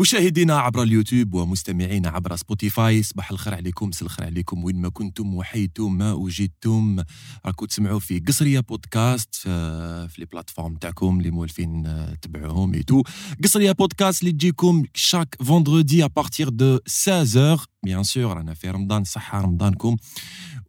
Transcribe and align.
مشاهدينا 0.00 0.58
عبر 0.58 0.82
اليوتيوب 0.82 1.34
ومستمعينا 1.34 2.08
عبر 2.08 2.36
سبوتيفاي 2.36 3.02
صباح 3.02 3.30
الخير 3.30 3.54
عليكم 3.54 3.90
الخير 4.02 4.26
عليكم 4.26 4.64
وين 4.64 4.76
ما 4.80 4.88
كنتم 4.88 5.34
وحيث 5.34 5.80
ما 5.80 6.12
وجدتم. 6.12 7.02
راكم 7.46 7.66
تسمعوا 7.66 7.98
في 7.98 8.18
قصرية 8.18 8.60
بودكاست 8.60 9.34
في 9.34 10.14
les 10.18 10.24
plateformes 10.24 10.74
تاعكم 10.76 11.18
اللي 11.18 11.30
مولفين 11.30 11.86
آه، 11.86 12.14
تبعوهم 12.14 12.74
et 12.74 12.82
tout 12.82 13.02
قصرية 13.44 13.72
بودكاست 13.72 14.22
اللي 14.22 14.32
تجيكم 14.32 14.84
chaque 14.94 15.36
vendredi 15.42 16.04
à 16.04 16.06
partir 16.06 16.48
de 16.48 16.78
16 16.86 17.66
bien 17.82 18.02
sûr 18.02 18.36
رانا 18.36 18.54
في 18.54 18.70
رمضان 18.70 19.04
صحة 19.04 19.40
رمضانكم. 19.40 19.96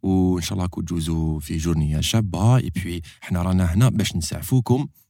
وإن 0.02 0.42
شاء 0.42 0.52
الله 0.52 0.62
راكم 0.64 0.80
تجوزوا 0.82 1.40
في 1.40 1.56
journée 1.56 2.00
شابة. 2.00 2.56
اي 2.56 2.70
بي 2.84 3.02
حنا 3.20 3.42
رانا 3.42 3.74
هنا 3.74 3.88
باش 3.88 4.16
نسعفوكم. 4.16 4.80
آه، 4.80 5.09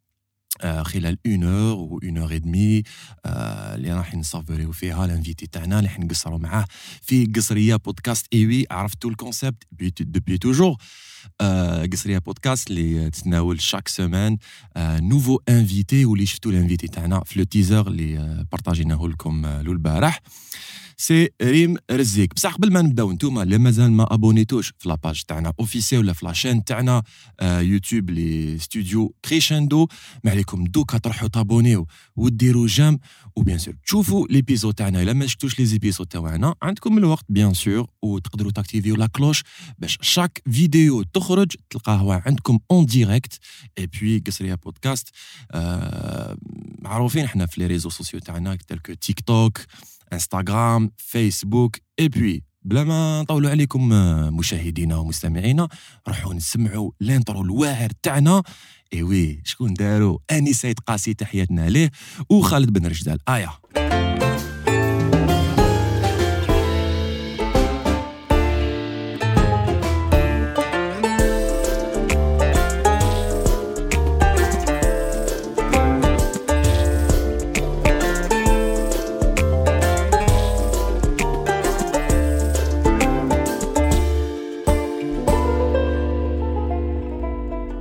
خلال 0.82 1.18
une 1.26 1.44
heure 1.44 1.78
ou 1.78 2.00
une 2.02 2.18
heure 2.18 2.34
et 2.34 2.48
demie 2.48 2.82
اللي 3.26 3.92
راح 3.92 4.14
نصافوريو 4.14 4.72
فيها 4.72 5.04
ال 5.04 5.10
invité 5.10 5.46
تاعنا 5.46 5.78
اللي 5.78 5.88
حنقصروا 5.90 6.38
معاه 6.38 6.64
في 7.02 7.26
قصرية 7.26 7.76
بودكاست 7.76 8.26
ايوي 8.32 8.66
عرفتوا 8.70 9.10
ال 9.10 9.17
concept 9.17 9.64
depuis 10.00 10.38
toujours 10.38 10.76
قصريه 11.92 12.18
بودكاست 12.18 12.70
اللي 12.70 13.10
تتناول 13.10 13.60
chaque 13.60 13.88
semaine 13.88 14.38
nouveau 14.78 15.38
invité 15.48 16.04
واللي 16.04 16.26
شفتوا 16.26 16.52
ال 16.52 16.57
invité 16.57 16.86
تاعنا 16.88 17.22
في 17.24 17.38
le 17.38 17.44
teaser 17.44 17.88
اللي 17.88 18.46
بارطاجيناه 18.52 19.08
لكم 19.08 19.46
البارح 19.46 20.20
c'est 20.96 21.28
ريم 21.42 21.76
رزيك 21.90 22.34
بصح 22.34 22.54
قبل 22.54 22.72
ما 22.72 22.82
نبداو 22.82 23.12
نتوما 23.12 23.42
اللي 23.42 23.58
مازال 23.58 23.92
ما 23.92 24.14
ابونيتوش 24.14 24.72
في 24.78 24.88
la 24.88 24.99
page 24.99 25.22
تاعنا 25.22 25.52
officielle 25.60 25.98
ولا 25.98 26.12
في 26.12 26.26
la 26.26 26.36
chaîne 26.36 26.64
تاعنا 26.64 27.02
يوتيوب 27.42 28.10
les 28.10 28.58
studios 28.58 29.14
Crescendo 29.24 29.88
ما 30.24 30.30
عليكم 30.30 30.64
دوكا 30.64 30.98
تروحوا 30.98 31.28
تابونيو 31.28 31.86
وديروا 32.16 32.66
j'aime 32.66 32.98
و 33.36 33.41
bien 33.41 33.58
sûr 33.58 33.74
تشوفوا 33.86 34.26
l'épisode 34.28 34.74
تاعنا 34.74 35.02
الا 35.02 35.12
ما 35.12 35.26
شفتوش 35.26 35.58
les 35.58 35.64
épisodes 35.64 36.06
تاعنا 36.06 36.54
عندكم 36.62 36.98
الوقت 36.98 37.24
bien 37.28 37.54
sûr 37.54 37.86
وتقدروا 38.02 38.50
تاكتيفيو 38.52 38.96
la 38.96 39.06
cloche 39.06 39.42
باش 39.78 39.98
chaque 40.02 40.42
vidéo 40.50 41.02
تخرج 41.14 41.52
تلقاها 41.70 42.22
عندكم 42.26 42.58
en 42.70 42.86
direct 42.86 43.38
اي 43.78 43.86
بوي 43.86 44.22
قصريه 44.26 44.54
بودكاست 44.54 45.08
آه 45.52 46.36
معروفين 46.78 47.24
إحنا 47.24 47.46
في 47.46 47.60
les 47.60 47.66
réseaux 47.66 47.90
sociaux 47.90 48.20
تاعنا 48.20 48.56
تلك 48.68 48.98
تيك 49.00 49.20
توك 49.20 49.58
انستغرام 50.12 50.90
فيسبوك 50.96 51.76
اي 52.00 52.08
بوي 52.08 52.42
بلا 52.62 52.84
ما 52.84 53.22
نطولوا 53.22 53.50
عليكم 53.50 53.88
مشاهدينا 54.36 54.96
ومستمعينا 54.96 55.68
روحوا 56.08 56.34
نسمعوا 56.34 56.90
ال 57.00 57.07
intro 57.07 57.42
الواعر 57.42 57.90
تاعنا. 58.02 58.42
اي 58.92 59.02
وي 59.02 59.42
شكون 59.44 59.74
داروا 59.74 60.18
أنيس 60.30 60.52
آيت 60.52 60.78
قاسي 60.78 61.14
تحياتنا 61.14 61.68
ليه. 61.70 61.90
وخالد 62.30 62.70
بن 62.70 62.86
رشدال. 62.86 63.18
ايا 63.28 63.50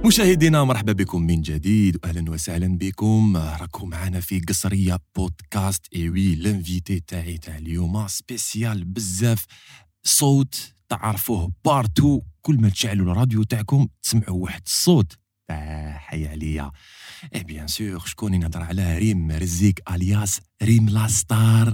مشاهدينا 0.10 0.64
مرحبا 0.64 0.92
بكم 0.92 1.22
من 1.22 1.42
جديد 1.42 1.98
واهلا 2.04 2.32
وسهلا 2.32 2.78
بكم. 2.78 3.38
راكم 3.38 3.90
معنا 3.90 4.20
في 4.20 4.40
قصرية 4.40 5.00
بودكاست. 5.16 5.86
et 5.96 6.10
oui 6.10 6.36
l'invitée 6.36 7.00
تاعي 7.00 7.38
تاع 7.38 7.58
اليوم. 7.58 8.08
spéciale 8.08 8.86
بزاف 8.86 9.46
صوت 10.04 10.74
تعرفوه 10.90 11.52
partout. 11.66 12.22
كل 12.42 12.56
ما 12.62 12.70
تشعلوا 12.70 13.12
الراديو 13.12 13.44
تاعكم 13.44 13.88
تسمعوا 14.04 14.44
واحد 14.44 14.62
الصوت. 14.66 15.18
حي 15.92 16.28
عليا. 16.28 16.72
et 17.36 17.44
bien 17.44 17.68
sûr 17.68 18.00
شكون 18.06 18.40
نهضر 18.40 18.62
على 18.62 18.98
ريم 18.98 19.32
رزيك 19.32 19.82
alias 19.92 20.40
ريم 20.64 20.90
la 20.90 21.18
star 21.18 21.74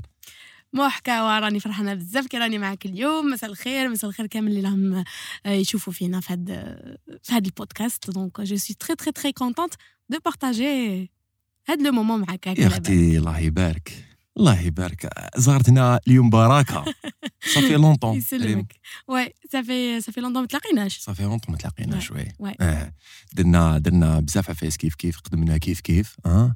مو 0.76 0.90
حكاوه 0.90 1.40
راني 1.40 1.60
فرحانة 1.60 1.94
بزاف 1.94 2.28
كي 2.28 2.38
راني 2.38 2.58
معاك 2.58 2.86
اليوم. 2.86 3.26
مساء 3.26 3.50
الخير 3.50 3.90
مساء 3.90 4.10
الخير 4.10 4.28
كامل 4.28 4.52
اللي 4.52 4.62
راهم 4.70 5.04
يشوفوا 5.46 5.94
فينا 5.94 6.20
في 6.20 6.34
هاد 6.34 6.48
في 7.24 7.34
هاد 7.36 7.46
البودكاست. 7.46 8.12
donc 8.12 8.42
je 8.42 8.58
suis 8.58 8.76
très 8.80 8.96
très 8.96 9.12
très 9.12 9.32
contente 9.32 9.74
de 10.10 10.20
partager 10.26 11.12
هاد 11.70 11.82
le 11.82 11.92
moment 11.92 12.22
معاك 12.22 12.48
يا 12.48 12.68
أختي 12.68 13.18
الله 13.18 13.40
يبارك. 13.40 14.06
الله 14.38 14.62
يبارك. 14.62 15.10
زارتنا 15.38 16.00
اليوم 16.08 16.30
بركة. 16.30 16.86
ça 17.54 17.60
fait 17.60 17.74
longtemps 17.74 18.18
يسلمك. 18.18 18.76
oui 19.08 19.34
ça 19.52 19.69
fait 19.69 20.02
ça 20.02 20.09
fait 20.09 20.22
longtemps 20.22 20.42
ما 20.42 20.48
تلاقيناش. 20.48 20.98
صافي 20.98 21.24
longtemps 21.24 21.52
ما 21.52 21.58
تلاقيناش 21.58 22.12
oui. 22.12 22.34
آه. 22.62 22.94
درنا 23.34 23.78
درنا 23.78 24.20
بزاف 24.20 24.50
عفايس 24.50 24.78
كيف 24.78 24.96
كيف 24.96 25.20
قدمنا 25.20 25.58
كيف 25.58 25.80
كيف 25.80 26.16
آه 26.26 26.56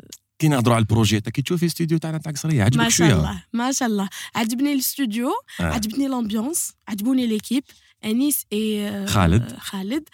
كي 0.41 0.47
نهضروا 0.47 0.75
على 0.75 0.81
ال 0.81 0.86
projet 0.86 1.19
تاع 1.19 1.31
كي 1.31 1.41
تشوفي 1.41 1.63
الاستوديو 1.63 1.97
تاعنا 1.97 2.17
تاع 2.17 2.31
قصرية 2.31 2.63
عجبك 2.63 2.87
شوية 2.87 3.07
ما 3.07 3.13
شاء 3.13 3.19
الله 3.19 3.43
ما 3.53 3.71
شاء 3.71 3.87
الله. 3.87 4.09
عجبني 4.35 4.73
الاستوديو 4.73 5.29
آه. 5.59 5.63
عجبني 5.63 6.07
l'ambiance 6.07 6.73
عجبوني 6.87 7.27
l'équipe 7.27 7.63
انيس 8.05 8.45
اي 8.53 9.07
خالد. 9.07 9.57
خالد. 9.59 10.09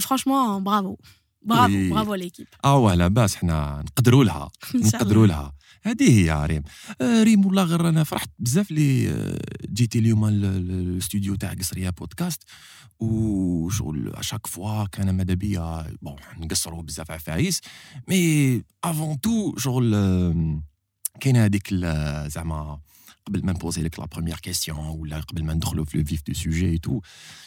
franchement 0.00 0.64
bravo 0.64 0.96
bravo 1.42 1.90
bravo 1.90 2.14
l'équipe 2.14 2.46
آه 2.64 2.94
لاباس 2.94 3.36
حنا 3.36 3.84
نقدروا 3.86 4.24
لها. 4.24 4.50
نقدروا 4.94 5.26
لها. 5.26 5.52
هذه 5.82 6.10
هي 6.10 6.46
ريم. 6.46 6.62
آه 7.00 7.22
ريم 7.22 7.46
والله 7.46 7.62
غير 7.62 7.88
أنا 7.88 8.04
فرحت 8.04 8.30
بزاف 8.38 8.70
اللي 8.70 9.38
جيتي 9.72 9.98
اليوم 9.98 10.24
الاستوديو 10.24 11.34
تاع 11.34 11.52
قصرية 11.52 11.90
بودكاست. 11.90 12.44
وشغل 13.00 14.12
à 14.14 14.19
chaque 14.19 14.46
fois 14.46 14.84
كان 14.84 15.10
ماذا 15.10 15.34
بيا 15.34 15.96
bon 16.02 16.16
نقصروا 16.38 16.82
بزاف 16.82 17.10
عفايس 17.10 17.60
mais 18.08 18.62
avant 18.84 19.20
tout 19.20 19.56
شغل 19.56 19.94
كاينة 21.20 21.44
هذيك 21.44 21.74
زعما 22.26 22.80
قبل 23.26 23.44
ما 23.44 23.52
نبوزي 23.52 23.82
لك 23.82 23.98
la 23.98 24.06
première 24.06 24.36
question 24.36 24.78
ولا 24.78 25.20
قبل 25.20 25.44
ما 25.44 25.54
ندخلوا 25.54 25.84
في 25.84 25.98
le 25.98 26.04
vif 26.04 26.22
du 26.26 26.34
sujet 26.34 26.78
تو 26.78 27.00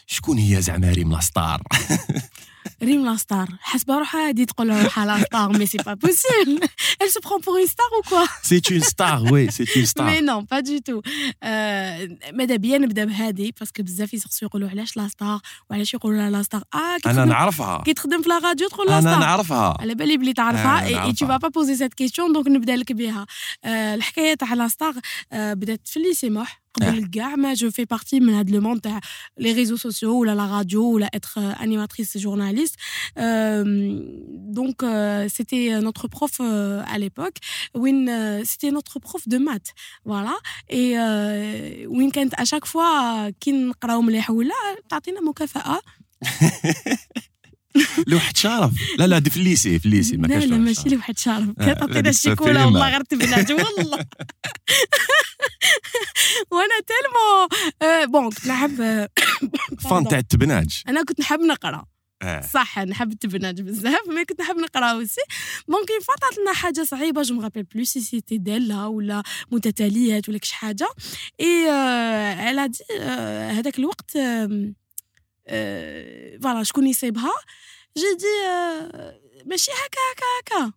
شكون 0.07 0.38
هي 0.38 0.61
زعما 0.61 0.91
ريم 0.91 1.11
la 1.11 1.29
star 1.29 1.63
ريم 2.84 3.06
la 3.06 3.19
star 3.19 3.47
حاسبه 3.62 3.97
روحها 3.97 4.28
هادي 4.28 4.46
تقول 4.46 4.84
روحها 4.84 5.06
la 5.06 5.23
star 5.23 5.57
mais 5.57 5.66
c'est 5.66 5.78
pas 5.78 5.94
possible 5.94 6.59
elle 7.03 7.09
se 7.09 7.19
prend 7.19 7.40
pour 7.46 7.56
une 7.57 7.68
star 7.68 7.90
ou 8.00 8.01
quoi? 8.09 8.25
C'est 8.50 8.69
une 8.69 8.84
star 8.94 9.24
oui 9.31 9.44
c'est 9.56 9.75
une 9.75 9.85
star. 9.85 10.06
Mais 10.06 10.22
non 10.22 10.46
pas 10.46 10.62
du 10.62 10.81
tout. 10.81 11.02
ماذا 12.34 12.56
بيا 12.56 12.78
نبدا 12.78 13.06
بهادي 13.06 13.53
parce 13.59 13.75
que 13.75 13.84
بزاف 13.84 14.13
يسقسوا 14.13 14.47
يقولوا 14.47 14.69
علاش 14.69 14.97
la 14.97 15.11
star 15.11 15.39
وعلاش 15.69 15.94
يقولوا 15.94 16.18
لها 16.18 16.29
la 16.29 16.41
star 16.41 16.63
آه 16.73 17.09
أنا 17.09 17.25
نعرفها 17.25 17.84
كي 17.85 17.94
تخدم 17.94 18.22
في 18.22 18.29
la 18.29 18.38
radio 18.38 18.67
تقول 18.68 18.88
la 18.88 18.96
star 18.96 19.13
أنا 19.13 19.19
نعرفها 19.19 19.78
على 19.79 19.96
بالي 19.96 20.18
بلي 20.18 20.34
تعرفها 20.34 21.06
et 21.06 21.13
t'as 21.13 21.25
pas 21.25 21.38
pas 21.38 21.47
posé 21.47 21.75
cette 21.75 21.94
question 21.94 22.34
donc 22.34 22.47
نبدا 22.47 22.75
لك 22.75 22.91
بها 22.91 23.25
الحكاية 23.66 24.34
تاع 24.34 24.53
la 24.53 24.67
star 24.67 24.94
بدات 25.34 25.88
في 25.88 25.97
ال 25.97 26.03
lycée 26.03 26.29
موح 26.29 26.62
mais 26.79 27.50
hein. 27.50 27.53
je 27.56 27.69
fais 27.69 27.85
partie 27.85 28.19
de 28.19 28.25
demande 28.44 28.81
les 29.38 29.53
réseaux 29.53 29.78
sociaux 29.78 30.17
ou 30.19 30.23
la, 30.23 30.34
radio 30.34 30.91
ou 30.91 30.97
la 30.97 31.09
être 31.14 31.37
euh, 31.37 31.52
animatrice 31.59 32.16
et 32.16 32.20
journaliste 32.20 32.75
euh, 33.20 34.02
donc 34.29 34.84
euh, 34.84 35.28
c'était 35.29 35.79
notre 35.81 36.08
prof 36.08 36.40
à 36.40 36.97
l'époque. 36.97 37.37
C'était 38.43 38.72
notre 38.72 38.99
prof 38.99 39.28
de 39.28 39.37
maths. 39.37 39.73
Voilà. 40.05 40.34
Et 40.70 40.96
وين 41.87 42.11
à 42.37 42.46
chaque 42.46 42.66
fois 42.66 43.29
qui 43.40 43.53
les 44.09 44.20
لوحة 48.08 48.34
شرف 48.35 48.72
لا 48.97 49.08
لا 49.08 49.20
دي 49.20 49.29
في 49.29 49.37
ال 49.37 49.45
lycée 49.45 49.79
في 49.79 49.85
ال 49.85 49.91
lycée 49.91 50.17
ما 50.17 50.28
لا 50.28 50.34
كانش 50.34 50.46
لا 50.46 50.58
ماشي 50.58 50.90
لوحة 50.90 51.14
شرف 51.17 51.49
كانت 51.59 51.79
تعطينا 51.79 52.09
الشيكولا 52.09 52.66
والله 52.66 52.90
غير 52.90 53.02
tablettes 53.03 53.52
والله. 53.52 54.05
وأنا 56.52 56.79
tellement. 56.87 57.47
Bon 58.11 58.29
كنت 58.29 58.47
نحب 58.47 59.08
fan 59.90 60.08
تاع 60.08 60.17
التبناج. 60.20 60.81
أنا 60.90 61.03
كنت 61.03 61.20
نحب 61.20 61.40
نقرأ. 61.40 61.85
صح 62.53 62.79
نحب 62.79 63.11
التبناج 63.11 63.61
بزاف 63.61 64.08
mais 64.08 64.25
كنت 64.25 64.41
نحب 64.41 64.55
نقرأ 64.55 64.85
aussi. 64.91 65.22
Donc 65.67 65.87
طلعت 65.87 66.37
لنا 66.41 66.53
حاجة 66.53 66.84
صعيبة 66.84 67.22
je 67.22 67.35
me 67.35 67.41
rappelle 67.41 67.64
plus 67.64 68.02
si 68.02 68.09
c'était 68.09 68.37
دالة 68.37 68.87
ولا 68.87 69.23
متتاليات 69.52 70.29
ولا 70.29 70.37
كش 70.37 70.52
حاجة. 70.52 70.87
إي 71.40 71.70
على 72.40 72.67
دي 72.67 72.79
هذاك 73.52 73.79
الوقت 73.79 74.17
voilà 76.43 76.64
شكون 76.63 76.87
يصيبها 76.87 77.31
j'ai 77.97 78.03
dit 78.20 78.58
ماشي 79.45 79.72
هكا 79.72 80.01
هكا 80.11 80.66
هكا 80.66 80.73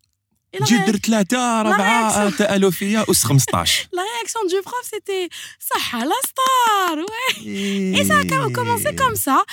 جي 0.65 0.79
درت 0.79 1.07
ثلاثة 1.07 1.61
أربعة 1.61 2.31
تألفية 2.31 3.05
أس 3.11 3.25
15 3.25 3.89
la 3.93 4.03
réaction 4.03 4.47
du 4.47 4.71
prof 4.71 4.85
c'était 4.85 5.29
صح 5.61 5.95
la 5.97 6.15
star 6.27 6.99
oui 6.99 7.99
et 7.99 8.49
ça 8.55 8.62
a 8.62 8.65
commencé 8.65 8.93
comme 8.93 9.15
ça 9.15 9.45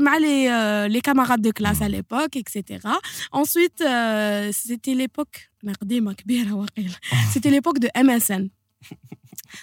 مع 0.00 0.16
les 0.16 0.88
les 0.88 1.00
camarades 1.00 1.42
de 1.42 1.52
classe 1.52 1.82
على 1.82 1.92
l'époque 1.96 2.36
et 2.36 2.52
cetera 2.52 3.00
ensuite 3.36 3.82
سيتي 4.50 4.94
ليبوك 4.94 5.28
أنا 5.64 5.72
قديمة 5.72 6.12
كبيرة 6.12 6.52
واقيلا 6.52 6.94
سيتي 7.34 7.50
ليبوك 7.50 7.78
دو 7.78 7.88
ام 7.96 8.10
اس 8.10 8.30
ان 8.30 8.50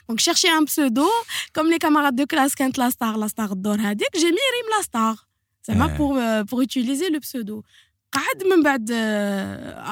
Donc, 0.09 0.19
chercher 0.19 0.49
un 0.49 0.63
pseudo, 0.65 1.07
comme 1.53 1.69
les 1.69 1.79
camarades 1.79 2.15
de 2.15 2.25
classe, 2.25 2.55
Kent 2.55 2.77
la 2.77 2.91
star, 2.91 3.17
la 3.17 3.27
star 3.27 3.55
d'Orhadik, 3.55 4.09
j'ai 4.13 4.31
mis 4.31 4.37
Rim 4.55 4.69
la 4.77 4.83
star. 4.83 5.27
Ça 5.61 5.73
m'a 5.73 5.89
euh, 5.99 6.43
pour 6.43 6.61
utiliser 6.61 7.09
le 7.09 7.19
pseudo. 7.19 7.63
قعد 8.14 8.44
من 8.44 8.62
بعد 8.62 8.90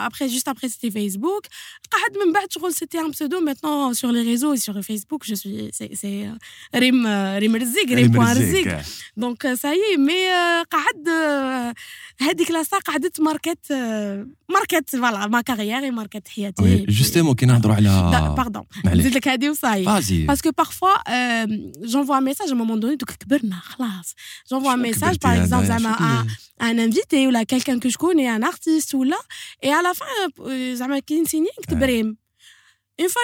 après 0.06 0.28
juste 0.28 0.48
après 0.48 0.68
c'était 0.68 0.90
Facebook 0.90 1.46
قعد 1.90 2.26
من 2.26 2.32
بعد 2.32 2.52
شغل 2.52 2.72
c'était 2.72 2.98
un 2.98 3.10
pseudo 3.10 3.40
maintenant 3.40 3.94
sur 3.94 4.10
les 4.12 4.22
réseaux 4.22 4.54
et 4.54 4.60
sur 4.66 4.74
Facebook 4.82 5.22
je 5.24 5.34
suis 5.34 5.70
c'est 5.72 5.90
c'est 5.94 6.38
ريم 6.74 7.06
ريم 7.36 7.56
رزيق 7.56 7.92
ريم 7.92 8.08
بوان 8.08 8.36
رزيق 8.36 8.80
دونك 9.16 9.46
ça 9.46 9.68
y 9.74 9.94
est 9.94 9.98
mais 9.98 10.64
قعد 10.70 11.08
هذيك 12.20 12.50
لاصا 12.50 12.78
قعدت 12.78 13.20
ماركت 13.20 13.72
ماركت 14.48 14.96
فوالا 14.96 15.26
ما 15.26 15.40
كارير 15.40 15.90
ماركت 15.90 16.28
حياتي 16.28 16.86
جوستومون 16.88 17.34
كي 17.34 17.46
نهضروا 17.46 17.74
على 17.74 18.34
باردون 18.36 18.64
نزيد 18.84 19.14
لك 19.14 19.28
هذه 19.28 19.50
وصاي 19.50 19.84
باسكو 20.26 20.50
بارفوا 20.50 20.90
جونفوا 21.86 22.20
ميساج 22.20 22.50
ا 22.50 22.54
مومون 22.54 22.80
دوني 22.80 22.96
دوك 22.96 23.10
كبرنا 23.10 23.56
خلاص 23.56 24.14
جونفوا 24.50 24.74
ميساج 24.74 25.16
باغ 25.16 25.42
اكزومبل 25.42 25.66
زعما 25.66 26.26
ان 26.62 26.80
انفيتي 26.80 27.26
ولا 27.26 27.42
كيلكان 27.42 27.80
كو 27.80 28.08
شكون 28.13 28.25
ان 28.25 28.43
ارتيست 28.43 28.95
ولا 28.95 29.17
اي 29.63 29.71
على 29.71 29.93
فان 29.93 30.75
زعما 30.75 30.99
كي 30.99 31.21
نسيني 31.21 31.47
نكتب 31.59 31.83
ريم. 31.83 32.17
اون 32.99 33.07
فوا 33.07 33.21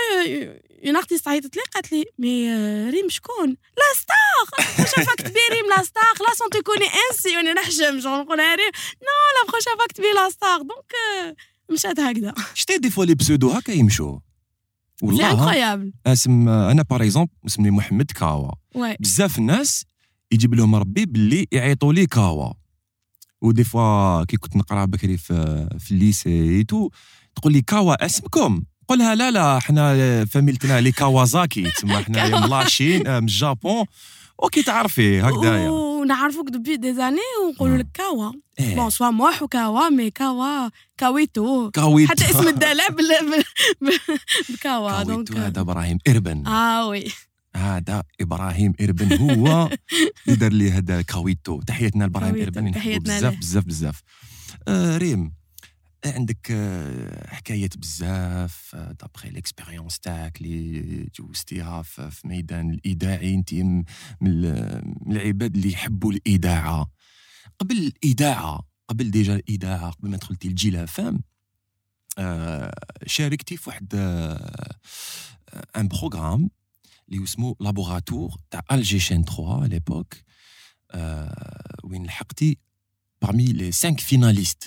اون 0.86 0.96
ارتيست 0.96 1.28
عيطت 1.28 1.56
لي 1.56 1.62
قالت 1.74 1.92
لي 1.92 2.06
مي 2.20 2.54
ريم 2.90 3.10
شكون؟ 3.10 3.48
لا 3.50 3.84
ستار 3.96 4.68
بروشا 4.78 5.04
فوا 5.04 5.16
كتبي 5.18 5.40
ريم 5.52 5.70
لا 5.78 5.84
ستار 5.84 6.28
لا 6.28 6.36
سون 6.36 6.50
تو 6.50 6.62
كوني 6.62 6.86
انسي 6.86 7.38
وني 7.38 7.54
نحشم 7.54 8.00
جون 8.00 8.20
نقول 8.20 8.40
ريم 8.40 8.72
non 9.02 9.18
la 9.36 9.52
prochaine 9.52 9.72
fois 9.72 9.88
كتبي 9.90 10.08
la 10.16 10.30
star 10.30 10.58
donc 10.58 10.94
مشات 11.72 12.00
هكذا. 12.00 12.34
شتي 12.54 12.78
des 12.78 12.90
fois 12.90 13.06
les 13.06 13.16
pseudos 13.16 13.50
هكا 13.50 13.72
يمشوا 13.72 14.20
والله 15.04 15.32
incroyable 15.32 15.94
اسم 16.08 16.50
أنا 16.50 16.84
par 16.84 17.04
exemple 17.04 17.32
اسمي 17.48 17.72
محمد 17.72 18.12
كاوا. 18.12 18.52
بزاف 19.00 19.38
الناس 19.38 19.86
يجيب 20.32 20.56
لهم 20.56 20.76
ربي 20.76 21.06
باللي 21.06 21.48
يعيطوا 21.52 21.94
لي 21.94 22.06
كاوا. 22.06 22.54
و 23.42 23.47
des 23.47 23.64
fois 23.64 24.24
كي 24.24 24.38
كنت 24.38 24.56
نقرا 24.56 24.86
بكري 24.86 25.18
في, 25.18 25.68
في 25.80 25.92
ال 25.92 26.04
lycée 26.04 26.64
تو 26.64 26.90
تقول 27.36 27.54
لي 27.54 27.62
كاوا 27.62 28.06
اسمكم؟ 28.06 28.64
قولها 28.88 29.16
لا 29.16 29.32
لا 29.32 29.60
حنا 29.60 30.26
فاميلتنا 30.26 30.82
les 30.82 30.92
Kawasaki 30.92 31.72
تما 31.80 32.00
حنا 32.00 32.48
ملاشين 32.48 33.00
من 33.00 33.18
الجابون 33.18 33.86
OK 34.44 34.64
تعرفي 34.64 35.22
هكذايا 35.22 35.70
ونعرفوك 35.70 36.50
depuis 36.50 36.78
des 36.78 36.94
années 36.94 37.20
ونقولوا 37.46 37.78
لك 37.78 37.88
كاوا. 37.94 38.32
إيه. 38.60 38.76
Bon 38.76 38.90
soit 38.90 39.10
موح 39.10 39.44
وكاوا 39.44 39.90
mais 39.90 40.12
كاوا 40.12 40.70
كاويتو. 40.98 41.72
كاويتو. 41.72 42.12
حتى 42.12 42.30
اسم 42.30 42.48
الدلع 42.48 42.88
بكاوا. 44.50 45.04
Donc 45.04 45.38
هذا 45.38 45.62
إبراهيم 45.62 45.98
إربن. 46.08 46.48
آه 46.48 46.88
oui. 46.88 47.12
هذا 47.56 48.04
إبراهيم 48.22 48.74
اربن 48.82 49.14
هو 49.18 49.70
اللي 50.28 50.40
دار 50.40 50.54
لي 50.54 50.72
هذا 50.72 51.02
كاويتو. 51.02 51.62
تحياتنا 51.62 52.04
لإبراهيم 52.04 52.42
اربن 52.42 52.72
بزاف 53.00 53.38
بزاف 53.38 53.66
بزاف. 53.66 54.02
آه 54.68 54.98
ريم 54.98 55.34
عندك 56.06 56.48
حكايات 57.28 57.78
بزاف. 57.78 58.76
D'après 58.76 59.30
l'expérience 59.30 60.00
تاعك 60.00 60.42
اللي 60.42 61.10
جوزتيها 61.20 61.82
في 61.82 62.28
ميدان 62.28 62.70
الاذاعي 62.72 63.34
انت 63.34 63.54
من 63.54 64.46
العباد 65.08 65.56
اللي 65.56 65.72
يحبوا 65.72 66.12
الاذاعه 66.12 66.92
قبل 67.60 67.78
الاذاعه 67.78 68.70
قبل 68.88 69.12
déjà 69.12 69.36
الاذاعه 69.36 69.92
قبل 69.92 70.10
ما 70.10 70.18
دخلتي 70.18 70.48
ل 70.48 70.58
Jil 70.58 70.88
FM 70.88 71.24
شاركتي 73.06 73.58
في 73.58 73.70
واحد 73.70 73.96
un 75.78 75.88
programme 75.88 76.50
اللي 77.09 77.25
اسمه 77.25 77.57
لابوراتور 77.61 78.37
تاع 78.51 78.63
الجيشن 78.73 79.25
3 79.25 79.67
ليبوك 79.67 80.15
وين 81.85 82.05
لحقتي 82.07 82.59
parmi 83.25 83.53
les 83.53 83.73
cinq 83.73 84.01
finalistes 84.01 84.67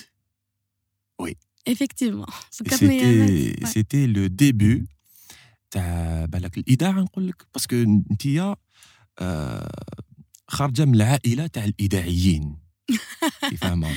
Oui. 1.22 1.36
Effectivement. 1.74 2.32
C'était, 2.50 3.66
c'était 3.74 4.06
le 4.06 4.28
début 4.28 4.86
تاع 5.70 6.24
بالك 6.24 6.58
الاذاعه 6.58 7.00
نقول 7.00 7.28
لك 7.28 7.46
باسكو 7.54 7.76
انت 7.76 8.54
خارجه 10.48 10.84
من 10.84 10.94
العائله 10.94 11.46
تاع 11.46 11.64
الاذاعيين 11.64 12.56
فاهمه 13.58 13.94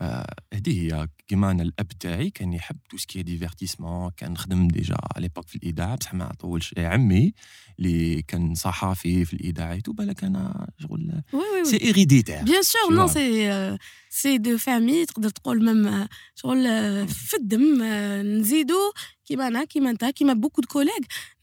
هذه 0.00 0.80
هي 0.80 1.08
كيما 1.28 1.50
أنا 1.50 1.62
الأب 1.62 1.88
تاعي 1.88 2.30
كان 2.30 2.52
يحب 2.52 2.76
tout 2.90 2.96
ce 2.96 3.06
qui 3.06 3.22
est 3.22 3.38
divertissement 3.38 4.10
كان 4.16 4.32
نخدم 4.32 4.68
déjà 4.68 4.94
على 4.94 5.22
l'époque 5.22 5.48
في 5.48 5.56
الاذاعه 5.56 5.96
بصح 5.96 6.14
ما 6.14 6.32
طولش 6.38 6.74
عمي 6.78 7.32
اللي 7.78 8.22
كان 8.22 8.54
صحفي 8.54 9.24
في 9.24 9.32
الاذاعه 9.32 9.80
تو 9.80 9.92
بالك 9.92 10.24
أنا 10.24 10.70
شغل 10.78 11.22
c'est 11.62 11.80
héréditaire 11.80 12.42
bien 12.42 12.62
sûr 12.62 12.94
non 12.94 13.06
c'est 13.06 13.78
c'est 14.10 14.38
de 14.38 14.58
famille 14.58 15.06
تقدر 15.06 15.28
تقول 15.28 15.64
même 15.64 16.08
شغل 16.34 16.64
في 17.08 17.36
الدم 17.36 17.82
نزيدو 18.38 18.92
كيما 19.24 19.48
أنا 19.48 19.64
كيما 19.64 19.90
أنت 19.90 20.04
كيما 20.04 20.32
بوكو 20.32 20.60
دو 20.60 20.68
كوليغ 20.68 20.92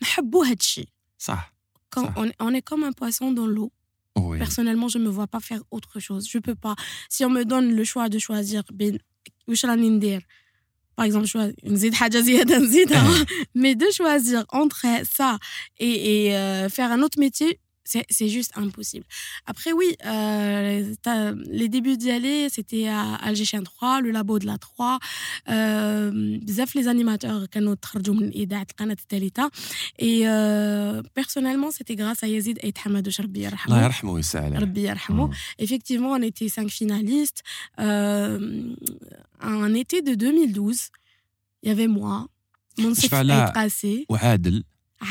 نحبوا 0.02 0.46
هذا 0.46 0.54
الشيء 0.54 0.90
صح. 1.18 1.54
on 2.40 2.54
est 2.54 2.62
comme 2.62 2.84
un 2.84 2.94
poisson 2.94 3.32
dans 3.32 3.48
l'eau. 3.48 3.72
Oui. 4.18 4.38
Personnellement, 4.38 4.88
je 4.88 4.98
ne 4.98 5.06
me 5.06 5.10
vois 5.10 5.28
pas 5.28 5.40
faire 5.40 5.62
autre 5.72 6.00
chose. 6.00 6.28
Je 6.30 6.38
peux 6.40 6.56
pas. 6.56 6.76
Si 7.10 7.24
on 7.24 7.30
me 7.30 7.46
donne 7.46 7.74
le 7.74 7.84
choix 7.84 8.10
de 8.10 8.20
choisir, 8.20 8.64
ben, 8.74 8.98
par 10.96 11.06
exemple, 11.06 11.28
mais 13.56 13.76
de 13.76 13.86
choisir 13.92 14.46
entre 14.50 14.86
ça 15.10 15.38
et, 15.80 16.28
et 16.28 16.36
euh, 16.36 16.70
faire 16.70 16.92
un 16.92 17.02
autre 17.02 17.20
métier, 17.20 17.60
c'est 17.84 18.30
juste 18.30 18.52
impossible. 18.56 19.06
Après, 19.46 19.74
oui, 19.74 19.96
euh, 20.06 20.94
les 21.50 21.70
débuts 21.70 21.98
d'y 21.98 22.12
aller, 22.12 22.48
c'était 22.50 22.88
à 22.88 23.16
Alger 23.16 23.46
3, 23.64 24.02
le 24.02 24.12
labo 24.12 24.40
de 24.40 24.46
la 24.46 24.58
3. 24.58 25.00
Euh, 25.50 26.38
les 26.76 26.88
animateurs 26.88 27.50
qui 27.50 27.60
ont 27.60 27.76
Et 30.00 30.28
euh, 30.28 31.02
personnellement, 31.14 31.72
c'était 31.72 31.96
grâce 31.96 32.24
à 32.24 32.28
Yazid 32.28 32.60
et 32.64 32.74
Hamadou 32.86 33.10
Rabbi 33.18 34.88
Effectivement, 35.60 36.12
on 36.12 36.22
était 36.22 36.50
cinq 36.50 36.70
finalistes. 36.70 37.42
Euh, 37.80 38.74
en 39.42 39.74
été 39.74 40.02
de 40.02 40.16
2012, 40.16 40.90
il 41.64 41.70
y 41.70 41.72
avait 41.72 41.88
moi, 41.88 42.28
mon 42.78 42.94
fils 42.96 43.12
est 43.12 43.54
passé. 43.54 44.06
Adel, 44.10 44.64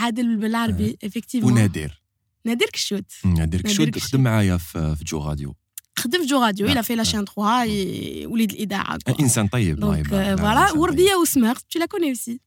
Adel 0.02 0.36
Belarbi, 0.36 0.96
effectivement. 1.02 1.48
Ou 1.48 1.52
Nadir. 1.52 1.99
نادر 2.45 2.65
كشوت 2.73 3.11
نادر 3.25 3.61
كشوت 3.61 3.99
خدم 3.99 4.23
معايا 4.23 4.57
في 4.57 5.03
جو 5.05 5.23
راديو 5.23 5.55
خدم 5.99 6.21
في 6.21 6.27
جو 6.27 6.43
راديو 6.43 6.67
الى 6.67 6.83
في 6.83 6.95
لاشين 6.95 7.25
3 7.25 8.27
وليد 8.27 8.51
الاذاعه 8.51 8.99
انسان 9.19 9.47
طيب 9.47 9.79
دونك 9.79 10.07
فوالا 10.07 10.71
ورديه 10.71 11.15
وسمار 11.15 11.55
tu 11.55 11.79
la 11.79 11.87
connais 11.87 12.17
aussi 12.17 12.39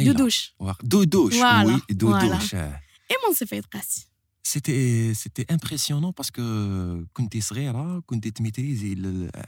دودوش 0.00 0.54
دودوش 0.82 1.34
وي 1.34 1.80
دودوش 1.90 2.54
اي 2.54 3.16
منصف 3.28 3.54
عيد 3.54 3.64
قاسي 3.64 4.06
سيتي 4.42 5.14
سيتي 5.14 5.46
امبرسيونون 5.50 6.10
باسكو 6.10 6.42
كنتي 7.12 7.40
صغيره 7.40 8.02
كنتي 8.06 8.30
تميتريزي 8.30 8.92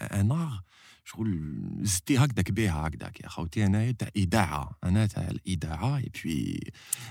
ان 0.00 0.31
ار 0.33 0.62
شغل 1.06 1.40
زدتي 1.82 2.18
هكذاك 2.18 2.52
بها 2.52 2.88
هكذاك 2.88 3.20
يا 3.20 3.28
خوتي 3.28 3.66
انايا 3.66 3.92
تاع 3.92 4.10
اذاعه 4.16 4.78
أنا 4.84 5.06
تاع 5.06 5.28
الاذاعه 5.28 5.98
اي 5.98 6.12
بي 6.24 6.60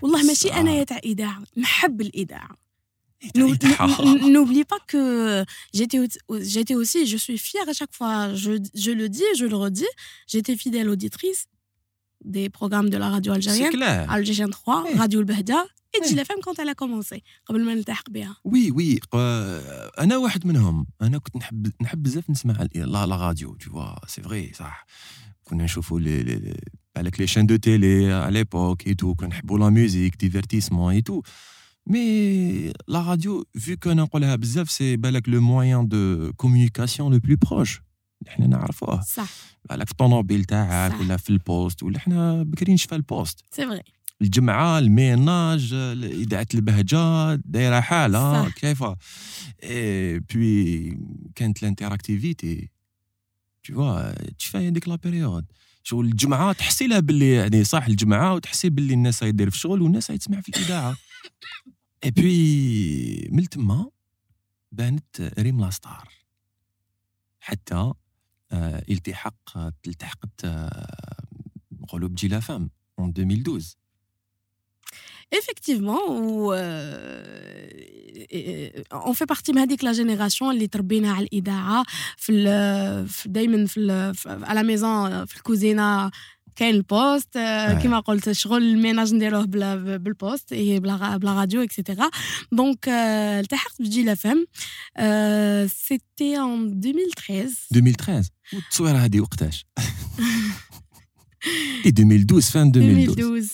والله 0.03 0.23
ماشي 0.23 0.49
انايا 0.49 0.85
تاع 0.85 0.99
اذاعه 1.05 1.43
نحب 1.57 2.01
الاذاعه 2.01 2.65
N'oublie 4.35 4.65
pas 4.65 4.81
que 4.87 5.45
j'étais 5.73 6.75
aussi, 6.75 7.07
je 7.07 7.17
suis 7.17 7.39
fière 7.39 7.67
à 7.69 7.73
chaque 7.73 7.95
fois, 7.95 8.35
je, 8.35 8.53
je 8.75 8.91
le 8.91 9.09
dis 9.09 9.31
je 9.41 9.47
le 9.47 9.57
redis, 9.57 9.93
j'étais 10.27 10.57
fidèle 10.57 10.89
auditrice 10.91 11.47
des 12.26 12.50
programmes 12.50 12.90
de 12.90 12.98
la 12.98 13.10
radio 13.10 13.34
algérienne, 13.34 13.82
Algérien 14.10 14.50
3, 14.50 14.86
Radio 14.98 15.20
Le 15.20 15.26
Bahda, 15.26 15.66
et 15.94 16.06
Djil 16.06 16.20
FM 16.20 16.40
quand 16.44 16.58
elle 16.60 16.70
a 16.70 16.76
commencé, 16.76 17.24
قبل 17.46 17.66
ما 17.66 17.74
نلتحق 17.74 18.10
بها. 18.10 18.36
Oui, 18.48 18.72
oui, 18.72 19.00
انا 20.00 20.18
واحد 20.18 20.48
منهم 20.48 20.88
انا 21.02 21.18
كنت 21.18 21.36
نحب 21.38 21.72
نحب 21.82 22.04
بزاف 22.04 22.30
نسمع 22.30 22.68
لا 22.76 23.06
لا 23.06 23.16
راديو 23.16 23.56
تو 23.56 23.72
فوا 23.72 24.08
سي 24.08 24.22
فري 24.22 24.54
صح 24.54 24.86
كنا 25.44 25.64
نشوفوا 25.64 26.00
لي 26.00 26.54
بالك 26.96 27.20
لي 27.20 27.28
شين 27.28 27.46
دو 27.46 27.56
تيلي 27.56 28.14
على 28.14 28.34
ليبوك 28.34 28.88
اي 28.88 28.94
تو 28.94 29.16
كنا 29.16 29.30
نحبوا 29.30 29.60
لا 29.60 29.70
ميوزيك 29.70 30.16
ديفيرتيسمون 30.16 30.94
اي 30.94 31.02
تو 31.02 31.22
مي 31.88 32.74
لا 32.88 33.02
راديو 33.02 33.46
فيو 33.58 33.78
كو 33.78 33.92
نقولها 33.92 34.36
بزاف 34.36 34.72
سي 34.72 34.98
بالك 34.98 35.30
لو 35.30 35.42
موان 35.42 35.88
دو 35.88 36.34
كومونيكاسيون 36.34 37.14
لو 37.14 37.20
proche 38.25 38.35
حنا 38.37 38.47
نعرفوه. 38.47 39.03
صح. 39.03 39.31
بالك 39.69 39.87
في 39.87 39.93
الطوموبيل 39.93 40.45
تاعك 40.45 41.01
ولا 41.01 41.17
في 41.17 41.31
ال 41.31 41.39
poste 41.39 41.83
ولا 41.83 41.99
حنا 41.99 42.43
بكري 42.43 42.75
نشفى 42.75 42.95
ال 42.95 43.02
poste. 43.02 43.45
C'est 43.51 43.67
vrai 43.67 43.83
الجمعة 44.23 44.79
ال 44.79 44.92
ménage 44.92 45.73
إذاعة 46.03 46.47
البهجة 46.55 47.35
دايرة 47.35 47.81
حالة 47.81 48.51
كيف 48.51 48.85
اي 49.63 50.19
بوي 50.19 50.99
كانت 51.35 51.63
ال 51.63 51.70
interactivité 51.70 52.71
tu 53.65 53.75
vois 53.75 54.29
تشفى 54.29 54.59
هذيك 54.59 54.89
la 54.89 54.97
période. 54.97 55.45
شغل 55.83 56.07
الجمعة 56.07 56.53
تحسي 56.53 56.87
لها 56.87 57.01
باللي 57.01 57.33
يعني 57.33 57.65
صح 57.65 57.87
الجمعة 57.87 58.35
وتحسي 58.35 58.71
باللي 58.71 58.95
الناس 58.95 59.23
يدير 59.23 59.51
في 59.51 59.57
الشغل 59.57 59.83
والناس 59.83 60.07
تسمع 60.07 60.41
في 60.41 60.49
الإذاعة. 60.49 60.97
اي 62.05 62.11
بوي 62.11 63.29
من 63.31 63.49
تما 63.49 63.91
بانت 64.73 65.33
ريم 65.39 65.61
la 65.61 65.77
star 65.77 66.09
حتى 67.41 67.93
آه 68.54 68.84
التحق 68.90 69.58
التحقت 69.88 70.46
آه 70.46 71.26
نقولوا 71.82 72.10
بجي 72.10 72.28
لا 72.28 72.40
فام 72.40 72.70
en 73.02 73.04
2012 73.04 73.76
effectivement 75.36 76.04
où 76.10 76.52
on 79.10 79.14
fait 79.14 79.26
partie 79.26 79.52
de 79.52 79.86
la 79.86 79.94
génération 79.94 80.44
اللي 80.44 80.68
تربينا 80.68 81.12
على 81.12 81.26
الاذاعه 81.26 81.86
في 82.18 83.08
دائما 83.26 83.66
في 83.66 84.14
على 84.26 84.64
ميزون 84.64 85.26
في 85.26 85.38
الكوزينه 85.38 86.12
كاين 86.56 86.76
البوست 86.76 87.34
كما 87.84 88.00
قلت 88.00 88.32
شغل 88.32 88.64
الميناج 88.64 89.14
نديروه 89.14 89.46
بالبوست 89.46 90.54
بلا 90.54 91.18
بلا 91.18 91.34
راديو 91.34 91.64
اكسيتيرا 91.64 92.10
دونك 92.52 92.90
التحقت 92.90 93.82
بجيل 93.82 94.10
اف 94.10 94.28
ام 94.28 94.46
سيتي 95.68 96.38
ان 96.38 96.82
2013 96.86 97.54
2013 97.76 98.30
التصويره 98.54 98.98
هذه 98.98 99.20
وقتاش 99.20 99.66
2012 101.86 102.52
فان 102.52 102.72
2012 102.72 103.50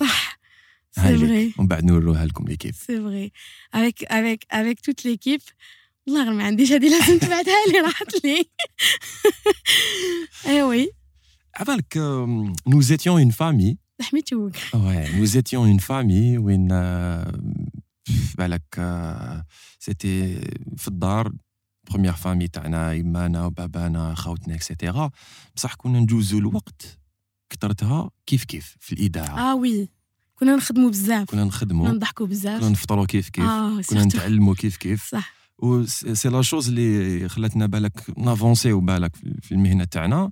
صح 0.00 0.40
C'est 0.92 1.14
vrai. 1.14 1.52
On 1.56 1.66
va 1.66 1.80
nous 1.82 2.00
comme 2.34 2.48
l'équipe. 2.48 2.74
C'est 2.86 2.98
vrai. 2.98 3.30
Avec, 3.72 4.04
avec, 4.18 4.40
avec 4.50 4.82
toute 4.82 5.04
l'équipe. 5.04 5.46
والله 6.06 6.30
ما 6.30 6.44
عنديش 6.44 6.72
هذه 6.72 6.88
لازم 6.88 7.18
تبعتها 7.18 7.66
لي 7.72 7.80
راحت 7.80 8.24
لي 8.24 8.50
eh 10.44 10.62
oui 10.62 10.86
عبالك 11.57 11.97
nous 12.69 12.91
étions 12.93 13.17
une 13.17 13.31
famille. 13.31 13.77
Ouais 14.73 15.07
nous 15.19 15.37
étions 15.37 15.65
une 15.65 15.79
famille 15.79 16.37
وين 16.37 16.67
بالك 18.37 18.75
سيتي 19.79 20.41
في 20.77 20.87
الدار 20.87 21.33
بروميير 21.89 22.13
فامي 22.13 22.47
تاعنا 22.47 22.93
يمانا 22.93 23.45
وبابانا 23.45 24.15
خاوتنا 24.15 24.55
اكسيتيرا 24.55 25.11
بصح 25.55 25.73
كنا 25.75 25.99
نجوزو 25.99 26.37
الوقت 26.37 26.99
كثرتها 27.49 28.09
كيف 28.25 28.43
كيف 28.43 28.75
في 28.79 28.93
الاذاعه 28.93 29.51
آه 29.51 29.55
oui 29.55 29.89
كنا 30.35 30.55
نخدموا 30.55 30.89
بزاف 30.89 31.29
كنا 31.31 31.43
نخدموا 31.43 31.85
كنا 31.85 31.95
نضحكوا 31.95 32.27
بزاف 32.27 32.59
كنا 32.59 32.69
نفطروا 32.69 33.05
كيف 33.05 33.29
كيف 33.29 33.45
آه 33.45 33.81
كنا 33.81 34.03
نتعلموا 34.03 34.55
كيف 34.55 34.77
كيف 34.77 35.09
صح 35.09 35.33
و 35.57 35.85
c'est 35.85 36.29
la 36.29 36.41
chose 36.41 36.67
اللي 36.67 37.29
خلاتنا 37.29 37.65
بالك 37.65 38.03
نافونسيو 38.17 38.79
بالك 38.79 39.15
في 39.15 39.51
المهنه 39.51 39.83
تاعنا 39.83 40.31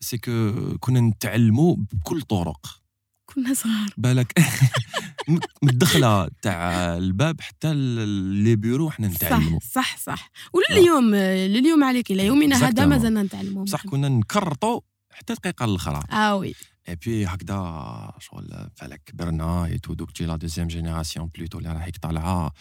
c'est 0.00 0.18
que 0.18 0.52
كنا 0.80 1.00
نتعلموا 1.00 1.76
بكل 1.76 2.22
طرق. 2.22 2.80
كنا 3.26 3.54
صغار. 3.54 3.94
بالك 3.96 4.38
من 5.28 5.38
الدخله 5.70 6.28
تاع 6.42 6.96
الباب 6.96 7.40
حتى 7.40 7.74
les 7.74 8.56
bureaux 8.56 8.90
حنا 8.90 9.08
نتعلموا. 9.08 9.60
صح 9.60 9.96
صح. 9.96 10.16
صح 10.16 10.30
ولليوم 10.52 11.14
لليوم 11.14 11.84
عليك 11.84 12.10
إلى 12.10 12.26
يومنا 12.26 12.56
هذا 12.68 12.86
مازلنا 12.86 13.22
نتعلموا. 13.22 13.64
بصح 13.64 13.86
كنا 13.86 14.08
نكرطوا 14.08 14.80
حتى 15.12 15.32
الدقيقه 15.32 15.64
الأخرى. 15.64 16.02
آه 16.12 16.36
وي. 16.36 16.54
اي 16.88 16.96
بي 16.96 17.26
هكذا 17.26 18.12
شغل 18.18 18.68
فلك 18.76 19.02
كبرنا 19.06 19.64
et 19.64 19.78
tout 19.78 19.94
دوك 19.94 20.10
تجي 20.10 20.26
la 20.26 20.36
deuxième 20.36 20.68
génération 20.68 21.30
plutôt 21.34 21.58
اللي 21.58 21.72
راهيك 21.72 21.96
طالعه 21.96 22.52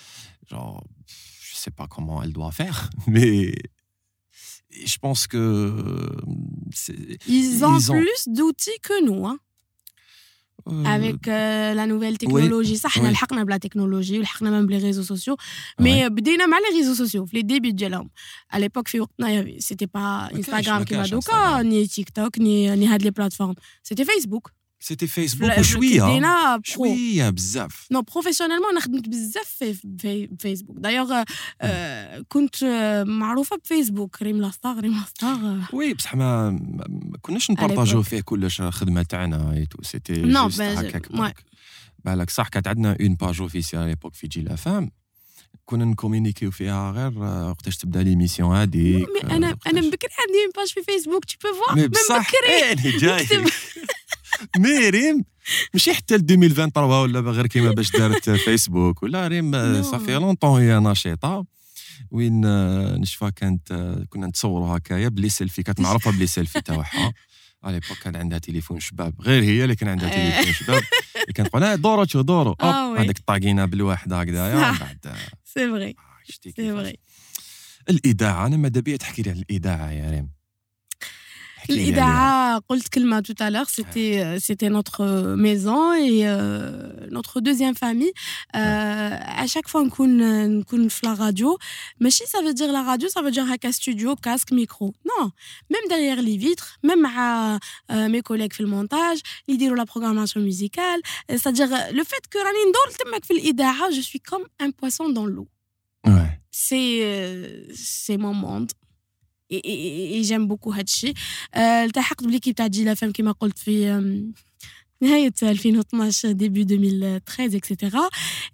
je 0.52 0.82
sais 1.54 1.72
pas 1.78 1.86
comment 1.86 2.24
elle 2.24 2.34
doit 2.34 2.50
faire 2.50 2.80
mais 3.08 3.54
Je 4.86 4.98
pense 4.98 5.28
que. 5.28 5.38
Euh, 5.38 7.18
ils 7.28 7.64
ont 7.66 7.80
plus 7.80 8.28
d'outils 8.28 8.80
que 8.82 9.04
nous. 9.06 9.26
Hein. 9.26 9.38
Euh, 10.70 10.84
Avec 10.86 11.28
euh, 11.28 11.74
la 11.74 11.86
nouvelle 11.86 12.18
technologie, 12.18 12.78
ça, 12.78 12.88
on 12.98 13.06
a 13.06 13.44
la 13.46 13.60
technologie, 13.60 14.22
on 14.40 14.46
a 14.46 14.52
même 14.52 14.70
les 14.70 14.78
réseaux 14.78 15.04
sociaux. 15.04 15.36
Mais 15.78 16.06
ouais. 16.06 16.38
on 16.40 16.44
a 16.44 16.48
mal 16.48 16.62
les 16.72 16.80
réseaux 16.80 16.96
sociaux, 16.96 17.26
les 17.34 17.44
débuts 17.44 17.74
de 17.74 17.88
l'homme. 17.88 18.08
À 18.50 18.60
l'époque, 18.60 18.90
c'était 19.60 19.88
pas 19.88 20.30
Instagram 20.34 20.86
qui 20.86 20.94
m'a 20.94 21.04
ah, 21.32 21.64
ni 21.64 21.86
TikTok, 21.88 22.38
ni, 22.38 22.70
ni 22.78 22.88
les 22.98 23.12
plateformes. 23.12 23.56
C'était 23.84 24.06
Facebook. 24.06 24.46
c'était 24.84 25.08
فيسبوك 25.08 25.58
وشويه 25.58 26.20
شوية 26.64 27.30
بزاف 27.30 27.88
non 27.92 28.02
professionnellement 28.02 28.70
أنا 28.72 28.80
خدمت 28.80 29.10
بزاف 29.10 29.48
في, 29.60 29.74
في 29.74 30.30
فيسبوك 30.40 30.78
دايوغ 30.80 31.24
آه 31.62 32.26
كنت 32.30 32.64
معروفة 33.08 33.58
بفيسبوك. 33.58 34.22
ريم 34.22 34.42
la 34.42 34.54
star 34.54 34.80
ريم 34.80 35.00
la 35.00 35.20
star 35.20 35.60
oui 35.74 35.94
بصح 35.94 36.16
ما, 36.16 36.52
ما 36.52 37.18
كناش 37.22 37.52
نبارطاجيو 37.52 38.04
فيه 38.04 38.22
كلش 38.22 38.62
الخدمة 38.62 39.04
تاعنا 39.04 39.54
et 39.54 39.66
tout 39.66 39.84
c'était 39.84 40.14
non 40.22 40.50
هكاك. 40.60 41.12
بالك 42.06 42.30
صح 42.30 42.48
كانت 42.48 42.68
عندنا 42.68 42.98
une 43.02 43.16
page 43.16 43.42
officielle 43.42 43.88
l'époque 43.88 44.16
في 44.16 44.28
Jil 44.28 44.56
FM 44.56 44.92
كنا 45.66 45.86
نكومينيكيو 45.86 46.52
فيها 46.52 46.92
غير 46.92 47.20
وقتاش 47.50 47.78
تبدا 47.78 48.04
l'émission 48.04 48.56
هذيك 48.56 49.10
أنا 49.24 49.58
أنا 49.68 49.82
بكري 49.82 50.10
عندي 50.20 50.40
une 50.44 50.52
page 50.56 50.68
في 50.68 50.84
فيسبوك 50.84 51.26
تي 51.26 51.38
بو 51.44 51.48
فوا 51.54 51.76
من 51.76 51.88
بكري 51.88 52.98
جاي. 53.00 53.28
mais 54.58 54.90
ريم 54.90 55.26
ماشي 55.74 55.94
حتى 55.94 56.18
ل 56.18 56.20
2023 56.20 57.02
ولا 57.02 57.20
غير 57.20 57.48
كيما 57.48 57.72
باش 57.72 57.92
دارت 57.92 58.30
فيسبوك 58.30 59.04
ولا 59.04 59.28
ريم 59.28 59.52
ça 59.92 59.99
fait 59.99 60.14
longtemps 60.14 60.62
هي 60.62 60.80
نشيطه 60.80 61.46
وين 62.12 62.42
نشفى 63.02 63.32
كانت 63.36 63.74
كنا 64.10 64.28
نتصوروا 64.28 64.78
هكايا 64.78 65.08
ب 65.08 65.13
les 65.13 65.30
selfies 65.30 65.64
كانت 65.64 65.80
معروفة 65.80 66.12
ب 66.12 66.16
les 66.16 66.28
selfies 66.28 66.62
تاعها. 66.62 67.14
على 67.64 67.74
l'époque 67.74 67.98
كان 67.98 68.16
عندها 68.16 68.38
تليفون 68.38 68.80
شباب. 68.80 69.22
غير 69.22 69.44
هي 69.44 69.64
اللي 69.64 69.76
كان 69.76 69.90
عندها 69.90 70.10
تليفون 70.44 70.54
شباب. 70.54 70.84
اللي 71.16 71.34
كانت 71.36 71.50
تقول 71.50 71.82
دورو 71.82 72.06
شو 72.06 72.22
دورو. 72.22 72.56
هذاك 72.98 73.20
طاقينا 73.20 73.66
بالواحد 73.66 74.14
هكذايا 74.14 74.56
بعد. 74.56 75.16
سي 75.44 75.72
فري 75.72 75.96
سي 76.56 76.74
فري 76.74 76.98
الإذاعة 77.90 78.48
أنا 78.48 78.58
ماذا 78.58 78.82
بيا 78.82 78.98
تحكي 78.98 79.22
لي 79.22 79.30
على 79.30 79.40
الإذاعة 79.40 79.92
يا 79.92 80.12
ريم؟ 80.12 80.30
L'IDAA, 81.70 82.60
tout 83.22 83.36
à 83.40 83.50
l'heure, 83.50 83.70
c'était 83.70 84.38
c'était 84.40 84.70
notre 84.70 85.36
maison 85.36 85.94
et 85.94 86.26
notre 87.12 87.42
deuxième 87.42 87.76
famille. 87.76 88.12
à 88.54 89.48
chaque 89.48 89.68
fois 89.68 89.88
qu'on 89.90 90.64
qu'on 90.68 90.90
fait 90.90 91.06
la 91.06 91.16
radio, 91.16 91.58
mais 92.00 92.12
si 92.12 92.24
ça 92.28 92.42
veut 92.42 92.54
dire 92.54 92.72
la 92.72 92.84
radio, 92.84 93.08
ça 93.10 93.22
veut 93.22 93.32
dire 93.32 93.46
un 93.64 93.72
studio, 93.72 94.16
casque, 94.16 94.52
micro. 94.52 94.94
Non, 95.06 95.32
même 95.70 95.82
derrière 95.90 96.22
les 96.22 96.38
vitres, 96.38 96.78
même 96.84 97.06
à 97.18 97.60
mes 98.10 98.22
collègues 98.22 98.54
fait 98.54 98.64
le 98.64 98.70
montage, 98.70 99.20
ils 99.48 99.58
disent 99.58 99.72
la 99.72 99.86
programmation 99.86 100.42
musicale. 100.42 101.00
C'est-à-dire 101.30 101.70
le 101.94 102.04
fait 102.04 102.28
que 102.30 102.38
je 103.92 104.02
suis 104.02 104.20
comme 104.20 104.44
un 104.60 104.72
poisson 104.72 105.10
dans 105.10 105.26
l'eau. 105.26 105.48
Ouais. 106.06 106.40
C'est 106.52 107.66
c'est 107.74 108.18
mon 108.18 108.34
monde. 108.34 108.72
اي 109.53 110.21
جيم 110.21 110.49
بوكو 110.49 110.73
هاد 110.73 110.85
الشيء 110.85 111.15
التحقت 111.57 112.25
بليكيب 112.25 112.55
تاع 112.55 112.67
جيلا 112.67 112.95
فام 112.95 113.13
كيما 113.13 113.33
قلت 113.33 113.59
في 113.59 114.01
نهاية 115.03 115.33
2012 115.43 116.33
début 116.33 116.65
2013 116.65 117.55
etc 117.55 117.97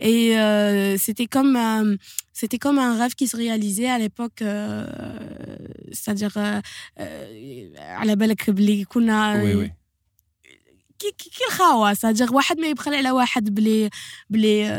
et 0.00 0.36
euh, 0.36 0.96
c'était 0.98 1.26
comme 1.26 1.56
euh, 1.56 1.96
c'était 2.32 2.58
comme 2.58 2.78
un 2.78 2.98
rêve 2.98 3.14
qui 3.14 3.26
se 3.26 3.36
réalisait 3.36 3.88
à 3.88 3.98
l'époque 3.98 4.42
euh, 4.42 4.86
c'est-à-dire 5.92 6.62
على 7.78 8.16
بالك 8.16 8.50
بلي 8.50 8.84
كنا 8.84 9.74
oui. 11.03 11.11
كي 11.17 11.29
كي 11.29 11.45
الخاوه 11.47 11.93
c'est-à-dire 11.93 12.33
واحد 12.33 12.59
ما 12.59 12.67
يبخل 12.67 12.93
على 12.93 13.11
واحد 13.11 13.53
بلي 13.55 13.89
بلي 14.29 14.69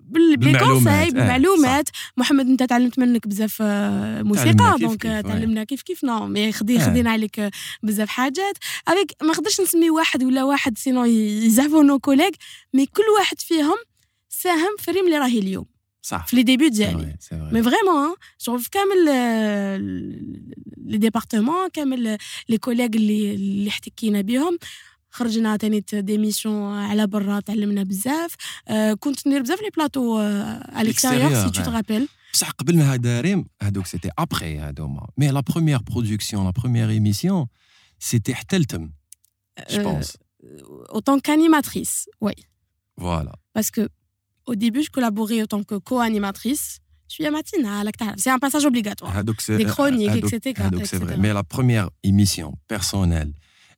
بلي 0.00 0.36
بلي 0.36 0.58
كونساي 0.58 1.10
بالمعلومات 1.10 1.88
محمد 2.16 2.46
أنت 2.46 2.62
تعلمت 2.62 2.98
منك 2.98 3.28
بزاف 3.28 3.62
موسيقى 4.22 4.76
donc 4.80 5.02
تعلمنا 5.02 5.64
كيف 5.64 5.82
كيف 5.82 6.04
non 6.04 6.26
mais 6.26 6.52
خدي 6.52 6.80
خدينا 6.80 7.10
عليك 7.10 7.50
بزاف 7.82 8.08
حاجات. 8.08 8.58
avec 8.88 9.12
ما 9.22 9.28
نقدرش 9.28 9.60
نسمي 9.60 9.90
واحد 9.90 10.24
ولا 10.24 10.44
واحد 10.44 10.78
sinon 10.78 11.04
يزعفوا 11.04 11.82
nos 11.82 11.98
collègues 11.98 12.30
mais 12.74 12.86
كل 12.86 13.02
واحد 13.18 13.40
فيهم 13.40 13.76
ساهم 14.28 14.76
في 14.78 14.90
الريم 14.90 15.06
اللي 15.06 15.18
راهي 15.18 15.38
اليوم. 15.38 15.66
صح. 16.02 16.26
في 16.26 16.36
les 16.36 16.42
débuts 16.42 16.68
ديالي 16.68 17.16
mais 17.32 17.62
vraiment 17.62 18.14
شوف 18.38 18.68
كامل 18.68 19.04
les 20.86 20.98
départements 20.98 21.68
كامل 21.68 22.18
les 22.48 22.58
collègues 22.58 22.86
اللي 22.86 23.34
اللي 23.34 23.68
احتكينا 23.68 24.20
بهم 24.20 24.58
خرجنا 25.13 25.57
تاني 25.57 25.83
ديميسيون 25.93 26.77
على 26.77 27.07
برا 27.07 27.39
تعلمنا 27.39 27.83
بزاف 27.83 28.35
كنت 28.99 29.27
ندير 29.27 29.41
بزاف 29.41 29.61
لي 29.61 29.69
بلاطو 29.77 30.17
على 30.17 30.81
الاكستيريور 30.81 31.33
سي 31.33 31.49
تو 31.49 31.63
ترابيل 31.63 32.07
بصح 32.33 32.49
قبل 32.49 32.77
ما 32.77 32.93
هذا 32.93 33.21
ريم 33.21 33.45
هذوك 33.61 33.85
سيتي 33.85 34.09
ابخي 34.17 34.59
هذوما 34.59 35.07
مي 35.17 35.27
لا 35.27 35.39
بروميير 35.39 35.79
برودكسيون 35.81 36.45
لا 36.45 36.51
بروميير 36.51 36.89
ايميسيون 36.89 37.47
سيتي 37.99 38.35
حتى 38.35 38.55
التم 38.55 38.91
جو 39.69 39.83
بونس 39.83 40.17
autant 40.89 41.19
qu'animatrice, 41.19 42.07
oui. 42.21 42.35
Voilà. 42.97 43.33
Parce 43.53 43.71
que 43.71 43.83
au 44.45 44.55
début, 44.55 44.83
je 44.83 44.89
collaborais 44.89 45.41
en 45.43 45.49
tant 45.53 45.63
que 45.63 45.75
co-animatrice. 45.75 46.79
Je 47.09 47.15
suis 47.15 47.25
à 47.25 47.31
matinale, 47.31 47.89
c'est 48.17 48.29
un 48.29 48.37
passage 48.45 48.65
obligatoire. 48.65 49.11
des 49.23 49.65
chroniques, 49.65 50.17
etc. 50.23 50.63
C'est 50.83 51.01
vrai. 51.03 51.17
Mais 51.17 51.33
la 51.33 51.43
première 51.55 51.89
émission 52.03 52.49
personnelle, 52.67 53.31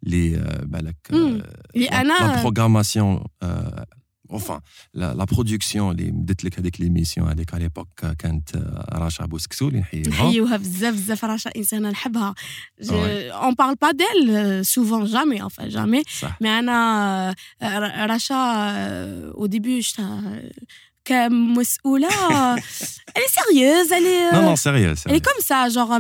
les, 0.03 0.35
euh, 0.35 0.41
bah, 0.65 0.79
la, 0.81 0.91
mm. 1.17 1.41
les 1.75 1.87
la, 1.87 2.03
la, 2.03 2.37
programmation 2.37 3.23
euh, 3.43 3.69
enfin 4.29 4.61
la, 4.93 5.13
la 5.13 5.25
production 5.25 5.91
اللي 5.91 6.11
مدت 6.11 6.43
لك 6.43 6.59
هذيك 6.59 6.81
ليميسيون 6.81 7.29
هذيك 7.29 7.53
على 7.53 7.63
ليبوك 7.63 8.05
كانت 8.19 8.49
رشا 8.93 9.25
بوسكسو 9.25 9.67
اللي 9.67 9.79
نحييها 9.79 10.07
نحيوها 10.07 10.57
بزاف 10.57 10.93
بزاف 10.93 11.25
رشا 11.25 11.51
انسانه 11.55 11.89
نحبها 11.89 12.33
اون 12.91 13.53
بارل 13.53 13.75
با 13.75 13.91
ديل 13.91 14.65
سوفون 14.65 15.05
جامي 15.05 15.49
enfin 15.49 15.63
جامي 15.63 16.03
مي 16.41 16.59
انا 16.59 17.35
رشا 18.05 18.35
او 19.31 19.45
ديبي 19.45 19.81
كمسؤوله 21.05 22.09
elle 23.15 23.23
est 23.25 23.33
sérieuse 23.39 23.91
elle 23.91 24.05
est 24.05 24.31
non 24.35 24.43
non 24.49 24.55
sérieuse 24.55 25.01
elle 25.07 25.15
est 25.15 25.25
comme 25.29 25.43
ça 25.49 25.69
genre 25.69 25.91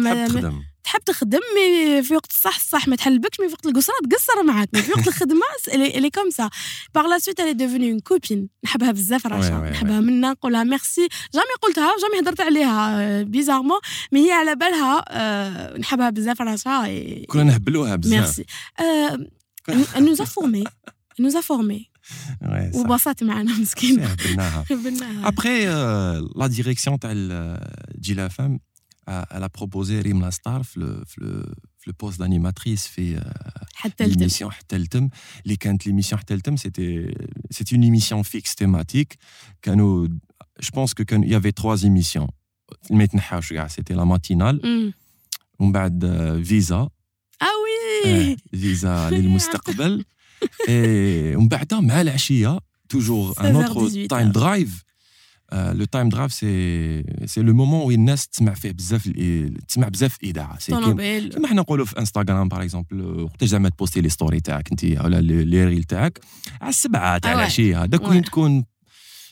تحب 0.86 1.00
تخدم 1.00 1.40
mais 1.56 2.02
في 2.02 2.14
وقت 2.14 2.30
الصح 2.30 2.56
الصح 2.56 2.88
ما 2.88 2.96
تحلبكش 2.96 3.40
mais 3.40 3.46
في 3.48 3.52
وقت 3.52 3.66
القصرة 3.66 3.94
تقصر 4.10 4.42
معاك. 4.42 4.68
mais 4.74 4.82
في 4.82 4.92
وقت 4.92 5.08
الخدمة 5.08 5.40
elle 5.74 6.10
est 6.10 6.18
comme 6.18 6.30
ça 6.30 6.50
par 6.94 7.06
la 7.06 7.18
suite 7.18 7.40
elle 7.40 7.52
est 7.52 7.63
devenue 7.63 7.90
une 7.92 8.00
copine 8.00 8.48
نحبها 8.64 8.92
بزاف 8.92 9.26
رشا 9.26 9.70
نحبها 9.70 10.00
منا 10.00 10.30
نقولها 10.30 10.64
merci 10.64 11.08
jamais 11.34 11.46
قلتها 11.62 11.92
jamais 12.02 12.22
هضرت 12.22 12.40
عليها 12.40 13.22
bizarrement 13.22 13.78
mais 14.12 14.26
هي 14.28 14.32
على 14.32 14.54
بالها 14.54 15.04
نحبها 15.78 16.10
بزاف 16.10 16.42
رشا 16.42 16.86
كنا 17.30 17.42
نهبلوها 17.42 17.96
بزاف. 17.96 18.12
ميرسي 18.20 18.44
نوزا 19.96 20.24
فورمي 20.24 20.64
نوزا 21.20 21.40
فورمي 21.40 21.90
وبسط 22.74 23.22
معنا 23.22 23.58
مسكين 23.58 24.04
هبلناها 24.04 24.64
ابخي 25.28 25.66
لا 26.36 26.46
ديريكسيون 26.46 26.98
تاع 26.98 27.12
جي 28.00 28.14
لا 28.14 28.28
فام 28.28 28.60
elle 29.07 29.43
a 29.43 29.49
proposé 29.49 29.99
Rim 29.99 30.21
Lastar 30.21 30.61
le, 30.75 31.03
le, 31.17 31.45
le 31.87 31.93
poste 31.93 32.19
d'animatrice 32.19 32.87
fait 32.87 33.15
l'émission 33.99 34.49
Hteltem. 34.49 35.09
Les 35.43 35.57
l'émission 35.85 36.17
Hteltem, 36.17 36.57
c'était 36.57 37.13
c'est 37.49 37.71
une 37.71 37.83
émission 37.83 38.23
fixe 38.23 38.55
thématique. 38.55 39.17
Nous, 39.67 40.07
je 40.59 40.69
pense 40.71 40.93
que 40.93 41.03
il 41.15 41.29
y 41.29 41.35
avait 41.35 41.51
trois 41.51 41.83
émissions. 41.83 42.29
C'était 43.69 43.95
la 43.95 44.05
matinale. 44.05 44.57
Mm. 44.63 44.91
On 45.59 45.71
Visa. 46.39 46.87
Ah 47.39 47.55
oui. 47.63 48.37
Visa 48.53 49.09
للمستقبل. 49.11 50.05
Et 50.67 51.35
on 51.37 51.47
مع 51.81 52.01
العشية 52.01 52.59
toujours 52.89 53.33
un 53.39 53.55
autre 53.55 53.89
time 54.07 54.31
drive 54.31 54.83
le 55.52 55.84
time 55.84 56.08
drive 56.08 56.32
c'est 56.32 57.26
c'est 57.26 57.42
le 57.42 57.54
moment 57.54 57.86
وين 57.86 57.98
الناس 57.98 58.28
تسمع 58.28 58.54
فيه 58.54 58.72
بزاف 58.72 59.08
تسمع 59.68 59.88
بزاف 59.88 60.16
الاذاعه 60.22 60.58
كيما 60.66 61.48
حنا 61.48 61.60
نقولوا 61.60 61.84
في 61.84 61.98
انستغرام 61.98 62.48
par 62.48 62.62
exemple 62.62 63.00
وقتاش 63.00 63.48
زعما 63.48 63.68
تبوستي 63.68 64.00
les 64.00 64.08
stories 64.08 64.40
تاعك 64.40 64.70
انت 64.70 64.84
ولا 64.84 65.20
لي 65.20 65.64
ريل 65.64 65.84
تاعك 65.84 66.20
على 66.60 66.70
السبعه 66.70 67.18
تاع 67.18 67.32
العشيه 67.32 67.84
هذاك 67.84 68.08
وين 68.08 68.22
تكون 68.22 68.64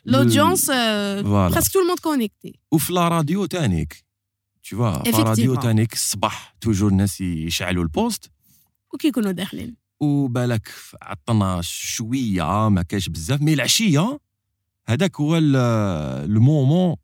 l'audience 0.04 0.70
presque 0.70 1.72
tout 1.72 1.80
le 1.80 1.85
monde 1.85 1.98
connecté 2.02 2.58
وفي 2.72 2.92
la 2.92 3.08
radio 3.08 3.46
تانيك 3.46 4.04
tu 4.66 4.76
vois 4.76 5.02
في 5.02 5.22
راديو 5.22 5.54
تانيك 5.54 5.92
الصباح 5.92 6.54
toujours 6.60 6.90
الناس 6.90 7.20
يشعلوا 7.20 7.82
ال 7.82 7.90
poste 7.90 8.30
وكيكونوا 8.94 9.32
داخلين 9.32 9.76
وبالك 10.00 10.68
عطنا 11.02 11.60
شوية 11.62 12.68
ما 12.68 12.82
كاش 12.82 13.08
بزاف 13.08 13.42
mais 13.42 13.54
العشيه 13.54 14.18
هذاك 14.86 15.20
هو 15.20 15.36
ال 15.36 15.59
moment 15.59 16.96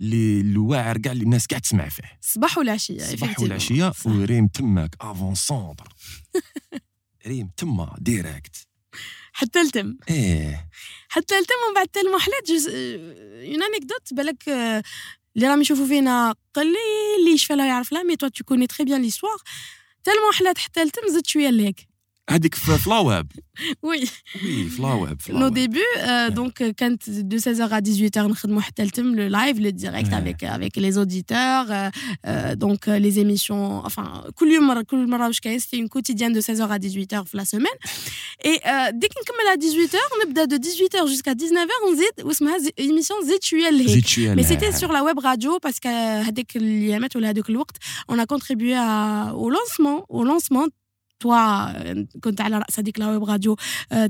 اللي 0.00 0.40
الواعر 0.40 0.98
كاع 0.98 1.12
اللي 1.12 1.24
الناس 1.24 1.46
كاع 1.46 1.58
تسمع 1.58 1.88
فيه. 1.88 2.18
الصباح 2.22 2.58
والعشيه 2.58 2.96
الصباح 2.96 3.40
والعشيه 3.40 3.92
وريم 4.04 4.46
تماك 4.46 4.96
avant-centre 5.00 5.88
ريم 7.26 7.50
تما 7.56 7.96
direct 7.98 8.56
حتى 9.32 9.60
التم. 9.60 9.96
إيه. 10.10 10.68
حتى 11.08 11.38
التم 11.38 11.54
ومن 11.66 11.74
بعد 11.74 12.06
المحلات 12.06 12.48
جز... 12.48 12.68
اون 12.68 13.62
انيكدوت 13.62 14.14
بالك 14.14 14.48
اللي 15.36 15.48
راهم 15.48 15.60
يشوفوا 15.60 15.86
فينا 15.86 16.34
قليل 16.54 16.76
اللي 17.18 17.34
يشفى 17.34 17.54
لا 17.54 17.66
يعرف 17.66 17.92
لا 17.92 18.02
مي 18.02 18.16
تو 18.16 18.28
تو 18.28 18.44
كوني 18.44 18.66
تري 18.66 18.84
بيان 18.84 19.02
ليستوار 19.02 19.38
حتى 19.98 20.10
المحلات 20.10 20.58
حتى 20.58 20.82
التم 20.82 21.08
زدت 21.08 21.26
شوية 21.26 21.50
لهيك. 21.50 21.88
هذيك 22.29 22.55
في 22.55 22.89
لاويب 22.89 23.31
وي 23.83 23.99
وي 24.43 24.69
في 24.69 24.81
لاويب 24.81 25.17
نو 25.29 25.47
ديبي 25.47 25.79
دونك 26.27 26.63
كانت 26.63 27.09
دو 27.09 27.37
16h 27.37 27.71
à 27.71 27.81
18h 27.81 28.17
نخدموا 28.17 28.61
حتى 28.61 28.83
لتم 28.83 29.15
لو 29.15 29.27
لايف 29.27 29.59
لو 29.59 29.69
ديريكت 29.69 30.13
افيك 30.13 30.43
افيك 30.43 30.77
لي 30.77 30.97
اوديتور 30.97 31.89
دونك 32.53 32.89
لي 32.89 33.11
زيميسيون 33.11 33.83
enfin 33.83 34.29
كل 34.35 34.51
يوم 34.51 34.81
كل 34.81 35.07
مره 35.09 35.27
واش 35.27 35.39
كاين 35.39 35.59
سيتي 35.59 35.79
اون 35.79 35.87
كوتيديان 35.87 36.33
دو 36.33 36.41
16h 36.41 36.43
à 36.45 36.79
18h 36.79 37.23
في 37.23 37.37
لا 37.37 37.43
سيمين 37.43 37.73
اي 38.45 38.59
ديك 38.91 39.11
نكمل 39.21 39.47
à 39.53 39.59
18h 39.59 40.27
نبدا 40.27 40.45
دو 40.45 40.57
18h 40.57 41.11
jusqu'à 41.11 41.33
19h 41.33 41.93
نزيد 41.93 42.25
واسمها 42.25 42.57
ايميسيون 42.79 43.25
زيد 43.25 43.43
شويه 43.43 43.69
لهيك 43.69 43.89
زيد 43.89 44.07
شويه 44.07 44.33
مي 44.33 44.43
سيتي 44.43 44.71
سور 44.71 44.93
لا 44.93 45.01
ويب 45.01 45.19
راديو 45.19 45.57
باسكو 45.63 45.89
هذيك 45.89 46.57
الايامات 46.57 47.15
ولا 47.15 47.29
هذوك 47.29 47.49
الوقت 47.49 47.77
اون 48.09 48.19
ا 48.19 48.23
كونتريبيو 48.23 48.77
au 49.31 49.53
lancement 49.53 50.05
au 50.13 50.23
lancement 50.23 50.81
توا 51.19 52.03
كنت 52.19 52.41
على 52.41 52.57
راس 52.57 52.79
هذيك 52.79 52.99
لا 52.99 53.07
ويب 53.09 53.23
راديو 53.23 53.57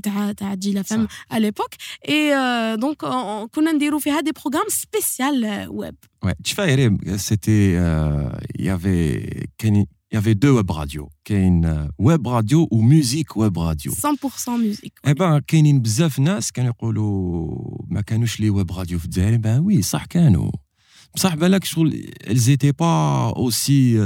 تاع 0.02 0.32
تاع 0.32 0.54
جي 0.54 0.72
لا 0.72 0.82
فام 0.82 1.08
à 1.32 1.36
l'époque 1.38 1.74
et 2.08 2.32
donc 2.80 3.04
كنا 3.50 3.72
نديروا 3.72 4.00
فيها 4.00 4.20
دي 4.20 4.32
بروغرام 4.32 4.68
سبيسيال 4.68 5.66
ويب 5.68 5.94
Ouais, 6.24 6.34
tu 6.44 6.54
vois, 6.54 7.18
c'était. 7.18 7.74
Il 8.58 8.64
y 8.64 8.70
avait. 8.70 9.48
Il 9.64 10.14
y 10.14 10.16
avait 10.18 10.34
deux 10.34 10.52
web 10.52 10.70
radios. 10.70 11.08
كاين 11.24 11.88
web 11.98 12.26
radio 12.26 12.68
ou 12.70 12.82
musique 12.82 13.34
web 13.36 13.56
radio. 13.58 13.92
100% 13.92 14.58
musique. 14.58 14.94
Eh 15.06 15.14
ben 15.14 15.38
كاينين 15.46 15.82
بزاف 15.82 16.18
ناس 16.18 16.52
كانوا 16.52 16.70
يقولوا 16.70 17.84
ما 17.88 18.00
كانوش 18.00 18.40
لي 18.40 18.50
ويب 18.50 18.72
راديو 18.72 18.98
في 18.98 19.04
الجزائر 19.04 19.38
ben 19.38 19.62
oui 19.66 19.80
صح 19.80 20.04
كانوا 20.04 20.50
بصح 21.14 21.34
بالك 21.34 21.64
شغل 21.64 22.10
elles 22.24 22.48
étaient 22.48 22.76
pas 22.82 23.32
aussi 23.36 23.96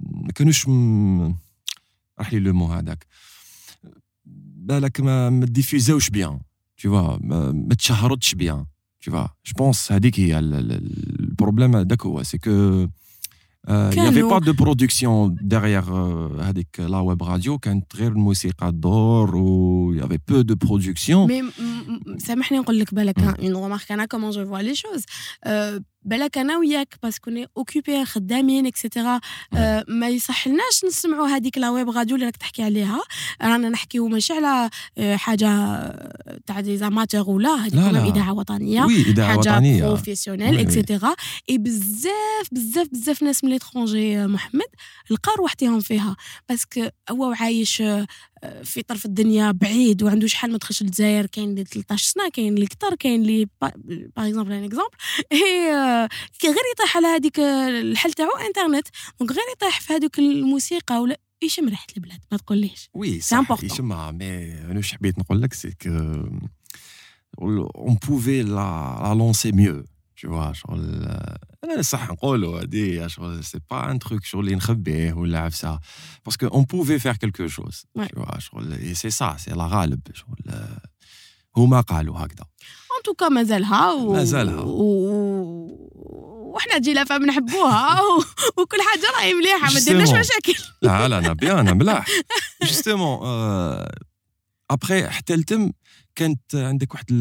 ما 0.00 0.32
كانوش 0.34 0.66
راح 2.20 2.32
لي 2.32 2.38
لو 2.38 2.52
مو 2.52 2.66
هذاك 2.66 3.06
بالك 4.56 5.00
ما 5.00 5.30
ما 5.30 5.46
ديفيزاوش 5.46 6.10
بيان 6.10 6.40
tu 6.80 6.88
vois 6.88 7.18
ما, 7.20 7.52
ما 7.52 7.74
تشهرتش 7.74 8.34
بيان 8.34 8.66
tu 9.04 9.10
vois 9.12 9.28
je 9.48 9.52
pense 9.52 9.92
هذيك 9.92 10.20
هي 10.20 10.38
البروبليم 10.38 11.76
هذاك 11.76 12.06
هو 12.06 12.22
سي 12.22 12.38
كو 12.38 12.86
il 13.68 14.00
n'y 14.00 14.06
avait 14.06 14.28
pas 14.34 14.40
de 14.40 14.52
production 14.52 15.34
derrière 15.42 15.90
هذيك 16.40 16.80
لا 16.80 16.98
ويب 16.98 17.22
راديو 17.22 17.58
كانت 17.58 17.96
غير 17.96 18.12
الموسيقى 18.12 18.68
الدور 18.68 19.36
و 19.36 19.94
il 19.94 19.98
y 19.98 20.02
avait 20.02 20.18
peu 20.18 20.44
de 20.44 20.54
production 20.54 21.26
mais 21.28 21.44
سامحني 22.18 22.58
نقول 22.58 22.78
لك 22.78 22.94
بالك 22.94 23.18
une 23.18 23.56
remarque 23.56 23.90
انا 23.90 24.06
comment 24.14 24.32
je 24.32 24.40
vois 24.40 24.62
les 24.62 24.74
choses 24.74 25.04
بالك 26.03 26.37
أنا 26.37 26.57
وياك 26.57 26.95
parce 27.03 27.20
que 27.20 27.31
on 27.31 27.47
est 27.57 27.71
occupés 27.71 28.05
خدامين 28.05 28.65
et 28.65 28.79
cetera 28.79 29.19
أه 29.53 29.85
ما 29.87 30.09
يصحلناش 30.09 30.85
نسمعوا 30.87 31.27
هذيك 31.27 31.57
la 31.57 31.69
web 31.69 31.89
radio 31.89 32.15
اللي 32.15 32.25
راك 32.25 32.37
تحكي 32.37 32.63
عليها. 32.63 33.01
رانا 33.41 33.69
نحكيو 33.69 34.07
ماشي 34.07 34.33
على 34.33 34.69
حاجة 35.17 35.47
تاع 36.45 36.59
des 36.59 36.77
amateurs 36.77 37.29
ولا 37.29 37.55
هذيك 37.55 38.15
اذاعه 38.15 38.33
وطنية. 38.33 38.85
oui 38.85 39.01
اذاعه 39.01 39.37
وطنية. 39.37 39.85
professionnelle 39.85 40.59
et 40.59 40.73
cetera 40.73 41.15
اي 41.49 41.57
بزاف 41.57 42.47
بزاف 42.51 42.87
بزاف 42.91 43.23
ناس 43.23 43.43
من 43.43 43.49
l'étranger 43.49 44.27
محمد 44.27 44.69
لقى 45.09 45.31
روحتهم 45.37 45.79
فيها. 45.79 46.15
parce 46.49 46.73
que 46.73 46.87
هو 47.11 47.35
عايش 47.39 47.83
في 48.63 48.81
طرف 48.81 49.05
الدنيا 49.05 49.51
بعيد 49.51 50.03
وعنده 50.03 50.27
شحال 50.27 50.51
ما 50.51 50.57
دخلش 50.57 50.83
للجزائر 50.83 51.25
كاين 51.25 51.49
اللي 51.49 51.63
13 51.63 52.05
سنة 52.05 52.29
كاين 52.29 52.53
اللي 52.53 52.67
كثر 52.67 52.95
كاين 52.95 53.21
اللي 53.21 53.47
par 53.61 53.71
exemple 54.17 54.51
un 54.51 54.63
exemple 54.63 54.95
غير 56.43 56.65
يطيح 56.73 56.97
على 56.97 57.07
هذيك 57.07 57.39
الحل 57.39 58.13
تاعو 58.13 58.29
انترنت 58.47 58.87
donc 59.19 59.31
غير 59.31 59.45
يطيح 59.55 59.81
في 59.81 59.93
هذوك 59.93 60.19
الموسيقى 60.19 61.01
ولا 61.01 61.17
يشم 61.43 61.69
ريحة 61.69 61.87
البلاد 61.97 62.19
ما 62.31 62.37
تقوليش. 62.37 62.89
oui 62.93 63.19
صح 63.21 63.37
يشمها 63.63 64.11
mais 64.11 64.53
أنا 64.53 64.77
واش 64.77 64.93
حبيت 64.93 65.19
نقول 65.19 65.41
لك 65.41 65.53
c'est 65.53 65.71
que 65.81 65.89
اون 67.41 67.97
بوفي 68.07 68.43
لا 68.43 68.99
لا 69.03 69.13
لونسي 69.17 69.51
ميو 69.51 69.85
tu 70.20 70.28
vois 70.28 70.52
شغل 70.52 71.08
انا 71.64 71.82
صح 71.82 72.10
نقولوا 72.10 72.60
هذه 72.60 73.06
شغل 73.06 73.44
سي 73.44 73.60
با 73.70 73.90
ان 73.90 73.98
تروك 73.98 74.24
شغل 74.24 74.44
اللي 74.44 74.54
نخبيه 74.54 75.12
ولا 75.12 75.38
عفسه 75.38 75.80
باسكو 76.24 76.46
اون 76.46 76.64
بوفي 76.64 76.98
فير 76.98 77.16
كيلكو 77.16 77.46
شوز 77.46 77.86
tu 77.98 78.20
vois 78.20 78.38
شغل 78.38 78.96
سي 78.96 79.10
سا 79.10 79.36
سي 79.38 79.50
لا 79.50 79.66
غالب 79.66 80.00
شغل 80.14 80.54
هما 81.56 81.80
قالوا 81.80 82.18
هكذا 82.18 82.44
ان 82.96 83.02
توكا 83.04 83.28
مازالها 83.28 83.92
و... 83.92 84.12
مازالها 84.12 84.60
و... 84.60 84.82
وحنا 86.54 86.78
جينا 86.78 87.04
فهم 87.04 87.26
نحبوها 87.26 88.00
و... 88.00 88.24
وكل 88.62 88.78
حاجه 88.90 89.16
راهي 89.16 89.34
مليحه 89.34 89.74
ما 89.74 89.80
ديرناش 89.80 90.08
مشاكل 90.08 90.54
لا 90.82 91.08
لا 91.08 91.18
انا 91.18 91.32
بيان 91.32 91.78
ملاح 91.78 92.06
جوستومون 92.62 93.18
ابخي 94.70 95.08
حتى 95.08 95.34
التم 95.34 95.72
كانت 96.15 96.55
عندك 96.55 96.93
واحد 96.93 97.11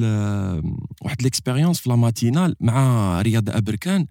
واحد 1.02 1.22
l'expérience 1.22 1.80
في 1.80 1.88
la 1.88 1.96
matinale 1.96 2.56
مع 2.60 3.22
رياض 3.22 3.50
أبركان 3.50 4.06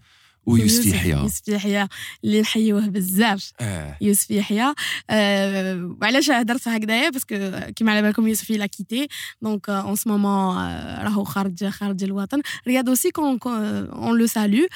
ويوسف 0.45 0.85
يحيى. 0.85 1.11
يوسف 1.11 1.47
يحيى 1.47 1.87
اللي 2.23 2.41
نحيوه 2.41 2.87
بزاف. 2.87 3.51
آه. 3.61 3.97
يوسف 4.01 4.31
يحيى. 4.31 4.73
آه 5.09 5.95
وعلاش 6.01 6.31
هدرت 6.31 6.67
هكذايا؟ 6.67 7.09
parce 7.09 7.25
que 7.26 7.35
كيما 7.75 7.91
على 7.91 8.01
بالكم 8.01 8.27
يوسف 8.27 8.49
l'a 8.49 8.65
quitté. 8.65 9.07
donc 9.41 9.69
en 9.69 9.95
ce 9.95 10.09
moment 10.09 10.57
راهو 11.03 11.23
خارج 11.23 11.65
خارج 11.65 12.03
الوطن. 12.03 12.41
رياض 12.67 12.89
aussi 12.89 13.11
qu'on 13.11 14.19
le 14.19 14.25
salue 14.25 14.67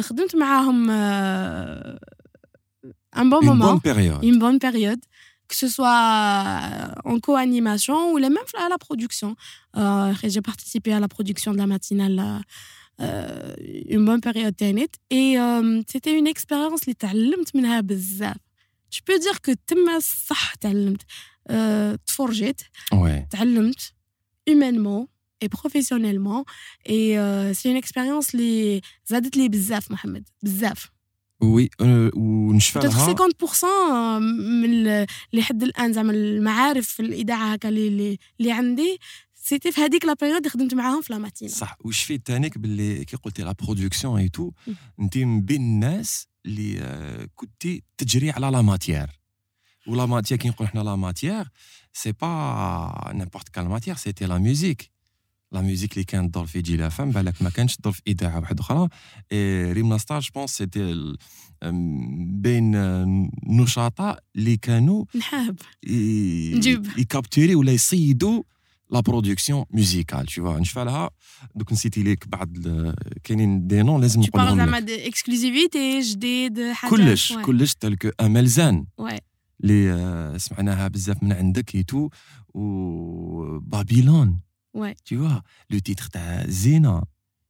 خدمت 0.00 0.36
معاهم 0.36 0.90
un 3.16 3.30
bon 3.30 3.44
moment 3.44 3.80
اون 4.22 4.38
بون 4.38 4.58
بيريود 4.58 5.04
que 5.48 5.56
ce 5.56 5.68
soit 5.68 6.44
euh, 6.46 6.88
en 7.04 7.20
co-animation 7.20 8.12
ou 8.12 8.18
même 8.18 8.38
à 8.58 8.68
la 8.68 8.78
production. 8.78 9.36
Euh, 9.76 10.12
j'ai 10.22 10.40
participé 10.40 10.92
à 10.92 11.00
la 11.00 11.08
production 11.08 11.52
de 11.52 11.58
la 11.58 11.66
matinale 11.66 12.18
euh, 12.18 12.40
euh 13.00 13.54
une 13.88 14.04
bonne 14.04 14.20
période 14.20 14.54
et 15.10 15.36
c'était 15.88 16.16
une 16.16 16.26
expérience 16.26 16.82
que 16.82 16.86
j'ai 16.86 17.74
appris 17.74 18.22
Je 18.90 19.00
peux 19.04 19.18
dire 19.18 19.40
que 19.40 19.52
j'ai 22.32 22.54
appris, 23.34 23.94
humainement 24.46 25.08
et 25.40 25.48
professionnellement. 25.48 26.44
Et 26.86 27.16
c'est 27.54 27.70
une 27.70 27.76
expérience 27.76 28.28
qui 28.28 28.80
m'a 29.10 29.20
beaucoup 29.20 29.90
Mohamed, 29.90 30.24
beaucoup. 30.42 30.93
oui 31.44 31.70
ونشفى 32.16 32.78
لها 32.78 33.14
50% 33.14 33.64
من 34.40 34.64
اللي 34.86 35.42
حد 35.42 35.62
الآن 35.62 35.92
زعما 35.92 36.12
المعارف 36.12 36.88
في 36.88 37.00
الاذاعه 37.00 37.52
هكا 37.52 37.68
اللي 37.68 38.18
اللي 38.40 38.52
عندي. 38.52 38.98
c'était 39.34 39.72
في 39.72 39.80
هذيك 39.80 40.04
la 40.04 40.14
période 40.20 40.48
خدمت 40.48 40.74
معاهم 40.74 41.02
في 41.02 41.12
la 41.12 41.18
matinale 41.18 41.50
صح. 41.50 41.76
وش 41.84 42.02
في 42.02 42.18
تانيك 42.18 42.58
باللي 42.58 43.04
كي 43.04 43.16
قلتي 43.16 43.42
la 43.42 43.52
production 43.52 44.18
et 44.20 44.28
tout 44.28 44.50
انت 45.00 45.18
من 45.18 45.40
بين 45.42 45.60
الناس 45.60 46.26
اللي 46.46 47.28
كنتي 47.34 47.82
تجري 47.98 48.30
على 48.30 48.50
la 48.50 48.62
matière 48.62 49.06
و 49.86 49.93
la 49.93 50.06
matière 50.06 50.40
كي 50.40 50.48
نقول 50.48 50.68
حنا 50.68 50.80
la 50.80 50.96
matière 50.96 51.48
c'est 51.92 52.12
pas 52.12 53.10
n'importe 53.14 53.48
quelle 53.48 53.68
matière 53.68 53.96
c'était 53.96 54.26
la 54.26 54.38
musique 54.38 54.90
la 55.54 55.60
musique 55.60 55.92
اللي 55.92 56.04
كانت 56.04 56.30
تدور 56.34 56.46
في 56.46 56.62
Jil 56.62 56.90
FM 56.90 57.10
بالك 57.10 57.42
ما 57.42 57.50
كانش 57.50 57.76
تدور 57.76 57.92
في 57.92 58.02
اذاعه 58.06 58.40
واحدة 58.40 58.60
أخرى 58.60 58.88
ريمنا 59.72 59.98
ستار 59.98 60.20
جو 60.20 60.30
بونس 60.34 60.50
سيتي 60.50 61.14
بين 62.42 62.70
نشطاء 63.46 64.18
اللي 64.36 64.56
كانوا 64.56 65.04
نحاب 65.16 65.56
نجيب 66.54 66.86
يكابتوري 66.98 67.54
ولا 67.54 67.72
يصيدوا 67.72 68.42
لا 68.90 69.00
برودكسيون 69.00 69.64
ميوزيكال 69.70 70.26
vois. 70.28 70.60
نشفى 70.60 70.84
لها 70.84 71.10
دوك 71.54 71.72
نسيتي 71.72 72.02
ليك 72.02 72.28
بعض 72.28 72.48
كاينين 73.24 73.66
دي 73.66 73.82
نون 73.82 74.00
لازم 74.00 74.20
نقولهم 74.20 74.48
لك 74.48 74.56
زعما 74.56 75.06
اكسكلوزيفيتي 75.06 76.00
جديد 76.00 76.72
حاجة 76.72 76.90
كلش 76.90 77.32
كلش 77.32 77.74
تلك 77.74 78.14
امل 78.20 78.46
زان 78.46 78.86
اللي 79.64 80.38
سمعناها 80.38 80.88
بزاف 80.88 81.22
من 81.22 81.32
عندك 81.32 81.74
ايتو 81.74 82.08
و 82.54 83.58
بابيلون 83.58 84.43
Ouais. 84.73 84.95
Tu 85.03 85.15
vois, 85.15 85.41
le 85.69 85.81
titre 85.81 86.09
تاع 86.09 86.45
زينة 86.47 87.03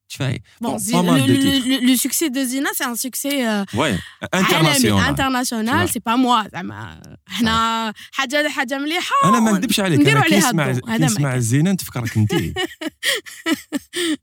tu 0.09 0.17
vois, 0.17 0.31
bon, 0.59 0.77
bon, 0.91 1.01
le, 1.03 1.27
le, 1.27 1.35
le, 1.69 1.87
le, 1.87 1.95
succès 1.95 2.31
de 2.31 2.43
Zina, 2.43 2.69
c'est 2.73 2.83
un 2.83 2.95
succès 2.95 3.47
euh, 3.47 3.63
ouais, 3.75 3.95
international. 4.31 5.09
international, 5.11 5.87
c'est 5.87 5.99
pas 5.99 6.17
moi 6.17 6.47
زعما 6.51 7.01
حنا 7.25 7.93
حاجه 8.11 8.49
حاجه 8.49 8.77
مليحه 8.77 9.15
انا 9.25 9.39
ما 9.39 9.51
نكذبش 9.51 9.79
عليك 9.79 10.07
انا 10.07 10.21
كي 10.21 10.37
نسمع 10.37 10.71
كي 10.71 11.03
نسمع 11.03 11.37
زينه 11.37 11.71
نتفكرك 11.71 12.17
انت 12.17 12.33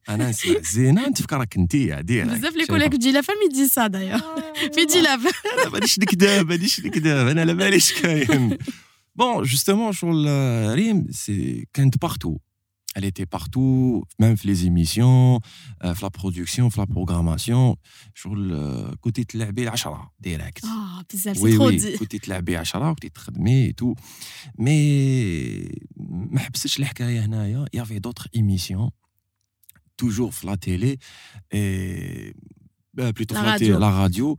انا 0.09 0.29
نسمع 0.31 0.61
زينه 0.73 1.09
نتفكرك 1.09 1.57
انت 1.57 1.77
ديريكت 1.77 2.31
بزاف 2.31 2.55
لي 2.57 2.67
كوليك 2.67 2.93
تجي 2.93 3.13
لا 3.13 3.21
فامي 3.21 3.49
دي 3.53 3.69
سا 3.69 3.87
دايا 3.87 4.21
في 4.75 4.87
جي 4.87 5.01
لا 5.01 5.15
انا 5.15 5.69
مانيش 5.73 5.99
نكذب 5.99 6.49
مانيش 6.49 6.81
نكذب 6.81 7.07
انا 7.07 7.45
لا 7.45 7.53
ماليش 7.53 7.93
كاين 7.93 8.59
بون 9.15 9.43
جوستومون 9.43 9.93
شغل 9.93 10.27
ريم 10.75 11.07
سي 11.11 11.69
كانت 11.73 12.03
بارتو 12.03 12.39
elle 12.96 13.06
était 13.06 13.26
partout, 13.26 14.04
même 14.20 14.36
les 14.44 14.66
émissions, 14.66 15.40
euh, 15.84 15.94
la 16.02 16.10
production, 16.10 16.70
la 16.76 16.86
programmation. 16.86 17.78
Sur 18.14 18.36
le 18.36 18.54
euh, 18.54 18.92
côté 19.00 19.24
de 19.24 19.40
l'AB, 19.40 19.62
direct. 20.20 20.62
Ah, 20.66 21.00
oh, 21.00 21.04
bizarre, 21.10 21.36
c'est 21.36 21.42
oui, 21.42 21.56
trop 21.56 21.68
oui, 21.70 21.78
dit. 21.78 21.98
Côté 21.98 22.20
de 22.20 22.30
l'AB, 22.30 22.50
côté 22.50 23.10
de 23.10 23.14
et 23.70 23.74
tout. 23.74 23.96
Mais, 24.58 25.70
il 27.72 27.78
y 27.78 27.80
avait 27.80 28.00
d'autres 28.00 28.28
émissions, 28.34 28.92
toujours 29.96 30.34
sur 30.34 30.48
la 30.48 30.58
télé. 30.58 31.00
Et 31.52 32.34
plutôt 33.15 33.35
La 33.35 33.43
la, 33.43 33.51
radio. 33.53 33.79
la 33.79 33.91
radio. 33.91 34.37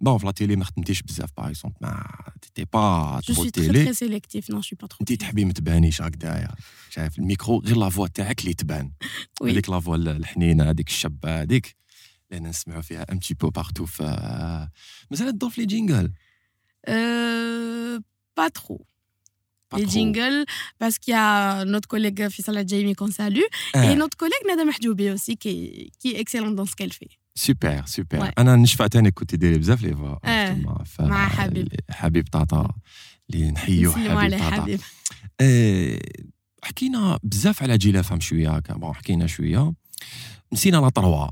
Bon, 0.00 0.16
la 0.24 0.32
télé, 0.32 0.56
ما 0.56 0.64
خدمتيش 0.64 1.02
بزاف 1.02 1.30
par 1.40 1.44
exemple, 1.48 1.76
ما 1.80 2.04
t'étais 2.40 2.66
pas 2.66 3.20
Je 3.22 3.32
trop 3.32 3.42
suis 3.42 3.52
très 3.52 3.66
télé. 3.66 3.84
très 3.84 3.94
sélectif, 3.94 4.48
non, 4.48 4.60
je 4.62 4.66
suis 4.66 4.76
pas 4.76 4.88
trop. 4.88 5.00
انت 5.00 5.12
تحبي 5.12 5.44
ما 5.44 5.52
تبانيش 5.52 6.02
هكذايا 6.02 6.48
شايف 6.90 7.18
الميكرو 7.18 7.58
غير 7.66 7.76
لا 7.76 7.88
فوا 7.88 8.06
تاعك 8.08 8.40
اللي 8.40 8.54
تبان 8.54 8.90
وي. 9.40 9.52
هذيك 9.52 9.68
لا 9.70 9.80
فوا 9.80 9.96
الحنينه 9.96 10.70
هذيك 10.70 10.88
الشابه 10.88 11.42
هذيك 11.42 11.76
لان 12.30 12.46
نسمعوا 12.46 12.80
فيها 12.82 13.12
ام 13.12 13.18
تي 13.18 13.34
بو 13.34 13.50
بارتو 13.50 13.86
ف 13.86 14.02
مازال 15.10 15.32
تدور 15.32 15.50
في 15.50 15.60
لي 15.60 15.66
جينجل 15.66 16.12
Euh, 16.88 17.98
pas 18.38 18.50
trop. 18.60 18.80
Pas 19.70 19.76
les 19.78 19.84
trop. 19.84 19.92
jingles, 19.96 20.40
parce 20.80 20.96
qu'il 20.98 21.12
y 21.12 21.16
a 21.16 21.64
notre 21.74 21.88
collègue 21.94 22.20
Fissala 22.28 22.62
Jamie 22.66 22.94
qu'on 22.94 23.10
salue, 23.20 23.48
آه. 23.76 23.84
et 23.92 23.94
notre 24.02 24.16
collègue 24.16 24.44
Nada 24.48 24.64
Mahjoubi 24.64 25.06
aussi, 25.10 25.36
qui 25.42 25.48
est, 25.50 25.90
qui 26.00 26.08
est 26.12 26.18
excellente 26.24 26.56
dans 26.60 26.66
ce 26.70 26.74
qu'elle 26.78 26.92
fait. 27.00 27.12
سوبر 27.34 27.82
سوبر 27.86 28.20
Ouais. 28.28 28.32
انا 28.38 28.56
نشفى 28.56 28.88
تاني 28.88 29.10
كنت 29.10 29.34
ديري 29.34 29.58
بزاف 29.58 29.82
لي 29.82 29.94
فوا 29.96 30.16
آه. 30.24 30.52
تما 30.52 30.84
ف- 30.84 31.00
مع 31.00 31.28
حبيب. 31.28 31.68
حبيب 31.90 32.28
طاطا 32.28 32.74
اللي 33.30 33.50
نحيوه 33.50 33.92
نسلموا 33.92 34.08
حبيب 34.08 34.18
عليه 34.18 34.38
طاطا 34.38 34.62
حبيب. 34.62 34.80
آه، 35.40 36.00
حكينا 36.62 37.18
بزاف 37.22 37.62
على 37.62 37.78
جيل 37.78 38.04
فام 38.04 38.20
شويه 38.20 38.50
هكا 38.56 38.74
بون 38.74 38.94
حكينا 38.94 39.26
شويه 39.26 39.72
نسينا 40.52 40.76
لا 40.76 40.88
تروا 40.88 41.28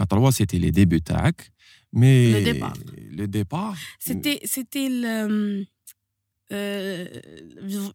لا 0.00 0.04
تروا 0.06 0.30
سيتي 0.30 0.58
لي 0.58 0.70
ديبي 0.70 1.00
تاعك 1.00 1.52
مي 1.92 2.32
Le 2.32 2.54
départ. 2.54 2.78
لو 2.98 3.24
ديبار 3.24 3.76
C'était, 4.08 4.46
c'était 4.46 4.88
le, 4.88 5.66
euh, 6.52 7.20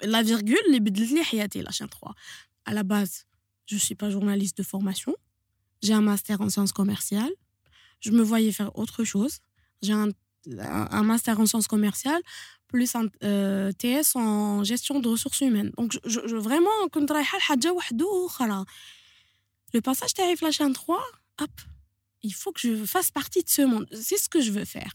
la 0.03 0.21
virgule, 0.23 0.65
les 0.73 0.79
بدلت 0.79 1.11
لي 1.11 1.23
حياتي, 1.23 1.63
la 1.63 1.71
chaîne 1.71 1.89
3. 1.89 2.13
À 2.69 2.73
la 2.73 2.83
base, 2.83 3.25
je 3.71 3.77
suis 3.77 3.95
pas 3.95 4.09
journaliste 4.09 4.57
de 4.57 4.63
formation. 4.63 5.13
J'ai 5.82 5.92
un 5.92 6.00
master 6.00 6.40
en 6.40 6.48
sciences 6.48 6.72
commerciales. 6.72 7.32
Je 8.00 8.10
me 8.10 8.22
voyais 8.22 8.52
faire 8.52 8.76
autre 8.78 9.04
chose. 9.04 9.38
J'ai 9.82 9.92
un, 9.92 10.10
master 11.02 11.40
en 11.40 11.46
sciences 11.46 11.68
commerciales 11.68 12.22
plus 12.68 12.94
un 12.94 13.06
euh, 13.24 13.72
TS 13.72 14.14
en 14.14 14.62
gestion 14.62 15.00
de 15.00 15.08
ressources 15.08 15.40
humaines. 15.40 15.72
Donc, 15.78 15.98
je, 16.04 16.20
je 16.26 16.36
vraiment, 16.36 16.68
oh 16.82 16.88
le 19.74 19.80
passage 19.80 20.14
TAF 20.14 20.40
la 20.40 20.50
chaîne 20.50 20.72
3, 20.72 21.02
hop, 21.40 21.50
il 22.22 22.34
faut 22.34 22.52
que 22.52 22.60
je 22.60 22.84
fasse 22.84 23.10
partie 23.10 23.42
de 23.42 23.48
ce 23.48 23.62
monde. 23.62 23.86
C'est 23.92 24.18
ce 24.18 24.28
que 24.28 24.40
je 24.40 24.50
veux 24.50 24.64
faire. 24.64 24.92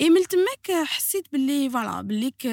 اي 0.00 0.10
من 0.10 0.20
تماك 0.30 0.86
حسيت 0.86 1.24
باللي 1.32 1.70
فوالا 1.70 2.00
باللي 2.02 2.30
ك 2.30 2.46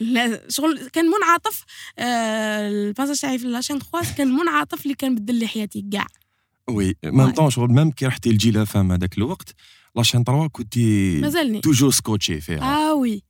لا 0.00 0.40
شغل 0.48 0.88
كان 0.92 1.04
منعطف 1.06 1.64
آه، 1.98 2.68
الباساج 2.68 3.20
تاعي 3.20 3.38
في 3.38 3.46
لاشين 3.46 3.78
3 3.78 4.14
كان 4.14 4.28
منعطف 4.28 4.82
اللي 4.82 4.94
كان 4.94 5.14
بدل 5.14 5.34
لي 5.34 5.46
حياتي 5.46 5.84
كاع. 5.92 6.06
oui 6.68 6.96
même 7.04 7.30
temps 7.30 7.50
شغل 7.50 7.70
même 7.70 7.90
كي 7.90 8.06
رحتي 8.06 8.30
لجيل 8.32 8.66
FM 8.66 8.92
هذاك 8.92 9.18
الوقت 9.18 9.54
la 9.96 10.02
chaîne 10.02 10.24
3 10.24 10.48
كنتي 10.48 11.20
مازالني. 11.20 11.60
toujours 11.60 11.90
scotchée 11.90 12.40
فيها. 12.40 12.62
آه 12.62 12.94
oui. 12.94 13.22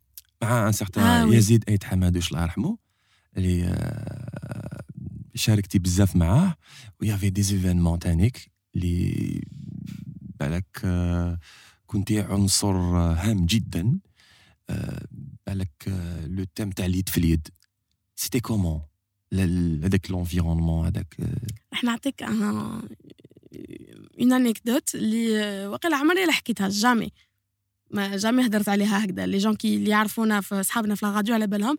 مع 0.43 0.67
un 0.67 0.73
certain 0.73 1.05
آه. 1.05 1.35
يزيد 1.35 1.65
ايت 1.69 1.85
حمادوش 1.85 2.31
الله 2.31 2.43
يرحمه 2.43 2.79
اللي 3.37 3.65
آه، 3.65 4.83
شاركتي 5.35 5.79
بزاف 5.79 6.17
معاه 6.17 6.57
و 7.01 7.31
y 7.31 7.33
avait 7.33 7.43
des 7.43 7.55
événements 7.55 7.99
تانيك 7.99 8.51
اللي 8.77 9.43
بالك 10.41 10.81
آه، 11.87 11.92
كنتي 11.92 12.20
عنصر 12.20 12.75
آه، 12.77 13.12
هام 13.14 13.46
جدا. 13.46 13.99
آه، 14.70 15.07
بالك 15.46 15.70
آه، 15.88 16.27
le 16.27 16.45
team 16.55 16.71
تاع 16.70 16.87
اليد 16.87 17.09
في 17.09 17.18
اليد. 17.18 17.49
c'était 18.17 18.41
comment 18.41 18.83
هذاك 19.85 20.11
l'environnement 20.11 20.87
هذاك 20.87 21.16
آه، 21.20 21.46
راح 21.72 21.85
نعطيك 21.85 22.22
une 22.23 22.83
anecdote 24.33 24.95
اللي 24.94 25.66
واقيلا 25.66 25.96
عمري 25.96 26.25
لا 26.27 26.33
حكيتها. 26.33 26.68
jamais. 26.69 27.12
ما 27.90 28.16
jamais 28.17 28.47
هدرت 28.46 28.68
عليها 28.68 29.05
هكذا. 29.05 29.27
les 29.27 29.39
gens 29.39 29.57
كي 29.57 29.77
اللي 29.77 29.90
يعرفونا 29.90 30.40
في 30.40 30.62
صحابنا 30.62 30.94
في 30.94 31.03
الراديو 31.03 31.35
على 31.35 31.46
بالهم. 31.46 31.77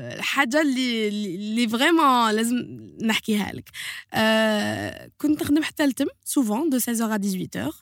الحاجة 0.00 0.62
اللي 0.62 1.08
اللي 1.08 1.68
vraiment 1.68 2.30
لازم 2.30 2.56
نحكيها 3.02 3.52
لك. 3.52 3.70
أه 4.14 5.10
كنت 5.18 5.42
نخدم 5.42 5.62
حتى 5.62 5.84
التم 5.84 6.06
souvent 6.24 6.70
de 6.70 6.78
16 6.78 7.14
à 7.14 7.18
18 7.18 7.72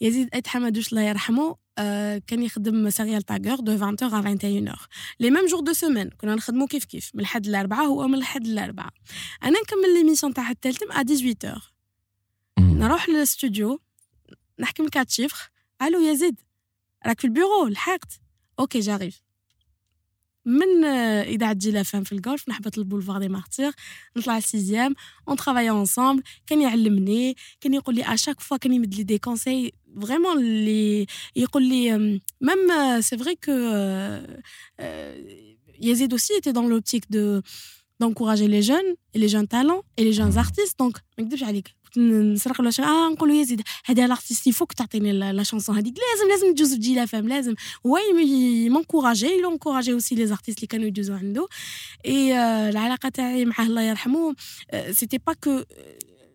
يزيد 0.00 0.28
ايت 0.34 0.48
حمدوش 0.48 0.92
الله 0.92 1.02
يرحمه 1.02 1.56
أه 1.78 2.22
كان 2.26 2.42
يخدم 2.42 2.90
Serial 2.90 3.22
Tagueur 3.22 3.60
de 3.60 3.72
20 3.72 3.96
à 4.02 4.04
21 4.04 4.74
لي 5.20 5.30
ميم 5.30 5.46
جور 5.46 5.60
دو 5.60 5.72
سيمين 5.72 6.10
كنا 6.10 6.34
نخدمو 6.34 6.66
كيف 6.66 6.84
كيف 6.84 7.10
من 7.14 7.20
الحد 7.20 7.46
الاربعاء 7.46 7.86
هو 7.86 8.08
من 8.08 8.14
الحد 8.14 8.46
الاربعاء 8.46 8.92
أنا 9.42 9.60
نكمل 9.60 9.94
ليميسيون 9.94 10.34
تاع 10.34 10.44
حتى 10.44 10.68
التم 10.68 10.92
ا 10.92 11.02
18 11.02 11.72
نروح 12.58 13.08
للاستوديو 13.08 13.80
نحكي 14.58 14.82
من 14.82 14.88
كات 14.88 15.10
شيفر 15.10 15.50
ألو 15.82 16.00
يزيد 16.00 16.40
راك 17.06 17.20
في 17.20 17.26
البيرو 17.26 17.68
لحقت. 17.68 18.20
أوكي 18.60 18.80
جاريف 18.80 19.27
من 20.47 20.83
اذاعه 20.85 21.53
جيلا 21.53 21.83
فام 21.83 22.03
في 22.03 22.11
الجولف 22.11 22.49
نحبط 22.49 22.77
البولفار 22.77 23.19
دي 23.19 23.29
مارتير 23.29 23.71
نطلع 24.17 24.37
السيزيام 24.37 24.95
اون 25.27 25.37
ترافاي 25.37 25.69
انصامبل 25.69 26.23
كان 26.47 26.61
يعلمني 26.61 27.35
كان 27.61 27.73
يقول 27.73 27.95
لي 27.95 28.13
اشاك 28.13 28.39
فوا 28.39 28.57
كان 28.57 28.73
يمد 28.73 28.95
لي 28.95 29.03
دي 29.03 29.17
كونساي 29.17 29.73
فريمون 30.01 30.37
اللي 30.37 31.05
يقول 31.35 31.63
لي 31.63 31.97
ميم 32.41 33.01
سي 33.01 33.17
فري 33.17 33.35
كو 33.35 33.51
يزيد 35.81 36.13
aussi 36.15 36.33
était 36.39 36.53
dans 36.53 36.67
l'optique 36.67 37.09
de 37.11 37.41
d'encourager 37.99 38.47
les 38.47 38.61
jeunes 38.61 38.91
et 39.13 39.19
les 39.19 39.29
jeunes 39.33 39.47
talents 39.47 39.83
et 39.97 40.03
les 40.03 40.13
jeunes 40.13 40.37
artistes 40.37 40.77
donc 40.79 40.97
ما 41.17 41.23
نكذبش 41.23 41.43
عليك 41.43 41.75
نسرق 41.97 42.61
له 42.61 42.71
اه 42.79 43.09
نقول 43.09 43.29
له 43.29 43.35
يزيد 43.35 43.61
هذا 43.85 44.07
لارتيست 44.07 44.47
يفوك 44.47 44.73
تعطيني 44.73 45.11
لا 45.11 45.43
شانسون 45.43 45.77
هذيك 45.77 45.93
لازم 45.93 46.29
لازم 46.29 46.55
تجوز 46.55 46.73
تجي 46.73 46.95
لا 46.95 47.05
فام 47.05 47.27
لازم 47.27 47.55
هو 47.85 47.97
مونكوراجي 48.69 49.27
يلو 49.27 49.51
انكوراجي 49.51 49.93
اوسي 49.93 50.15
لي 50.15 50.27
زارتيست 50.27 50.57
اللي 50.57 50.67
كانوا 50.67 50.87
يجوزوا 50.87 51.15
عنده 51.15 51.47
اي 52.05 52.37
العلاقه 52.69 53.09
تاعي 53.09 53.45
معاه 53.45 53.65
الله 53.65 53.81
يرحمه 53.81 54.35
سيتي 54.91 55.17
با 55.17 55.33
كو 55.33 55.63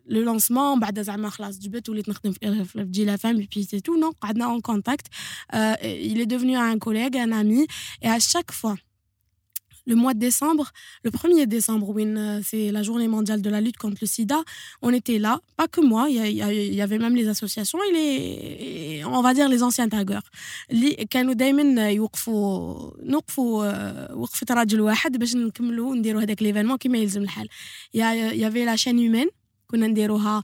لو 0.06 0.20
لونسمون 0.20 0.80
بعد 0.80 1.02
زعما 1.02 1.30
خلاص 1.30 1.58
جبت 1.58 1.88
وليت 1.88 2.08
نخدم 2.08 2.32
في 2.32 2.64
جي 2.76 3.04
لا 3.04 3.16
فام 3.16 3.36
بي 3.36 3.62
سي 3.62 3.80
تو 3.80 3.94
نو 3.94 4.12
قعدنا 4.20 4.44
اون 4.44 4.60
كونتاكت 4.60 5.06
il 6.12 6.20
est 6.20 6.30
devenu 6.34 6.56
un 6.56 6.78
collègue 6.78 7.16
un 7.16 7.32
ami 7.32 7.66
et 8.02 8.08
à 8.08 8.18
chaque 8.18 8.52
fois 8.52 8.76
le 9.88 9.94
mois 9.94 10.14
de 10.14 10.20
décembre, 10.28 10.66
le 11.02 11.10
1er 11.10 11.46
décembre, 11.46 11.86
euh, 11.98 12.40
c'est 12.44 12.70
la 12.70 12.82
journée 12.82 13.08
mondiale 13.08 13.40
de 13.40 13.50
la 13.50 13.60
lutte 13.60 13.78
contre 13.78 13.98
le 14.02 14.06
sida, 14.06 14.38
on 14.82 14.92
était 14.92 15.18
là, 15.18 15.40
pas 15.56 15.66
que 15.66 15.80
moi, 15.80 16.02
il 16.10 16.16
y, 16.78 16.82
avait 16.82 16.98
même 16.98 17.16
les 17.16 17.28
associations 17.28 17.78
et 17.88 17.92
les, 17.92 19.04
on 19.04 19.22
va 19.22 19.32
dire 19.34 19.48
les 19.48 19.62
anciens 19.62 19.88
taggers. 19.88 20.26
كانوا 21.10 21.32
دائما 21.32 21.90
يوقفوا 21.90 22.90
نوقفوا 23.02 24.12
وقفه 24.12 24.46
راجل 24.50 24.80
واحد 24.80 25.16
باش 25.16 25.36
نكملوا 25.36 25.94
نديروا 25.96 26.22
هذاك 26.22 26.42
ليفينمون 26.42 26.76
كما 26.76 26.98
يلزم 26.98 27.22
الحال 27.22 27.48
يا 27.94 28.48
avait 28.48 28.64
la 28.64 28.76
chaîne 28.76 29.00
humaine 29.00 29.28
كنا 29.70 29.86
نديروها 29.86 30.42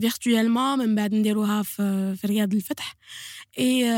فيرتويالمون 0.00 0.78
من 0.78 0.94
بعد 0.94 1.14
نديروها 1.14 1.62
في, 1.62 2.14
في 2.16 2.26
رياض 2.26 2.54
الفتح 2.54 2.96
اي 3.58 3.92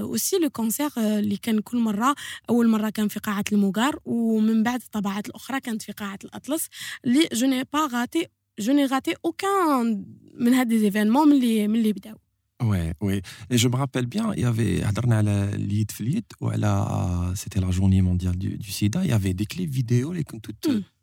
اوسي 0.00 0.36
لو 0.36 0.50
كونسير 0.50 0.90
اللي 0.96 1.36
كان 1.36 1.60
كل 1.60 1.78
مره 1.78 2.14
اول 2.50 2.68
مره 2.68 2.90
كان 2.90 3.08
في 3.08 3.20
قاعه 3.20 3.44
الموغار 3.52 3.98
ومن 4.04 4.62
بعد 4.62 4.82
الطبعات 4.82 5.26
الاخرى 5.26 5.60
كانت 5.60 5.82
في 5.82 5.92
قاعه 5.92 6.18
الاطلس 6.24 6.68
اللي 7.04 7.28
جو 7.32 7.46
ني 7.46 7.64
با 7.72 7.88
غاتي 7.92 8.26
جو 8.58 8.72
ني 8.72 8.86
غاتي 8.86 9.14
اوكان 9.24 10.06
من 10.34 10.54
هاد 10.54 10.72
لي 10.72 10.78
زيفينمون 10.78 11.28
من 11.28 11.34
اللي 11.34 11.68
من 11.68 11.76
اللي 11.76 11.92
بداو 11.92 12.16
Ouais, 12.62 12.94
oui. 13.00 13.20
Et 13.50 13.58
je 13.58 13.68
me 13.68 13.76
rappelle 13.76 14.06
bien, 14.06 14.32
il 14.32 14.42
y 14.42 14.44
avait, 14.44 15.12
على 15.12 15.50
اليد 15.54 15.90
في 15.90 16.00
اليد 16.00 16.24
وعلى 16.40 17.34
c'était 17.36 17.60
la 17.60 17.70
journée 17.70 18.00
mondiale 18.00 18.36
du, 18.36 18.56
du 18.56 18.70
sida, 18.70 19.04
il 19.04 19.10
y 19.10 19.12
avait 19.12 19.34
des 19.34 19.46
clips 19.46 19.70
vidéo 19.70 20.12
les 20.12 20.24
كنتو 20.24 20.52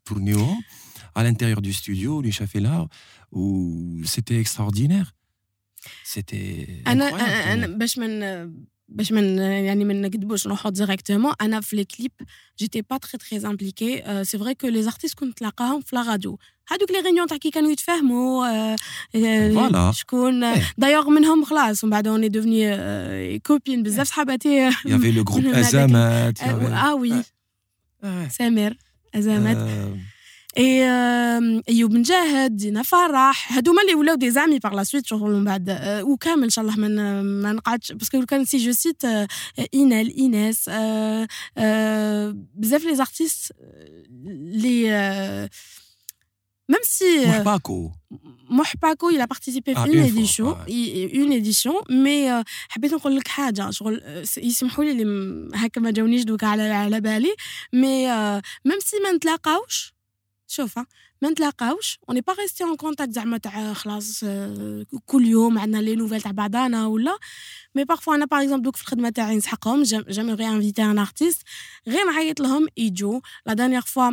tournéo 0.06 0.58
à 1.16 1.24
l'intérieur 1.24 1.62
du 1.62 1.74
studio, 1.74 2.22
les 2.22 2.34
chefs 2.38 2.60
là, 2.68 2.88
où 3.32 3.44
c'était 4.14 4.40
extraordinaire. 4.44 5.08
C'était 6.04 6.84
انا 6.88 7.06
انا 7.54 7.68
باش 7.68 7.98
من 7.98 8.20
باش 8.90 9.12
من 9.12 9.38
يعني 9.38 9.86
ما 9.86 9.94
نكذبوش 9.94 10.48
نروحوا 10.48 10.72
ديريكتومون 10.72 11.34
انا 11.42 11.62
في 11.62 11.76
لي 11.76 11.86
كليب 11.86 12.12
جيتي 12.60 12.82
با 12.82 12.98
تري 12.98 13.18
تري 13.18 13.50
امبليكي 13.50 14.24
سي 14.24 14.38
فري 14.38 14.54
كو 14.54 14.68
لي 14.68 14.84
زارتيست 14.84 15.20
كنت 15.20 15.32
نتلاقاهم 15.32 15.82
في 15.82 15.96
لا 15.96 16.02
راديو 16.02 16.40
هادوك 16.72 16.92
لي 16.92 17.00
ريونيون 17.00 17.28
تاع 17.28 17.38
كي 17.38 17.52
كانوا 17.52 17.72
يتفاهموا 17.72 18.76
فوالا 19.14 19.92
شكون 19.92 20.46
دايوغ 20.78 21.10
منهم 21.10 21.46
خلاص 21.46 21.84
ومن 21.84 21.92
بعد 21.92 22.08
اوني 22.08 22.30
دوفني 22.30 23.40
كوبين 23.40 23.84
بزاف 23.84 24.08
صحاباتي 24.08 24.56
يافي 24.86 25.12
لو 25.12 25.24
جروب 25.24 25.46
ازامات 25.46 26.42
اه 26.42 26.96
وي 26.96 27.24
سامر 28.30 28.76
ازامات 29.16 29.58
ايوب 30.59 31.93
مجاهد 31.93 32.57
دينا 32.57 32.83
فرح 32.83 33.53
هادوما 33.53 33.83
اللي 33.83 33.95
ولاو 33.95 34.15
des 34.15 34.31
amis 34.31 34.59
par 34.59 34.75
la 34.75 34.85
suite 34.85 35.07
شغل 35.07 35.31
من 35.31 35.45
بعد. 35.45 35.79
وكامل 36.03 36.43
إن 36.45 36.51
شاء 36.51 36.65
الله 36.65 36.77
ما 36.77 37.23
ما 37.23 37.53
نقعدش. 37.53 37.93
parce 37.93 38.14
que 38.14 38.27
كان 38.27 38.45
si 38.45 38.57
je 38.57 38.73
cite 38.73 39.03
اينال 39.75 40.17
ايناس 40.17 40.71
بزاف 42.55 42.85
les 42.85 42.95
artistes 42.95 43.53
لي 44.37 45.49
même 46.73 46.87
si 46.97 47.11
Mohpako 47.27 47.79
Mohpako 48.59 49.11
il 49.15 49.21
a 49.21 49.29
participé 49.35 49.71
à 49.81 49.87
une 49.87 50.05
édition 50.11 50.57
une 51.23 51.33
édition 51.41 51.75
mais 51.91 52.45
حبيت 52.69 52.95
نقول 52.95 53.17
لك 53.17 53.29
حاجة 53.29 53.71
شغل 53.71 54.25
يسمحوا 54.37 54.85
لي 54.85 55.05
هكا 55.55 55.81
ما 55.81 55.91
جاونيش 55.91 56.25
دوكا 56.25 56.47
على 56.47 56.63
على 56.63 57.01
بالي 57.01 57.35
mais 57.73 58.07
même 58.65 58.81
si 58.85 58.97
ما 59.05 59.13
نتلاقاوش 59.13 59.96
شوف 60.52 60.78
ما 61.22 61.30
نتلاقاوش 61.30 62.00
اوني 62.10 62.22
با 62.22 62.34
ريستي 62.34 62.64
اون 62.64 62.76
كونتاكت 62.76 63.12
زعما 63.12 63.38
تاع 63.38 63.74
خلاص 63.74 64.26
كل 65.06 65.28
يوم 65.28 65.60
عندنا 65.60 65.82
لي 65.82 65.96
نوفيل 65.96 66.22
تاع 66.22 66.32
بعضانا 66.32 66.88
ولا 66.88 67.18
مي 67.76 67.84
بارفوا 67.84 68.16
انا 68.16 68.26
باغ 68.26 68.42
اكزومبل 68.42 68.64
دوك 68.64 68.76
في 68.76 68.82
الخدمه 68.82 69.10
تاعي 69.10 69.36
نسحقهم 69.36 69.84
جامي 69.84 70.48
انفيتي 70.48 70.84
ان 70.84 71.00
ارتيست 71.00 71.42
غير 71.88 72.06
نعيط 72.06 72.40
لهم 72.40 72.68
يجوا 72.78 73.20
لا 73.46 73.54
دانيير 73.54 73.82
فوا 73.82 74.12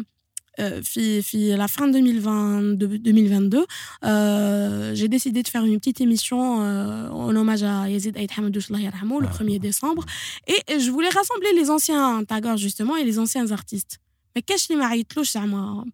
في 0.83 1.23
في 1.23 1.57
la 1.57 1.69
fin 1.69 1.83
2020 1.83 2.79
2022 2.79 3.65
euh, 4.05 4.95
j'ai 4.95 5.09
décidé 5.09 5.43
de 5.43 5.49
faire 5.49 5.65
une 5.65 5.79
petite 5.79 6.01
émission 6.01 6.63
euh, 6.63 7.09
en 7.11 7.37
hommage 7.37 7.63
à 7.63 7.89
Yazid 7.89 8.17
Aïd 8.17 8.31
Hamadouch 8.37 8.71
Allah 8.71 8.81
yarhamou 8.81 9.21
le 9.21 9.29
1er 9.29 9.61
décembre 9.61 10.05
et 10.49 10.81
je 10.81 10.91
voulais 10.91 11.11
rassembler 11.21 11.53
les 11.61 11.71
anciens 11.71 12.25
taggers 12.25 12.57
justement 12.57 12.97
et 12.97 13.05
les 13.05 13.19
anciens 13.19 13.51
artistes 13.53 13.99
mais 14.35 14.43
كاش 14.47 14.71
اللي 14.71 14.83
ما 14.83 14.87
عيطلوش 14.87 15.33
زعما 15.33 15.85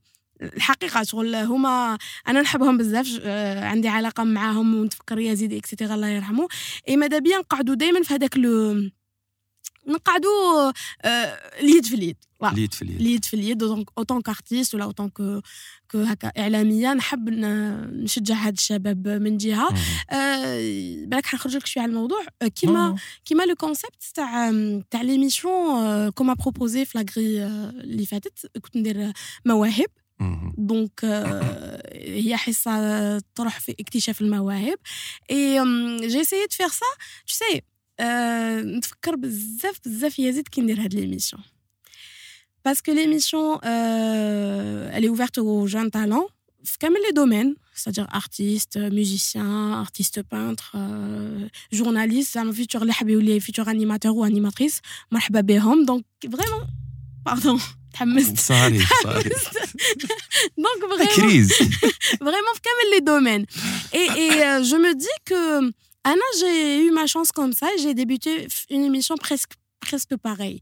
الحقيقة 0.41 1.03
شغل 1.03 1.35
هما 1.35 1.97
أنا 2.27 2.41
نحبهم 2.41 2.77
بزاف 2.77 3.19
عندي 3.57 3.87
علاقة 3.87 4.23
معاهم 4.23 4.75
ونتفكر 4.75 5.19
يزيد 5.19 5.53
et 5.53 5.64
cetera 5.64 5.95
الله 5.95 6.07
يرحمه. 6.07 6.47
إي 6.89 6.97
ماذا 6.97 7.19
بيا 7.19 7.37
نقعدوا 7.37 7.75
دائما 7.75 8.03
في 8.03 8.13
هذاك 8.13 8.37
لو 8.37 8.89
نقعدوا 9.87 10.71
اليد 11.59 11.85
في 11.85 11.95
اليد. 11.95 12.17
اليد 12.43 12.73
في 12.73 12.81
اليد. 12.81 12.99
اليد 12.99 13.25
في 13.25 13.33
اليد 13.33 13.63
en 13.97 14.05
tant 14.05 14.21
qu'artiste 14.21 14.75
ولا 14.75 14.83
en 14.83 14.92
tant 14.92 15.09
que 15.09 15.41
que 15.91 15.97
هكا 15.97 16.31
إعلامية. 16.37 16.93
نحب 16.93 17.29
نشجع 17.29 18.35
هاد 18.35 18.53
الشباب 18.53 19.07
من 19.07 19.37
جهة. 19.37 19.75
آه 20.09 21.05
بالك 21.05 21.25
حنخرج 21.25 21.55
لك 21.55 21.65
شوية 21.65 21.83
على 21.83 21.89
الموضوع. 21.89 22.25
كيما 22.55 22.95
كيما 23.25 23.43
le 23.43 23.55
concept 23.55 24.03
تاع 24.13 24.51
تاع 24.91 25.01
l'émission 25.01 26.09
qu'on 26.09 26.24
m'a 26.24 26.33
proposée 26.33 26.85
في 26.85 26.97
la 26.97 27.09
grille 27.09 27.43
اللي 27.83 28.05
فاتت. 28.05 28.51
كنت 28.61 28.77
ندير 28.77 29.13
مواهب. 29.45 29.89
دونك 30.58 31.04
هي 31.94 32.36
حصه 32.36 33.18
تروح 33.18 33.60
في 33.60 33.74
اكتشاف 33.80 34.20
المواهب 34.20 34.78
اي 35.30 35.60
جي 36.08 36.24
سيي 36.24 36.46
دو 36.46 36.50
فير 36.50 36.68
سا 36.68 36.86
تو 37.26 37.34
سي 37.34 37.62
نتفكر 38.76 39.16
بزاف 39.16 39.80
بزاف 39.86 40.18
يزيد 40.18 40.48
كي 40.48 40.60
ندير 40.60 40.80
هاد 40.80 40.94
ليميسيون 40.94 41.42
باسكو 42.64 42.92
ليميسيون 42.92 43.58
elle 44.94 45.04
est 45.04 45.08
ouverte 45.08 45.38
aux 45.38 45.66
jeunes 45.66 45.90
talents 45.90 46.30
في 46.64 46.78
كامل 46.78 46.96
لي 47.06 47.12
دومين 47.12 47.56
c'est-à-dire 47.74 48.06
artiste, 48.10 48.76
musicien, 48.76 49.72
artiste 49.72 50.22
peintre, 50.22 50.76
euh, 50.76 51.48
journaliste, 51.72 52.34
زعما 52.34 52.52
فيتور 52.52 52.82
اللي 52.82 52.92
حاب 52.92 53.08
يولي 53.08 53.40
فيتور 53.40 53.70
انيماتور 53.70 54.12
و 54.12 54.24
انيماتريس 54.24 54.80
مرحبا 55.12 55.40
بهم 55.40 55.84
دونك 55.84 56.04
فريمون 56.22 56.66
باردون 57.26 57.60
تحمست 57.98 58.38
صاري 58.38 58.86
صاري 59.02 59.30
دونك 60.58 60.80
فريمون 60.80 61.06
كريز 61.16 61.52
فريمون 62.20 62.54
في 62.54 62.60
كامل 62.62 62.90
لي 62.94 63.00
دومين 63.00 63.46
اي 63.94 64.10
اي 64.14 64.62
جو 64.62 64.78
مو 64.78 64.92
دي 64.92 65.06
كو 65.28 65.70
Anna, 66.06 66.28
j'ai 66.38 66.84
eu 66.84 66.90
ma 66.90 67.06
chance 67.06 67.32
comme 67.32 67.54
ça. 67.54 67.66
J'ai 67.80 67.94
débuté 67.94 68.46
une 68.68 68.84
émission 68.84 69.16
presque, 69.16 69.54
presque 69.80 70.14
pareille. 70.16 70.60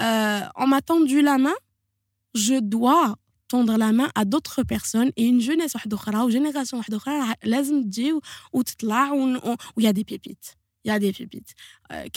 Euh, 0.00 0.40
on 0.56 0.68
m'a 0.68 0.80
tendu 0.82 1.20
la 1.20 1.36
main. 1.36 1.54
Je 2.34 2.60
dois 2.60 3.16
tendre 3.48 3.76
la 3.76 3.92
main 3.92 4.10
à 4.14 4.24
d'autres 4.24 4.62
personnes 4.62 5.10
et 5.16 5.24
une 5.26 5.40
jeunesse 5.40 5.74
واحده 5.74 5.96
اخرى 5.96 6.26
ou 6.26 6.30
génération 6.30 6.74
واحده 6.74 6.96
اخرى 6.96 7.34
لازم 7.44 7.82
تجي 7.82 8.14
وتطلع 8.52 9.12
Y 10.89 10.95
a 10.95 10.99
des 10.99 11.13
pépites. 11.13 11.53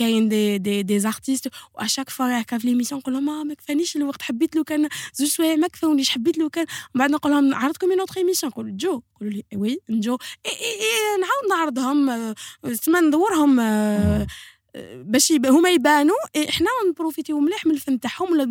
Il 0.01 0.33
y 0.33 0.81
a 0.81 0.83
des 0.83 0.97
artistes 0.97 1.49
و 1.75 1.87
à 1.87 1.90
chaque 1.90 2.11
fois 2.11 2.41
هكا 2.41 2.59
في 2.59 2.67
l'émission 2.67 3.01
نقول 3.01 3.15
لهم 3.15 3.49
ما 3.49 3.55
كفانيش 3.55 3.97
الوقت 3.97 4.23
حبيت 4.23 4.57
لو 4.57 4.65
كان 4.65 4.89
زوج 5.15 5.29
سوايع 5.29 5.57
ما 5.57 5.69
كفاونيش 5.69 6.11
حبيت 6.11 6.39
لو 6.39 6.51
كان 6.51 6.67
بعد 6.95 7.11
نقول 7.11 7.33
لهم 7.33 7.55
عرضكم 7.55 7.91
une 7.91 8.01
autre 8.01 8.17
émission 8.17 8.53
نقول 8.53 8.77
جو 8.77 9.03
يقولوا 9.17 9.33
لي 9.35 9.45
oui 9.55 9.81
نجو 9.89 10.19
إي 10.47 10.53
إي 10.53 10.73
إي 10.73 11.21
نعاود 11.21 11.49
نعرضهم 11.51 12.35
تسمى 12.63 13.01
ندورهم 13.01 13.57
باش 14.95 15.33
هما 15.33 15.71
يبانوا. 15.71 16.17
إحنا 16.49 16.67
نبروفيتيو 16.89 17.41
مليح 17.41 17.67
من 17.67 17.73
الفن 17.73 18.01
تاعهم. 18.01 18.33
ولا 18.33 18.45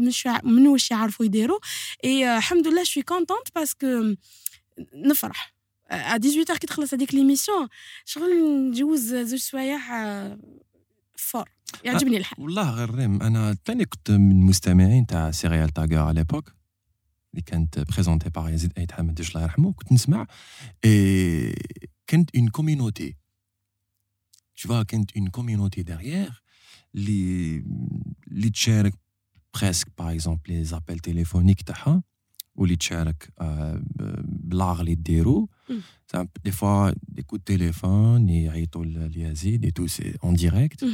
من 0.43 0.67
واش 0.67 0.91
يعرفوا 0.91 1.25
يديروا. 1.25 1.59
اي 2.03 2.37
الحمد 2.37 2.67
لله 2.67 2.83
شوي 2.83 3.03
كونتونت 3.03 3.47
باسكو 3.55 4.15
نفرح. 4.93 5.53
ا 5.90 6.18
18 6.18 6.56
كي 6.56 6.66
تخلص 6.66 6.94
هذيك 6.94 7.14
ليميسيون 7.14 7.68
شغل 8.04 8.30
نجوز 8.70 9.14
زوج 9.14 9.38
سوايع 9.38 9.78
فور 11.16 11.48
يعجبني 11.84 12.16
الحال 12.16 12.40
والله 12.40 12.70
غير 12.70 12.94
ريم 12.94 13.22
انا 13.22 13.56
ثاني 13.64 13.84
كنت 13.84 14.10
من 14.10 14.32
المستمعين 14.32 15.06
تاع 15.06 15.30
سيريال 15.30 15.68
تاغر 15.68 15.98
على 15.98 16.14
ليبوك 16.14 16.52
اللي 17.30 17.42
كانت 17.42 17.78
بريزونتي 17.78 18.30
باغ 18.30 18.48
يزيد 18.48 18.72
ايت 18.78 18.92
حمد 18.92 19.20
الله 19.20 19.42
يرحمه 19.42 19.72
كنت 19.72 19.92
نسمع 19.92 20.26
اي 20.84 21.54
كانت 22.06 22.36
اون 22.36 22.48
كوميونيتي 22.48 23.16
tu 24.56 24.68
vois 24.68 24.84
qu'il 24.84 24.98
y 24.98 25.02
a 25.02 25.04
une 25.14 25.30
communauté 25.30 25.84
derrière 25.84 26.42
les 26.94 27.62
les 28.26 28.52
presque 29.52 29.88
par 29.90 30.10
exemple 30.10 30.50
les 30.50 30.74
appels 30.74 31.00
téléphoniques 31.00 31.64
ou 31.68 31.72
les 31.72 32.00
tchèques 32.76 33.28
blar 34.50 34.82
les 34.84 34.96
déros 34.96 35.48
des 36.44 36.52
fois 36.52 36.92
des 37.08 37.22
coups 37.22 37.40
de 37.42 37.44
téléphone 37.44 38.28
et 38.30 38.48
et 39.66 39.72
tout 39.72 39.88
c'est 39.88 40.14
en 40.22 40.32
direct 40.32 40.84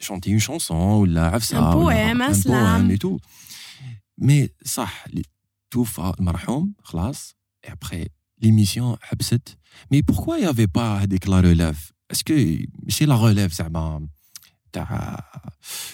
chanter 0.00 0.30
une 0.30 0.40
chanson 0.40 1.00
ou 1.00 1.04
la 1.04 1.34
un 1.34 1.72
poème 1.72 2.20
un 2.22 2.32
poème 2.42 2.90
et 2.90 2.98
tout 2.98 3.18
mais 4.18 4.52
ça 4.62 4.88
tout 5.70 5.84
fa 5.84 6.14
marhoum 6.18 6.72
et 7.64 7.68
après 7.70 8.08
l'émission 8.40 8.98
mais 9.90 10.02
pourquoi 10.02 10.38
il 10.38 10.42
n'y 10.42 10.46
avait 10.46 10.66
pas 10.66 11.02
la 11.26 11.40
relève 11.40 11.80
Est-ce 12.10 12.24
que 12.24 12.36
c'est 12.88 13.06
la 13.06 13.16
relève 13.16 13.52
زعما 13.52 14.08
تاع 14.72 15.18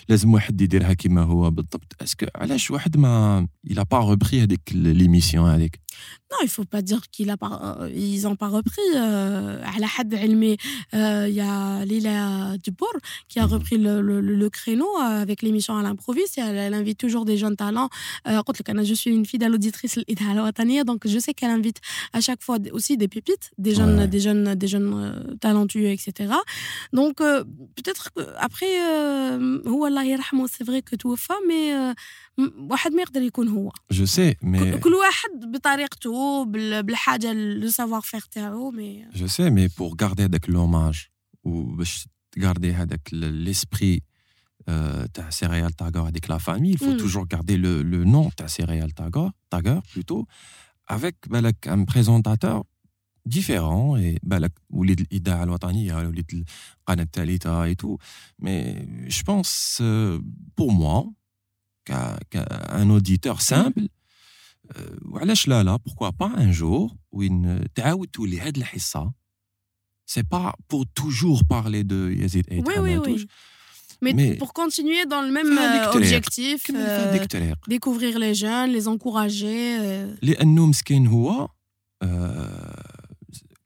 لازم 0.09 0.35
واحد 0.35 0.61
يديرها 0.61 0.93
كيما 0.93 1.23
هو 1.23 1.51
بالضبط 1.51 1.97
اسكو 2.03 2.27
علاش 2.35 2.71
واحد 2.71 2.97
ما 2.97 3.47
il 3.71 3.79
a 3.79 3.85
pas 3.85 4.01
repris 4.01 4.35
هذيك 4.35 4.71
l'émission 4.71 5.39
هذيك 5.39 5.85
Non, 6.31 6.39
il 6.43 6.47
ne 6.47 6.51
faut 6.51 6.65
pas 6.65 6.83
dire 6.83 7.03
qu'ils 7.11 7.29
n'ont 7.29 8.37
pas 8.37 8.49
repris. 8.49 8.89
À 8.95 9.79
la 9.79 9.87
had 9.99 10.13
il 10.13 10.57
y 10.93 11.41
a 11.41 11.85
Lila 11.85 12.57
Dubour 12.59 12.93
qui 13.29 13.39
a 13.39 13.47
repris 13.47 13.79
le, 13.79 14.01
le, 14.01 14.21
le 14.21 14.51
créneau 14.51 14.89
avec 14.99 15.43
l'émission 15.43 15.77
à 15.77 15.83
l'improviste. 15.83 16.39
Elle, 16.39 16.57
elle 16.57 16.75
invite 16.75 16.99
toujours 16.99 17.25
des 17.25 17.37
jeunes 17.37 17.57
talents. 17.57 17.89
Je 18.27 18.95
suis 18.95 19.11
une 19.11 19.27
fidèle 19.27 19.55
auditrice 19.55 19.99
donc 20.87 21.07
je 21.07 21.19
sais 21.19 21.35
qu'elle 21.35 21.51
invite 21.51 21.81
à 22.13 22.21
chaque 22.21 22.43
fois 22.43 22.59
aussi 22.73 22.97
des 22.97 23.09
pépites, 23.09 23.53
des 23.59 23.75
jeunes, 23.75 23.99
ouais. 23.99 24.09
des 24.09 24.21
jeunes, 24.21 24.55
des 24.55 24.67
jeunes 24.67 25.37
talentueux, 25.41 25.91
etc. 25.91 26.33
Donc 26.93 27.17
peut-être 27.19 28.11
après, 28.39 28.67
c'est 30.55 30.65
vrai 30.71 30.83
que 30.83 30.97
tout 30.97 31.15
est 31.15 31.23
femme, 31.29 31.47
mais 31.49 31.95
واحد 32.71 32.93
ما 32.93 33.03
يقدر 33.03 33.23
يكون 33.23 33.49
هو 33.49 33.73
جو 33.91 34.07
سي 34.07 34.37
مي 34.43 34.79
كل 34.79 34.95
واحد 34.95 35.31
بطريقته 35.53 36.45
بالحاجه 36.45 37.33
لو 37.33 37.69
سافوار 37.69 38.01
فير 38.01 38.21
تاعو 38.21 38.71
مي 38.71 39.07
جو 39.15 39.27
سي 39.27 39.51
مي 39.51 39.69
بور 39.69 39.97
غاردي 40.03 40.25
هذاك 40.25 40.51
لوماج 40.51 41.07
وباش 41.45 42.09
تغاردي 42.33 42.73
هذاك 42.73 43.09
ليسبري 43.13 44.03
تاع 45.15 45.31
سيريال 45.31 45.73
تاغور 45.73 46.09
هذيك 46.09 46.31
لا 46.31 46.39
فامي 46.39 46.73
il 46.73 46.79
faut 46.79 46.97
toujours 46.97 47.27
garder 47.27 47.57
le, 47.57 47.83
le 47.83 48.05
nom 48.05 48.35
تاع 48.37 48.47
سيريال 48.47 48.91
تاغور 48.91 49.31
تاغور 49.51 49.81
plutôt 49.81 50.25
avec 50.93 51.15
بالك 51.27 51.69
ان 51.69 51.85
بريزونتاتور 51.85 52.65
ديفيرون 53.29 53.99
اي 53.99 54.19
بالك 54.23 54.53
وليد 54.71 55.01
الاذاعه 55.01 55.45
الوطنيه 55.45 55.97
وليد 55.97 56.45
القناه 56.81 57.03
الثالثه 57.03 57.65
اي 57.65 57.75
تو 57.75 57.99
مي 58.39 58.87
جو 59.09 59.23
بونس 59.27 59.83
بور 60.57 60.71
موا 60.73 61.13
qu'un 61.91 62.91
auditeur 62.91 63.41
simple 63.41 63.89
وعلاش 65.05 65.49
لا 65.49 65.63
لا 65.63 65.79
pourquoi 65.89 66.13
pas 66.13 66.33
un 66.37 66.53
jour 66.53 66.97
وين 67.13 67.65
تعاود 67.75 68.09
تولي 68.09 68.41
هاد 68.41 68.57
الحصه 68.57 69.13
c'est 70.07 70.29
pas 70.29 70.53
pour 70.69 70.85
toujours 71.01 71.41
parler 71.45 71.83
de 71.85 72.13
Yazid 72.21 72.47
et 72.51 72.61
oui, 72.67 72.75
oui, 72.79 72.97
oui. 73.07 73.27
Mais, 74.03 74.13
mais, 74.13 74.35
pour 74.43 74.53
continuer 74.53 75.07
dans 75.07 75.23
le 75.23 75.33
même 75.39 75.53
objectif, 75.99 76.61
euh, 76.75 77.19
découvrir 77.69 78.19
les 78.19 78.35
jeunes, 78.35 78.71
les 78.71 78.87
encourager. 78.89 79.79
لأنه 80.23 80.67
مسكين 80.67 81.07
هو 81.07 81.49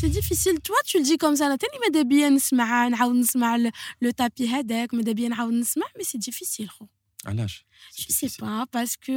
سي 0.00 0.08
ديفيسيل 0.08 0.56
توا 0.56 0.76
تو 0.92 1.02
دي 1.02 1.16
كوم 1.16 1.34
سا 1.34 1.46
انا 1.46 1.56
تاني 1.56 1.78
مادا 1.78 2.02
بيا 2.02 2.28
نسمع 2.28 2.88
نعاود 2.88 3.16
نسمع 3.16 3.56
لو 4.02 4.10
تابي 4.10 4.48
هذاك 4.48 4.94
مادا 4.94 5.12
بيا 5.12 5.28
نعاود 5.28 5.52
نسمع 5.52 5.86
مي 5.98 6.04
سي 6.04 6.18
ديفيسيل 6.18 6.70
خو 6.70 6.86
علاش 7.26 7.64
جو 7.98 8.14
سي 8.14 8.28
با 8.40 8.66
باسكو 8.74 9.12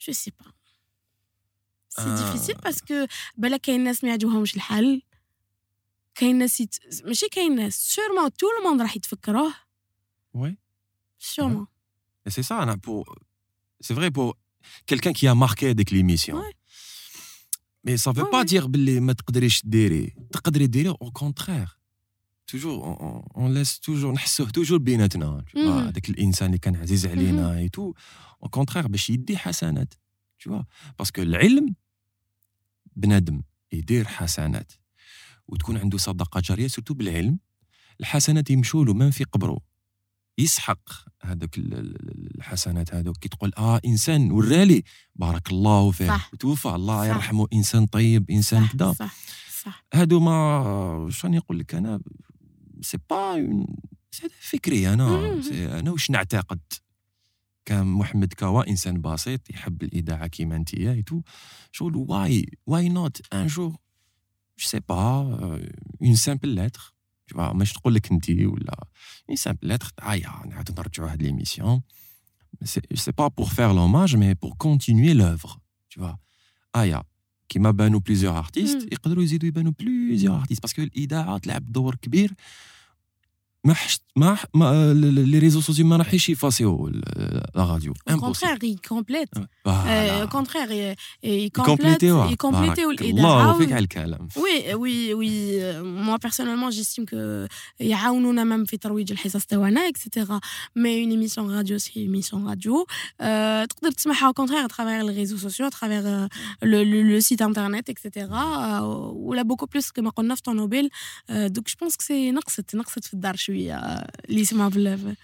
جو 0.00 0.12
سي 0.12 0.30
با 0.30 0.52
سي 1.88 2.24
ديفيسيل 2.24 2.54
باسكو 2.54 3.06
بالك 3.36 3.60
كاين 3.60 3.84
ناس 3.84 4.04
ما 4.04 4.10
يعجبهمش 4.10 4.56
الحل 4.56 5.02
كاين 6.14 6.38
ناس 6.38 6.60
يت... 6.60 6.76
ماشي 7.04 7.28
كاين 7.28 7.54
ناس 7.54 7.74
سيرمون 7.74 8.32
تو 8.32 8.46
الموند 8.58 8.82
راح 8.82 8.96
يتفكروه 8.96 9.54
وي 10.34 10.56
سيرمون 11.18 11.66
سي 12.28 12.42
سا 12.42 12.62
انا 12.62 12.74
بو 12.74 13.04
سي 13.80 13.94
فري 13.94 14.10
بو 14.10 14.34
quelqu'un 14.86 15.12
qui 15.12 15.26
a 15.26 15.34
marqué 15.34 15.70
avec 15.70 15.90
l'émission. 15.90 16.36
Ouais. 16.36 16.54
مي 17.87 17.97
سافو 17.97 18.31
با 18.31 18.43
دير 18.43 18.67
باللي 18.67 18.99
ما 18.99 19.13
تقدريش 19.13 19.61
ديري 19.65 20.15
تقدري 20.31 20.67
ديري 20.67 20.89
أو 20.89 21.11
كونترير 21.11 21.77
توجور 22.47 22.83
اون 23.37 23.53
لاس 23.53 23.79
توجور 23.79 24.13
نحسوه 24.13 24.49
توجور 24.49 24.79
بيناتنا 24.79 25.43
هذاك 25.55 26.09
الانسان 26.09 26.47
اللي 26.47 26.57
كان 26.57 26.75
عزيز 26.75 27.05
علينا 27.05 27.57
اي 27.57 27.69
تو 27.69 27.93
أو 28.43 28.49
كونترير 28.49 28.87
باش 28.87 29.09
يدي 29.09 29.37
حسنات 29.37 29.93
تو 30.39 30.61
باسكو 30.99 31.21
العلم 31.21 31.75
بنادم 32.95 33.41
يدير 33.71 34.07
حسنات 34.07 34.71
وتكون 35.47 35.77
عنده 35.77 35.97
صدقه 35.97 36.41
جاريه 36.45 36.67
سورتو 36.67 36.93
بالعلم 36.93 37.39
الحسنات 37.99 38.49
يمشوا 38.49 38.85
له 38.85 38.93
من 38.93 39.11
في 39.11 39.23
قبره 39.23 39.59
يسحق 40.37 40.79
هذوك 41.21 41.57
الحسنات 41.57 42.95
هذوك 42.95 43.17
كي 43.17 43.29
تقول 43.29 43.51
آه 43.57 43.81
إنسان 43.85 44.31
ورالي 44.31 44.83
بارك 45.15 45.51
الله 45.51 45.91
فيه 45.91 46.07
صح. 46.07 46.33
وتوفى 46.33 46.69
الله 46.69 47.01
صح. 47.01 47.15
يرحمه 47.15 47.47
إنسان 47.53 47.85
طيب 47.85 48.31
إنسان 48.31 48.67
كذا. 48.67 48.93
صح 48.93 49.15
صح. 49.63 49.85
هادو 49.93 50.19
ما 50.19 51.07
شنو 51.11 51.37
نقول 51.37 51.59
لك 51.59 51.75
أنا 51.75 52.01
c'est 52.81 52.97
pas 53.09 53.47
فكري 54.39 54.93
أنا. 54.93 55.39
أنا 55.79 55.91
واش 55.91 56.11
نعتقد؟ 56.11 56.59
كان 57.65 57.87
محمد 57.87 58.33
كوا 58.33 58.69
إنسان 58.69 59.01
بسيط 59.01 59.49
يحب 59.49 59.83
الإذاعة 59.83 60.27
كيما 60.27 60.55
أنت 60.55 60.75
تو 61.07 61.21
شغل 61.71 61.95
واي 61.95 62.49
واي 62.65 62.89
نوت 62.89 63.33
un 63.33 63.47
jour 63.47 63.69
je 64.59 64.67
sais 64.67 64.79
pas 64.79 64.95
اون 66.01 66.15
سامبل 66.15 66.55
لتر 66.55 66.93
tu 67.30 67.34
vois 67.34 67.54
مش 67.54 67.76
نقول 67.76 67.94
لك 67.94 68.12
انت 68.12 68.30
ولا 68.30 68.86
اون 69.28 69.36
سامبل 69.36 69.68
لتر 69.68 69.92
هيا 70.02 70.42
نعاودو 70.46 70.74
نرجعوا 70.78 71.12
هاد 71.12 71.22
ليميسيون 71.22 71.82
سي 72.64 73.12
با 73.18 73.28
بور 73.28 73.46
فير 73.46 73.72
لوماج 73.72 74.16
مي 74.16 74.34
بور 74.34 74.54
كونتينيي 74.58 75.14
لوفر 75.14 75.58
tu 75.94 76.00
vois 76.00 76.16
هيا 76.76 77.02
كيما 77.48 77.70
بانوا 77.70 78.00
بليزيور 78.00 78.38
ارتيست 78.38 78.92
يقدروا 78.92 79.24
يزيدوا 79.24 79.48
يبانوا 79.48 79.72
بليزيور 79.78 80.36
ارتيست 80.36 80.62
باسكو 80.62 80.82
الاذاعه 80.82 81.38
تلعب 81.38 81.72
دور 81.72 81.94
كبير 81.94 82.34
ما 83.66 83.74
ما 84.16 84.38
ما 84.54 84.94
لي 84.94 85.38
ريزو 85.38 85.60
سوسيو 85.60 85.86
ما 85.86 85.96
راحش 85.96 86.28
يفاسيو 86.28 86.88
لا 86.88 87.64
راديو 87.64 87.94
كونترير 88.20 88.64
يكومبليت 88.64 89.28
كونترير 90.32 90.96
يكومبليتيو 91.22 92.24
يكومبليتيو 92.24 92.90
الاذاعه 92.90 93.42
الله 93.42 93.58
فيك 93.58 93.72
على 93.72 93.82
الكلام 93.82 94.28
وي 94.36 94.74
وي 94.74 95.14
وي 95.14 95.82
موا 95.82 96.16
بيرسونيلمون 96.16 96.70
جيستيم 96.70 97.04
كو 97.04 97.46
يعاونونا 97.80 98.44
ميم 98.44 98.64
في 98.64 98.76
ترويج 98.76 99.12
الحصص 99.12 99.46
تاعنا 99.46 99.88
اكسيتيرا 99.88 100.40
مي 100.76 101.02
اون 101.02 101.10
ايميسيون 101.10 101.56
راديو 101.56 101.78
سي 101.78 101.92
ايميسيون 101.96 102.48
راديو 102.48 102.86
تقدر 103.68 103.90
تسمعها 103.96 104.32
كونترير 104.32 104.66
ترافير 104.66 105.02
لي 105.02 105.12
ريزو 105.16 105.36
سوسيو 105.36 105.68
ترافير 105.68 106.28
لو 106.62 107.20
سيت 107.20 107.42
انترنت 107.42 107.90
اكسيتيرا 107.90 108.80
ولا 109.10 109.42
بوكو 109.42 109.66
بلوس 109.66 109.90
كما 109.90 110.10
قلنا 110.10 110.34
في 110.34 110.42
طونوبيل 110.42 110.90
دوك 111.30 111.68
جو 111.68 111.74
بونس 111.80 111.96
كو 111.96 112.02
سي 112.02 112.30
نقصت 112.30 112.74
نقصت 112.74 113.04
في 113.04 113.14
الدار 113.14 113.36
شويه 113.36 113.52
اللي 113.56 114.40
يسمعوا 114.40 114.70
في 114.70 115.14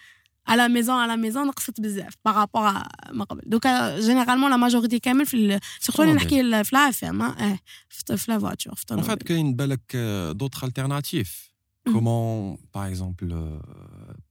à 0.48 0.56
la 0.56 0.68
maison 0.68 0.96
à 0.98 1.06
la 1.06 1.16
maison 1.16 1.46
نقصت 1.46 1.80
بزاف 1.80 2.14
par 2.28 2.34
rapport 2.34 2.66
à 2.66 3.12
ما 3.12 3.24
قبل 3.24 3.42
دوكا 3.46 4.00
جينيرالمون 4.00 4.50
لا 4.50 4.56
ماجوريتي 4.56 4.98
كامل 4.98 5.26
في 5.26 5.60
سورتو 5.80 6.02
اللي 6.02 6.14
نحكي 6.14 6.64
في 6.64 6.70
لا 6.72 6.88
اف 6.88 7.04
ام 7.04 7.22
اه 7.22 7.58
في 7.88 8.24
لا 8.28 8.38
فواتور 8.38 8.74
en 9.00 9.04
fait 9.04 9.22
كاين 9.24 9.56
بالك 9.56 9.96
d'autres 10.42 10.64
alternatives 10.64 11.48
comment 11.88 12.58
par 12.72 12.86
exemple 12.86 13.26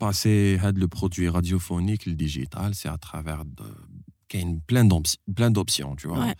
passer 0.03 0.59
هاد 0.59 0.84
le 0.84 0.88
produit 0.88 1.30
radiophonique 1.30 2.05
le 2.05 2.13
digital 2.13 2.73
c'est 2.73 2.89
à 2.89 2.97
travers 2.97 3.45
de 3.45 3.65
كاين 4.30 4.61
plein 4.71 4.86
d'options 4.86 5.34
plein 5.36 5.51
d'options 5.51 5.95
tu 5.95 6.07
vois 6.07 6.34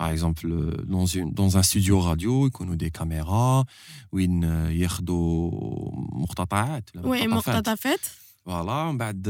par 0.00 0.08
exemple 0.10 0.46
dans 0.86 1.06
une 1.06 1.32
dans 1.32 1.56
un 1.56 1.62
studio 1.62 2.00
radio 2.00 2.46
يكونوا 2.46 2.76
des 2.76 2.90
caméras 2.90 3.64
وين 4.12 4.42
ياخذوا 4.70 5.50
مقتطعات 6.12 6.90
oui 7.04 7.26
مقتطفات 7.26 8.00
voilà, 8.46 8.88
on 8.90 8.94
بعد 8.94 9.26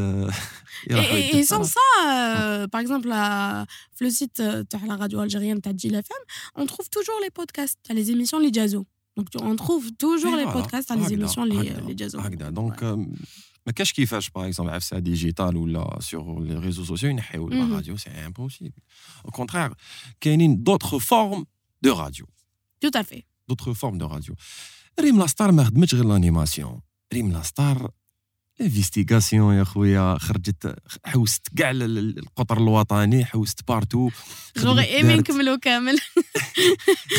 et, 0.90 1.38
et 1.38 1.42
sans 1.44 1.64
ça, 1.64 1.80
euh, 2.06 2.68
par 2.68 2.82
exemple, 2.82 3.08
la, 3.08 3.64
le 4.00 4.10
site 4.10 4.42
de 4.42 4.86
la 4.86 4.96
radio 4.96 5.20
algérienne 5.20 5.60
Tadjil 5.62 5.94
FM, 5.94 6.22
on 6.54 6.66
trouve 6.66 6.88
toujours 6.90 7.18
les 7.22 7.30
podcasts, 7.30 7.78
les 7.88 8.10
émissions 8.10 8.38
Les 8.38 8.52
Jazzo. 8.52 8.84
Donc 9.16 9.28
on 9.40 9.56
trouve 9.56 9.90
toujours 9.92 10.36
les 10.36 10.44
podcasts, 10.44 10.94
les 10.94 11.14
émissions 11.14 11.44
Les, 11.44 11.72
les 11.88 11.96
Jazzo. 11.96 12.18
Donc, 12.50 12.82
mais 12.82 12.82
qu'est-ce 12.82 13.49
qu'il 13.94 14.06
fait, 14.06 14.30
par 14.30 14.44
exemple, 14.44 14.70
FCA 14.80 15.00
digital 15.00 15.56
ou 15.56 15.66
là, 15.66 15.86
sur 16.00 16.40
les 16.40 16.58
réseaux 16.66 16.84
sociaux, 16.84 17.10
ou 17.44 17.48
la 17.48 17.66
radio, 17.66 17.96
c'est 17.96 18.16
impossible. 18.28 18.80
Au 19.24 19.30
contraire, 19.30 19.72
il 20.24 20.42
y 20.42 20.44
a 20.44 20.48
d'autres 20.66 20.98
formes 20.98 21.44
de 21.82 21.90
radio. 21.90 22.26
Tout 22.80 22.94
à 22.94 23.02
fait. 23.02 23.24
D'autres 23.48 23.74
formes 23.74 23.98
de 23.98 24.04
radio. 24.04 24.34
Rim 24.98 25.18
la 25.18 25.28
star 25.28 25.52
ما 25.52 25.64
خدمتش 25.64 25.94
غير 25.94 26.04
l'animation. 26.04 26.80
Rim 27.14 27.32
la 27.32 27.42
star 27.42 27.90
انفستيغاسيون 28.60 29.54
يا 29.54 29.64
خويا 29.64 30.18
خرجت 30.18 30.76
حوست 31.04 31.48
كاع 31.56 31.70
القطر 31.70 32.58
الوطني 32.58 33.24
حوست 33.24 33.68
بارتو 33.68 34.10
جوغ 34.56 34.80
ايمي 34.80 35.14
نكملو 35.14 35.58
كامل 35.58 35.98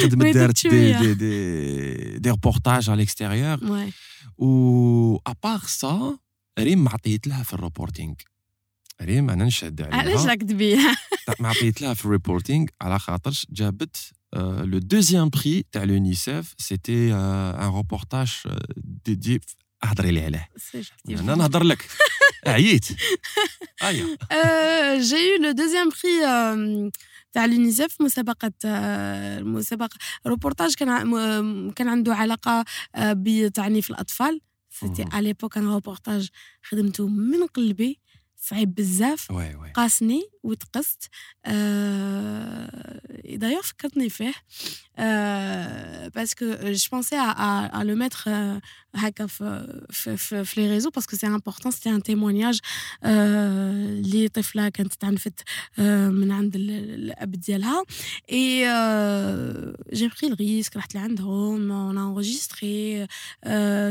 خدمت 0.01 0.33
دارت 0.33 0.67
دي 0.67 0.93
دي 0.93 1.13
دي 1.13 2.19
دي 2.19 2.29
ريبورتاج 2.29 2.89
على 2.89 2.97
الاكستيريور 2.97 3.89
و 4.37 5.17
ابار 5.27 5.59
سا 5.59 6.17
ريم 6.58 6.84
ما 6.84 6.90
عطيت 6.90 7.26
لها 7.26 7.42
في 7.42 7.52
ال 7.54 7.60
reporting 7.60 8.14
ريم 9.02 9.30
أنا 9.30 9.44
نشهد 9.44 9.82
عليها. 9.82 9.98
علاش 9.98 10.26
راك 10.26 10.40
تبيها 10.42 10.96
ما 11.40 11.48
عطيت 11.48 11.82
لها 11.82 11.94
في 11.94 12.04
ال 12.04 12.11
reporting 12.11 12.66
على 12.80 12.98
خاطرش 12.98 13.46
جابت 13.50 13.96
le 14.36 14.78
deuxième 14.78 15.28
prix 15.28 15.64
تاع 15.72 15.84
l'UNICEF 15.84 16.54
c'était 16.58 17.14
un 17.14 17.70
reportage 17.74 18.32
ديدي 18.76 19.40
أهضري 19.84 20.10
لي 20.10 20.24
عليه. 20.24 20.48
أنا 21.08 21.34
نهضر 21.34 21.62
لك. 21.62 21.86
عييت. 22.46 22.84
ايا 23.82 24.16
j'ai 25.00 25.16
eu 25.16 25.42
le 25.42 25.50
deuxième 25.50 25.88
prix 25.88 26.90
تاع 27.32 27.44
l'UNICEF 27.46 28.00
مسابقة 28.00 28.52
مسابقة 29.42 29.96
روبورتاج 30.26 30.74
كان 30.74 31.70
كان 31.70 31.88
عنده 31.88 32.14
علاقة 32.14 32.64
بتعنيف 32.98 33.90
الأطفال. 33.90 34.40
c'était 34.72 35.02
à 35.12 35.26
l'époque 35.26 35.54
كان 35.54 35.68
روبورتاج 35.68 36.28
خدمته 36.62 37.08
من 37.08 37.46
قلبي 37.46 38.00
صعيب 38.36 38.74
بزاف 38.74 39.32
قاسني 39.72 40.22
وتقست 40.43 41.09
آه 41.45 43.01
دايوغ 43.35 43.61
فكرتني 43.61 44.09
فيه 44.09 44.33
آه 44.97 46.07
باسكو 46.07 46.45
جو 46.63 46.87
بونسي 46.91 47.15
ا 47.15 47.83
لو 47.83 47.95
ميتر 47.95 48.19
هكا 48.95 49.27
في 49.27 49.77
في, 49.89 50.17
في, 50.17 50.43
في 50.45 50.61
لي 50.61 50.69
ريزو 50.69 50.89
باسكو 50.89 51.15
سي 51.15 51.27
امبورطون 51.27 51.71
سيتي 51.71 51.89
ان 51.89 52.03
تيمونياج 52.03 52.59
اللي 53.03 54.27
طفله 54.27 54.69
كانت 54.69 54.93
تعنفت 54.93 55.41
آه 55.79 56.09
من 56.09 56.31
عند 56.31 56.55
الاب 56.55 57.31
ديالها 57.31 57.83
اي 58.31 58.59
جي 59.93 60.07
بري 60.07 60.33
الريسك 60.33 60.77
رحت 60.77 60.95
لعندهم 60.95 61.71
اون 61.71 61.97
انغيستري 61.97 63.07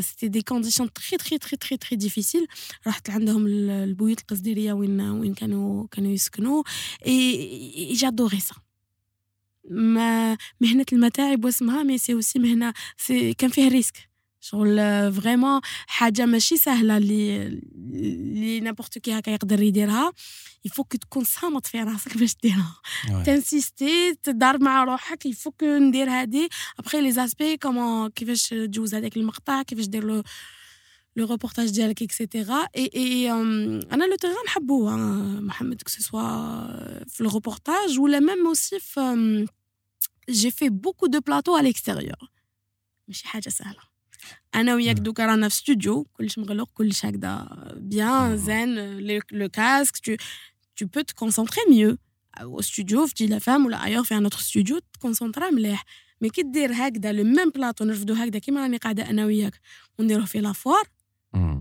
سيتي 0.00 0.28
دي 0.28 0.42
كونديسيون 0.42 0.92
تري 0.92 1.18
تري 1.18 1.38
تري 1.38 1.56
تري 1.56 1.76
تري 1.76 1.96
ديفيسيل 1.96 2.46
رحت 2.86 3.08
لعندهم 3.08 3.46
البيوت 3.46 4.20
القصديريه 4.20 4.72
وين 4.72 5.00
وين 5.00 5.34
كانوا 5.34 5.86
كانوا 5.90 6.10
يسكنوا 6.10 6.39
et 7.05 7.93
j'adorais 7.93 8.39
ça. 8.39 8.55
ما 9.69 10.37
مهنة 10.61 10.85
المتاعب 10.93 11.45
واسمها 11.45 11.83
mais 11.83 11.97
c'est 11.97 12.13
aussi 12.13 12.39
مهنة 12.39 12.73
si 12.97 13.33
كان 13.33 13.49
فيه 13.49 13.67
risque. 13.67 14.09
شغل 14.43 14.77
vraiment 15.13 15.61
حاجة 15.87 16.25
ماشي 16.25 16.57
سهلة 16.57 16.97
اللي 16.97 17.47
اللي 17.93 18.59
n'importe 18.59 18.97
qui 18.97 19.19
هكا 19.19 19.29
يقدر 19.29 19.61
يديرها. 19.61 20.13
il 20.65 20.72
faut 20.72 20.85
que 20.85 20.95
تكون 20.95 21.23
صامت 21.23 21.67
في 21.67 21.83
راسك 21.83 22.17
باش 22.17 22.35
ديرها 22.43 22.81
تنسيستي 23.25 24.15
تدار 24.23 24.63
مع 24.63 24.83
روحك 24.83 25.25
il 25.25 25.34
faut 25.34 25.51
que 25.51 25.63
ندير 25.63 26.09
هادي 26.09 26.49
après 26.79 27.01
les 27.01 27.11
aspects 27.11 27.57
comment 27.57 28.09
كيفاش 28.09 28.49
تجوز 28.49 28.95
هذاك 28.95 29.17
المقطع 29.17 29.61
كيفاش 29.61 29.85
دير 29.85 30.03
له 30.03 30.23
لو 31.16 31.26
روبورتاج 31.26 31.70
ديالك 31.70 32.02
اكسيتيرا 32.02 32.66
اي 32.76 32.90
اي 32.94 33.30
انا 33.32 34.04
لو 34.04 34.16
تيغان 34.16 34.36
نحبو 34.46 34.90
محمد 35.40 35.82
كو 35.82 35.88
سوا 35.88 37.04
في 37.04 37.20
الروبورتاج 37.20 37.98
ولا 37.98 38.20
ميم 38.20 38.46
اوسي 38.46 38.80
في 38.80 39.46
جي 40.30 40.50
في 40.50 40.68
بوكو 40.68 41.06
دو 41.06 41.20
بلاطو 41.20 41.56
على 41.56 41.68
الاكستيريور 41.68 42.30
ماشي 43.08 43.28
حاجه 43.28 43.48
سهله 43.48 43.80
انا 44.54 44.74
وياك 44.74 44.96
دوكا 44.96 45.26
رانا 45.26 45.48
في 45.48 45.54
ستوديو 45.54 46.04
كلش 46.04 46.38
مغلق 46.38 46.68
كلش 46.74 47.06
هكذا 47.06 47.48
بيان 47.76 48.36
زين 48.36 48.98
لو 49.32 49.48
كاسك 49.48 49.96
tu 49.96 50.16
tu 50.80 50.86
peux 50.86 51.04
te 51.04 51.14
concentrer 51.24 51.60
mieux 51.70 51.96
au 52.40 52.62
studio 52.62 53.06
في 53.06 53.14
جيل 53.16 53.40
فام 53.40 53.66
ولا 53.66 53.84
ايور 53.84 54.04
في 54.04 54.16
ان 54.16 54.22
اوتر 54.22 54.38
ستوديو 54.38 54.80
تكونسونطرا 54.92 55.50
مليح 55.50 55.84
مي 56.20 56.28
كي 56.28 56.42
دير 56.42 56.70
هكذا 56.72 57.12
لو 57.12 57.24
ميم 57.24 57.50
بلاطو 57.50 57.84
نرفدو 57.84 58.14
هكذا 58.14 58.38
كيما 58.38 58.62
راني 58.62 58.76
قاعده 58.76 59.10
انا 59.10 59.24
وياك 59.24 59.60
ونديروه 59.98 60.26
في 60.26 60.40
لافوار 60.40 60.84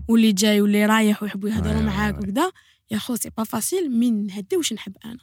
واللي 0.07 0.31
جاي 0.31 0.61
واللي 0.61 0.85
رايح 0.85 1.23
ويحبوا 1.23 1.49
يهضروا 1.49 1.81
معاك 1.81 2.17
وكذا 2.17 2.51
يا 2.91 2.97
خو 2.97 3.15
c'est 3.15 3.29
pas 3.37 3.43
facile 3.43 3.91
mais 3.91 4.25
نهدي 4.25 4.57
واش 4.57 4.73
نحب 4.73 4.97
أنا. 5.05 5.17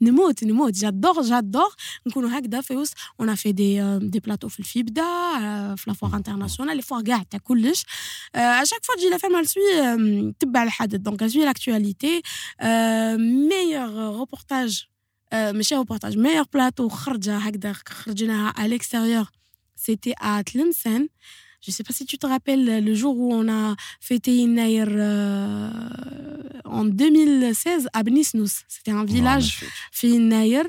نموت 0.00 0.44
نموت. 0.44 0.72
j'adore 0.72 1.22
j'adore. 1.22 1.74
نكونوا 2.06 2.38
هكذا 2.38 2.60
في 2.60 2.76
وسط. 2.76 2.94
on 3.20 3.34
fait 3.34 3.52
des 3.52 3.98
des 3.98 4.20
plateaux 4.20 4.48
في 4.48 4.60
الفيبدا 4.60 5.02
في 5.76 5.84
la 5.86 5.95
foire 5.95 6.16
internationale 6.16 6.76
les 6.76 6.82
foires 6.82 7.02
كاع 7.02 7.22
تاع 7.22 7.40
كلش 7.42 7.84
à 8.34 8.41
chaque 8.41 8.84
fois 8.84 8.94
تجي 8.96 9.08
la 9.10 9.18
femme 9.18 9.44
soit 9.44 10.32
تبع 10.38 10.62
الحدث. 10.62 10.94
donc 11.00 11.26
soit 11.26 11.44
l'actualité 11.44 12.22
meilleur 13.48 14.16
reportage 14.16 14.84
ماشي 15.32 15.74
reportage 15.74 16.18
meilleur 16.18 16.44
plateau 16.54 16.88
خرجه 16.88 17.36
هكذا 17.36 17.72
خرجناها 17.72 18.52
à 18.56 18.66
l'extérieur 18.66 19.26
سيتي 19.76 20.12
ا 20.12 20.42
تلمسان 20.42 21.08
Je 21.61 21.71
ne 21.71 21.73
sais 21.73 21.83
pas 21.83 21.93
si 21.93 22.05
tu 22.05 22.17
te 22.17 22.27
rappelles 22.27 22.85
le 22.85 22.93
jour 22.93 23.17
où 23.17 23.33
on 23.33 23.49
a 23.49 23.75
fêté 23.99 24.35
Inaïr 24.35 24.87
euh, 24.89 25.69
en 26.65 26.85
2016 26.85 27.87
à 27.93 28.03
Bnisnous. 28.03 28.61
C'était 28.67 28.91
un 28.91 29.05
village 29.05 29.63
في 29.91 30.07
Inaïr. 30.07 30.65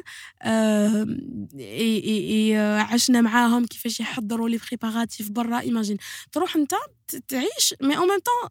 Euh, 0.47 1.05
et, 1.59 1.97
et, 2.13 2.49
et 2.49 2.57
عشنا 2.57 3.21
معاهم 3.21 3.67
كيفاش 3.67 4.01
يحضروا 4.01 4.49
لي 4.49 4.57
بريباراتيف 4.57 5.31
برا 5.31 5.61
ايماجين 5.61 5.97
تروح 6.33 6.57
انت 6.57 6.75
تعيش 7.29 7.75
مي 7.83 7.97
اون 7.97 8.09
ميم 8.09 8.19
طون 8.19 8.51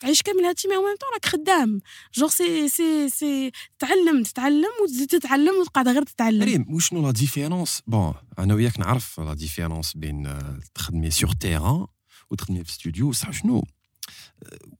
تعيش 0.00 0.22
كامل 0.22 0.44
هادشي 0.44 0.68
مي 0.68 0.76
اون 0.76 0.84
ميم 0.84 0.96
طون 0.96 1.08
راك 1.14 1.26
خدام 1.26 1.80
جوغ 2.14 2.28
سي 2.28 2.68
سي 2.68 3.08
سي 3.08 3.50
تعلم 3.78 4.22
تتعلم 4.22 4.70
وتزيد 4.82 5.08
تتعلم 5.08 5.54
وتقعد 5.60 5.88
غير 5.88 6.02
تتعلم 6.02 6.42
ريم 6.42 6.74
وشنو 6.74 7.06
لا 7.06 7.10
ديفيرونس 7.10 7.82
بون 7.86 8.14
انا 8.38 8.54
وياك 8.54 8.78
نعرف 8.80 9.20
لا 9.20 9.34
ديفيرونس 9.34 9.96
بين 9.96 10.38
تخدمي 10.74 11.10
سور 11.10 11.32
تيران 11.32 11.86
وتخدمي 12.30 12.64
في 12.64 12.72
ستوديو 12.72 13.10
بصح 13.10 13.30
شنو 13.30 13.64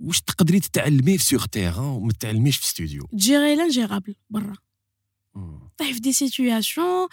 واش 0.01 0.21
تقدري 0.21 0.61
تتعلمي 0.61 1.19
في 1.19 1.25
سور 1.25 1.41
تيران 1.41 1.85
وما 1.85 2.13
تتعلميش 2.13 2.57
في 2.57 2.67
ستوديو 2.67 3.07
تجيري 3.13 3.57
لانجيرابل 3.57 4.15
برا 4.31 4.55
طيح 5.79 5.93
في 5.93 6.01
دي 6.01 6.13
سيتوياسيون 6.13 7.09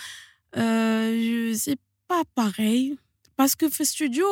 سي 1.55 1.77
با 2.09 2.23
باغي 2.37 2.97
باسكو 3.37 3.69
في 3.69 3.81
الاستوديو 3.81 4.27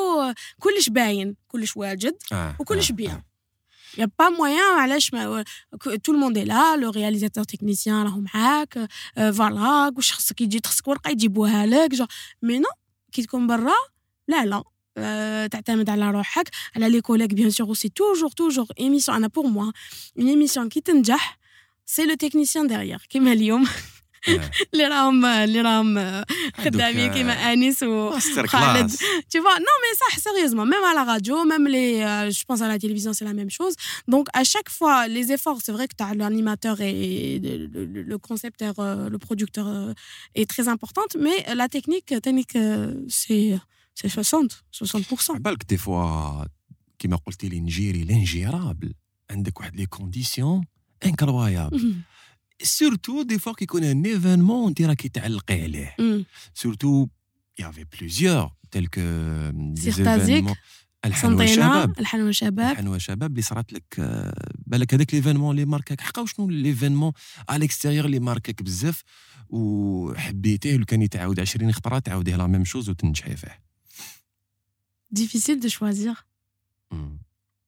كلش 0.59 0.89
باين 0.89 1.35
كلش 1.47 1.77
واجد 1.77 2.15
وكلش 2.59 2.91
بيان 2.91 3.21
Il 3.95 3.99
n'y 3.99 4.03
a 4.03 4.07
pas 4.07 4.29
moyen, 4.29 4.79
علاش 4.79 5.13
ما 5.13 5.43
tout 6.03 6.13
le 6.13 6.19
monde 6.19 6.37
est 6.37 6.45
là, 6.45 6.75
le 6.77 6.89
réalisateur 6.89 7.45
technicien 7.45 7.87
راهو 7.87 8.19
معاك 8.21 8.87
فوالا 9.15 9.93
واش 9.95 10.13
خصك 10.13 10.41
يجي 10.41 10.61
خصك 10.65 10.87
ورقه 10.87 11.09
يجيبوها 11.09 11.65
لك 11.65 11.95
جو 11.95 12.05
مي 12.41 12.59
نو 12.59 12.69
كي 13.11 13.23
تكون 13.23 13.47
برا 13.47 13.73
لا 14.27 14.45
لا 14.45 14.63
تعتمد 15.47 15.89
على 15.89 16.11
روحك 16.11 16.49
على 16.75 16.89
لي 16.89 17.01
كوليك 17.01 17.33
بيان 17.33 17.49
سور 17.49 17.73
سي 17.73 17.89
توجور 17.89 18.29
توجور 18.29 18.67
ايميسيون 18.79 19.17
انا 19.17 19.27
بور 19.27 19.47
موا 19.47 19.71
اون 20.19 20.27
ايميسيون 20.27 20.69
كي 20.69 20.81
تنجح 20.81 21.39
سي 21.85 22.05
لو 22.05 22.15
تكنيسيان 22.15 22.67
ديريير 22.67 23.05
كيما 23.09 23.33
اليوم 23.33 23.67
اللي 24.73 24.87
راهم 24.87 25.25
اللي 25.25 25.61
راهم 25.61 26.23
خدامين 26.57 27.13
كيما 27.13 27.53
انيس 27.53 27.83
وخالد 27.83 28.91
tu 29.33 29.39
vois 29.45 29.59
non 29.67 29.75
mais 29.83 29.93
ça 30.01 30.07
sérieusement 30.27 30.65
même 30.73 30.85
à 30.91 30.93
la 30.99 31.03
radio 31.03 31.35
même 31.45 31.67
les 31.75 31.89
je 32.39 32.43
pense 32.47 32.61
à 32.61 32.67
la 32.67 32.79
télévision 32.79 33.11
c'est 33.13 33.27
la 33.31 33.37
même 33.41 33.51
chose 33.59 33.75
donc 34.13 34.25
à 34.33 34.43
chaque 34.43 34.69
fois 34.77 35.07
les 35.07 35.25
efforts 35.35 35.59
c'est 35.65 35.71
vrai 35.77 35.85
que 35.87 35.95
tu 35.99 36.03
as 36.03 36.13
l'animateur 36.21 36.75
et 36.81 37.39
le, 37.43 38.03
le 38.11 38.17
concepteur 38.29 38.73
le 39.13 39.17
producteur 39.25 39.67
est 40.39 40.47
très 40.53 40.67
importante 40.75 41.11
mais 41.25 41.37
la 41.61 41.67
technique 41.75 42.09
technique 42.27 42.55
c'est 43.19 43.49
c'est 43.99 44.09
60 44.09 44.63
60% 44.71 45.37
بالك 45.39 45.63
دي 45.69 45.77
فوا 45.77 46.45
كيما 46.99 47.15
قلتي 47.15 47.49
لي 47.49 47.59
نجيري 47.59 48.03
لانجيرابل 48.03 48.93
عندك 49.31 49.59
واحد 49.59 49.75
لي 49.75 49.85
كونديسيون 49.85 50.65
انكرويابل 51.05 51.95
سورتو 52.62 53.22
دي 53.22 53.38
فوا 53.38 53.52
كيكون 53.52 53.84
un 53.84 54.06
événement 54.06 54.68
انت 54.68 54.82
راكي 54.82 55.08
تعلقي 55.08 55.62
عليه 55.62 55.96
surtout 56.54 57.08
y 57.58 57.62
avait 57.62 57.84
plusieurs 57.84 58.50
tels 58.70 58.86
que 58.86 59.00
des 59.54 60.44
الحنوة 61.04 61.46
شباب 61.46 61.98
الحنوة 61.98 62.30
شباب 62.30 62.72
الحنوة 62.72 62.98
شباب 62.98 63.30
اللي 63.30 63.42
صرات 63.42 63.72
لك 63.72 64.00
بالك 64.66 64.94
هذاك 64.94 65.14
l'événement 65.14 65.50
اللي 65.50 65.64
ماركاك 65.64 66.00
حقا 66.00 66.22
وشنو 66.22 66.50
l'événement 66.50 67.12
à 67.48 67.58
l'extérieur 67.58 68.04
اللي 68.04 68.18
ماركاك 68.18 68.62
بزاف 68.62 69.02
وحبيتيه 69.48 70.76
لو 70.76 70.84
كان 70.84 71.02
يتعاود 71.02 71.40
20 71.40 71.72
خطره 71.72 71.98
تعاوديه 71.98 72.36
la 72.36 72.46
même 72.46 72.64
chose 72.64 72.90
وتنجحي 72.90 73.36
فيه 73.36 73.62
difficile 75.10 75.60
de 75.60 75.68
choisir 75.68 76.14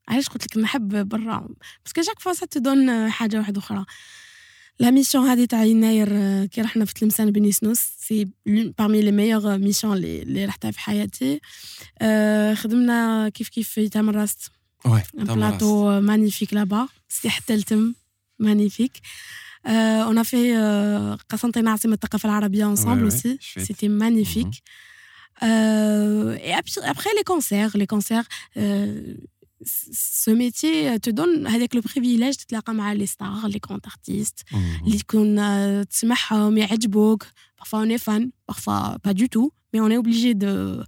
علاش 0.09 0.29
قلت 0.29 0.43
لك 0.47 0.63
نحب 0.63 1.09
برا 1.09 1.49
parce 1.85 1.96
que 1.96 2.03
chaque 2.03 2.19
fois 2.21 2.47
ça 2.47 2.61
te 2.61 2.75
donne 2.75 3.11
حاجة 3.11 3.39
واحدة 3.39 3.59
أخرى 3.59 3.85
la 4.83 4.91
mission 4.91 5.27
هذه 5.27 5.45
تاع 5.45 5.65
يناير 5.65 6.09
كي 6.47 6.61
رحنا 6.61 6.85
في 6.85 6.95
تلمسان 6.95 7.31
بني 7.31 7.53
سنوس 7.53 7.79
c'est 7.99 8.29
parmi 8.47 9.03
les 9.03 9.13
meilleures 9.13 9.59
missions 9.59 9.97
اللي 9.97 10.45
رحتها 10.45 10.71
في 10.71 10.81
حياتي 10.81 11.41
خدمنا 12.55 13.29
كيف 13.29 13.49
كيف 13.49 13.69
في 13.69 13.89
تامر 13.89 14.15
راست 14.17 14.51
بلاطو 15.15 16.01
مانيفيك 16.01 16.55
لابا 16.55 16.89
سي 17.09 17.31
حتى 17.31 17.55
التم 17.55 17.95
مانيفيك 18.39 18.93
اون 19.67 20.19
ا 20.19 20.23
في 20.23 21.19
قسنطينة 21.29 21.71
عاصمة 21.71 21.95
الثقافة 21.95 22.27
العربية 22.29 22.75
ensemble 22.75 23.07
aussi. 23.07 23.39
c'était 23.67 23.89
magnifique. 23.89 24.63
Et 25.43 26.53
après 26.95 27.13
les 27.19 27.25
concerts 27.33 27.73
les 27.83 27.87
concerts 27.95 28.27
ce 29.64 30.32
métier 30.32 31.00
te 31.00 31.10
donne 31.10 31.48
avec 31.48 31.74
le 31.74 31.82
privilège 31.82 32.38
de 32.38 32.44
تتلاقى 32.44 32.74
مع 32.74 32.94
les 32.94 33.08
stars 33.08 33.48
les 33.48 33.60
grands 33.60 33.88
artistes 33.88 34.44
اللي 34.86 34.98
تكون 34.98 35.88
تسمعهم 35.88 36.58
يعجبوك 36.58 37.24
parfois 37.62 37.80
on 37.80 37.90
est 37.90 38.04
fan 38.08 38.30
parfois 38.52 38.98
pas 39.04 39.14
du 39.14 39.30
tout 39.30 39.52
mais 39.74 39.80
on 39.80 39.90
est 39.90 39.98
obligé 39.98 40.34
de 40.34 40.84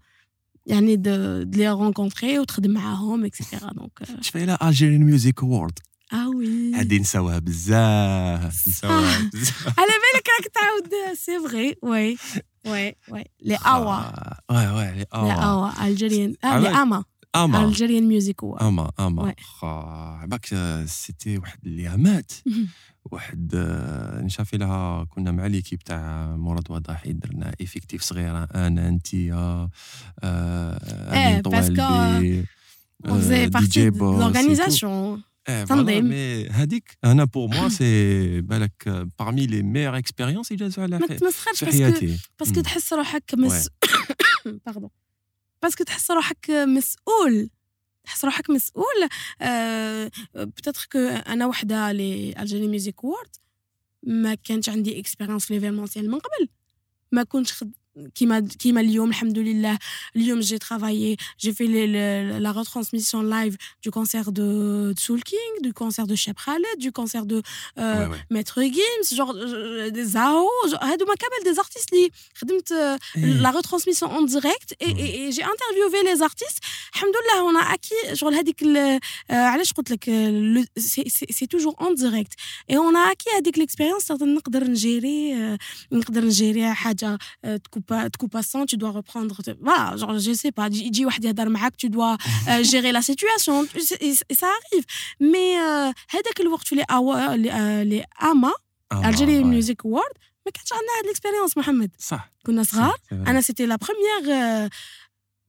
يعني 0.65 0.97
de, 0.97 1.43
de 1.43 1.57
les 1.57 1.69
rencontrer 1.69 2.39
وتخدم 2.39 2.71
معاهم 2.71 3.25
etc 3.25 3.41
donc 3.75 4.21
شفاي 4.21 4.45
لا 4.45 4.57
Algerian 4.57 5.03
Music 5.03 5.43
Award 5.43 5.73
اه 6.13 6.29
وي 6.29 6.73
هادي 6.75 6.99
نساوها 6.99 7.39
بزاف 7.39 8.67
نساوها 8.67 9.29
بزاف 9.33 9.79
على 9.79 9.91
بالك 9.91 10.27
راك 10.39 10.47
تعاود 10.53 11.17
سي 11.17 11.39
فغي 11.39 11.75
وي 11.83 12.17
وي 12.65 12.95
وي 13.09 13.23
لي 13.41 13.55
اوا 13.55 13.97
وي 14.51 14.67
وي 14.67 14.95
لي 14.95 15.05
اوا 15.13 15.27
لي 15.27 15.33
اوا 15.33 15.87
الجيريان 15.87 16.35
لي 16.43 16.67
اما 16.69 17.03
اما 17.36 17.64
الجيريان 17.64 18.08
ميوزيك 18.08 18.44
هو 18.44 18.56
اما 18.56 18.90
اما 19.00 19.34
عباك 20.22 20.46
سيتي 20.86 21.38
واحد 21.38 21.58
اليامات 21.66 22.32
واحد 23.12 23.56
نشافي 24.24 24.56
لها 24.56 25.04
كنا 25.04 25.32
مع 25.32 25.46
l'équipe 25.46 25.78
تاع 25.78 26.36
مراد 26.36 26.70
وضاحي 26.70 27.12
درنا 27.12 27.54
effectif 27.60 28.02
صغيرة. 28.02 28.44
أنا 28.44 28.88
انت 28.88 29.14
يا 29.14 29.70
إيه 30.22 31.40
parce 31.40 31.67
que 31.67 31.82
vous 33.04 33.50
partie 33.52 33.90
de 33.90 33.98
l'organisation. 34.20 35.20
تنظيم 35.68 36.12
هذيك 36.50 36.98
أنا 37.04 37.24
pour 37.24 37.48
moi 37.48 37.68
c'est 37.68 38.40
بالك 38.40 39.08
parmi 39.18 39.46
les 39.46 39.62
meilleures 39.62 39.98
expériences 39.98 40.52
يجازوا 40.52 40.84
على 40.84 40.98
ما 40.98 41.06
تمسخرش 41.06 41.64
حياتي. 41.64 42.18
parce 42.40 42.53
que 42.53 42.60
تحس 42.60 42.92
روحك 42.92 43.34
pardon 43.34 44.90
parce 45.64 45.77
que 45.77 45.84
تحس 45.84 46.10
روحك 46.10 46.50
مسؤول 46.50 47.50
تحس 48.04 48.24
روحك 48.24 48.50
مسؤول 48.50 49.08
أه 49.40 50.10
كو 50.92 50.98
أنا 50.98 51.46
وحدة 51.46 51.92
لي 51.92 52.34
الجيري 52.38 52.68
ميوزيك 52.68 53.04
وورد 53.04 53.36
ما 54.02 54.34
كانش 54.34 54.68
عندي 54.68 55.00
اكسبيريونس 55.00 55.46
في 55.46 55.58
من 56.08 56.18
قبل 56.18 56.48
ما 57.12 57.22
كنتش 57.22 57.52
خد 57.52 57.72
كيما 58.15 58.39
كيما 58.59 58.81
اليوم 58.81 59.09
الحمد 59.09 59.39
لله 59.39 59.77
اليوم 60.15 60.39
جي 60.39 60.57
ترافايي 60.57 61.17
جي 61.39 61.53
في 61.53 61.87
لا 62.39 62.53
retransmission 62.53 63.23
live 63.35 63.55
du 63.85 63.91
concert 63.91 64.31
de 64.31 64.93
Soul 64.97 65.21
King 65.23 65.53
du 65.63 65.73
concert 65.73 66.07
de 66.07 66.15
Cheb 66.15 66.35
Khaled 66.45 66.77
du 66.79 66.91
concert 66.91 67.25
de 67.25 67.41
euh, 67.77 67.99
ouais, 67.99 68.07
ouais. 68.11 68.17
Maître 68.29 68.61
Gims 68.61 69.15
genre 69.17 69.33
des 69.97 70.05
Zao 70.05 70.47
هادوما 70.81 71.13
كامل 71.15 71.55
des 71.55 71.59
artistes 71.59 71.93
اللي 71.93 72.11
خدمت 72.35 72.73
la 73.43 73.51
retransmission 73.51 74.07
en 74.17 74.21
direct 74.21 74.75
et, 74.79 74.89
et, 74.89 75.27
et 75.27 75.31
j'ai 75.31 75.43
interviewé 75.43 76.03
les 76.03 76.21
artistes 76.21 76.59
الحمد 76.93 77.13
لله 77.21 77.51
on 77.51 77.55
a 77.55 77.73
acquis 77.73 78.15
genre 78.15 78.33
هذيك 78.33 78.63
علاش 79.29 79.73
قلت 79.73 79.91
لك 79.91 80.05
c'est 81.29 81.47
toujours 81.47 81.75
en 81.79 81.91
direct 81.93 82.33
et 82.71 82.77
on 82.77 82.95
a 82.95 83.11
acquis 83.11 83.35
هذيك 83.35 83.59
l'expérience 83.59 84.11
نقدر 84.21 84.63
نجيري 84.63 85.57
نقدر 85.91 86.25
نجيري 86.25 86.73
حاجه 86.73 87.17
تكون 87.43 87.82
pas, 87.85 88.09
te 88.09 88.17
coupe 88.17 88.37
sans, 88.41 88.65
tu 88.65 88.77
dois 88.77 88.91
reprendre. 88.91 89.35
Voilà, 89.61 89.97
genre, 89.97 90.17
je 90.19 90.33
sais 90.33 90.51
pas, 90.51 90.67
il 90.71 90.91
dit 90.91 91.05
tu 91.77 91.89
dois 91.89 92.17
euh, 92.49 92.63
gérer 92.63 92.91
la 92.91 93.01
situation. 93.01 93.65
Et, 93.65 94.13
et 94.29 94.35
ça 94.35 94.47
arrive. 94.47 94.85
Mais, 95.19 95.57
هذاك 96.09 96.39
الوقت 96.39 96.67
في 96.67 96.75
les 96.75 96.85
les 97.91 98.03
AMA, 98.19 98.51
Algerian 98.91 99.45
Music 99.45 99.79
Award, 99.85 100.13
ما 100.45 100.51
كانش 100.51 100.73
عندنا 100.73 100.97
هاد 100.97 101.03
الاكسبيريونس 101.05 101.57
محمد 101.57 101.91
صح 101.99 102.31
كنا 102.45 102.63
صغار 102.63 102.95
انا 103.11 103.41
سيتي 103.41 103.65
لا 103.65 103.75
بروميير 103.75 104.69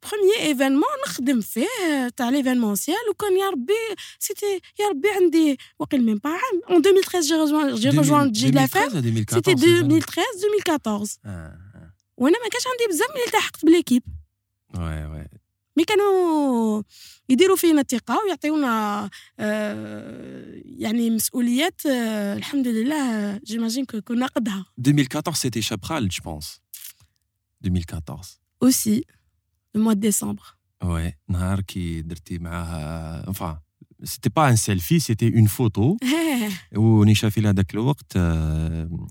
بروميير 0.03 0.41
ايفينمون 0.41 0.83
نخدم 1.07 1.41
فيه 1.41 2.09
تاع 2.17 2.29
ليفينمونسيال 2.29 3.09
وكان 3.11 3.39
يا 3.39 3.51
ربي 3.51 3.73
سيتي 4.19 4.61
يا 4.81 4.89
ربي 4.89 5.09
عندي 5.11 5.59
وقيل 5.79 6.05
ميم 6.05 6.19
با 6.25 6.31
عام 6.31 6.63
اون 6.71 6.77
2013 6.77 7.21
جي 7.21 7.35
رجوان 7.35 7.75
جي 7.75 7.89
رجوان 7.89 8.33
جي 8.33 8.51
لافام 8.51 8.91
سيتي 9.31 9.53
2013 9.53 10.23
2014 10.35 11.64
وأنا 12.18 12.44
ما 12.44 12.50
كانش 12.50 12.64
عندي 12.68 12.94
بزاف 12.94 13.10
ملي 13.16 13.26
التحقت 13.26 13.66
ب 13.66 13.69
l'équipe. 13.69 14.04
Oui 14.78 15.06
oui. 15.06 15.28
Mais 15.78 15.84
كانوا 15.84 16.84
يديروا 17.30 17.56
فينا 17.56 17.82
الثقة 17.82 18.20
ويعطيونا 18.26 19.10
آه 19.40 20.62
يعني 20.66 21.10
مسؤوليات 21.10 21.86
آه 21.86 22.34
الحمد 22.34 22.68
لله 22.68 23.38
j'imagine 23.38 23.86
كنا 23.86 24.26
قدها. 24.28 24.66
2014 24.80 25.38
c'était 25.42 25.62
شاب 25.62 25.84
خالد 25.86 26.10
je 26.10 26.24
pense 26.24 26.62
2014 27.66 28.38
aussi 28.64 29.06
le 29.76 29.82
mois 29.84 29.94
décembre 29.94 30.44
oui 30.84 31.14
نهار 31.30 31.62
كي 31.62 32.02
درتي 32.02 32.38
معاه 32.40 33.28
enfin 33.28 33.62
c'était 34.04 34.30
pas 34.30 34.50
un 34.50 34.56
selfie 34.56 35.00
c'était 35.00 35.36
une 35.36 35.46
photo 35.46 35.98
ونيشا 36.76 37.30
في 37.30 37.42
هذاك 37.42 37.74
الوقت 37.74 38.18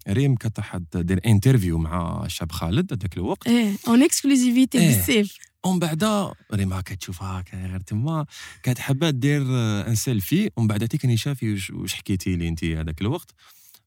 ريم 0.09 0.35
كانت 0.35 0.97
دير 0.97 1.21
interview 1.27 1.79
مع 1.79 2.25
الشاب 2.25 2.53
خالد 2.53 2.93
هذاك 2.93 3.17
الوقت 3.17 3.47
إيه 3.47 3.73
en 3.89 4.03
exclusivité 4.03 4.79
بزاف 4.79 5.39
ومن 5.65 5.79
بعد 5.79 6.33
ريم 6.55 6.73
هكا 6.73 6.95
تشوفها 6.95 7.45
غير 7.55 7.81
تما 7.81 8.27
كانت 8.63 8.79
حابه 8.79 9.11
دير 9.11 9.43
un 9.89 9.95
selfie 9.95 10.51
ومن 10.57 10.67
بعد 10.67 10.89
تيك 10.89 11.05
نيشافي 11.07 11.53
واش 11.73 11.95
حكيتي 11.95 12.37
لي 12.37 12.49
انت 12.49 12.65
هذاك 12.65 13.01
الوقت 13.01 13.31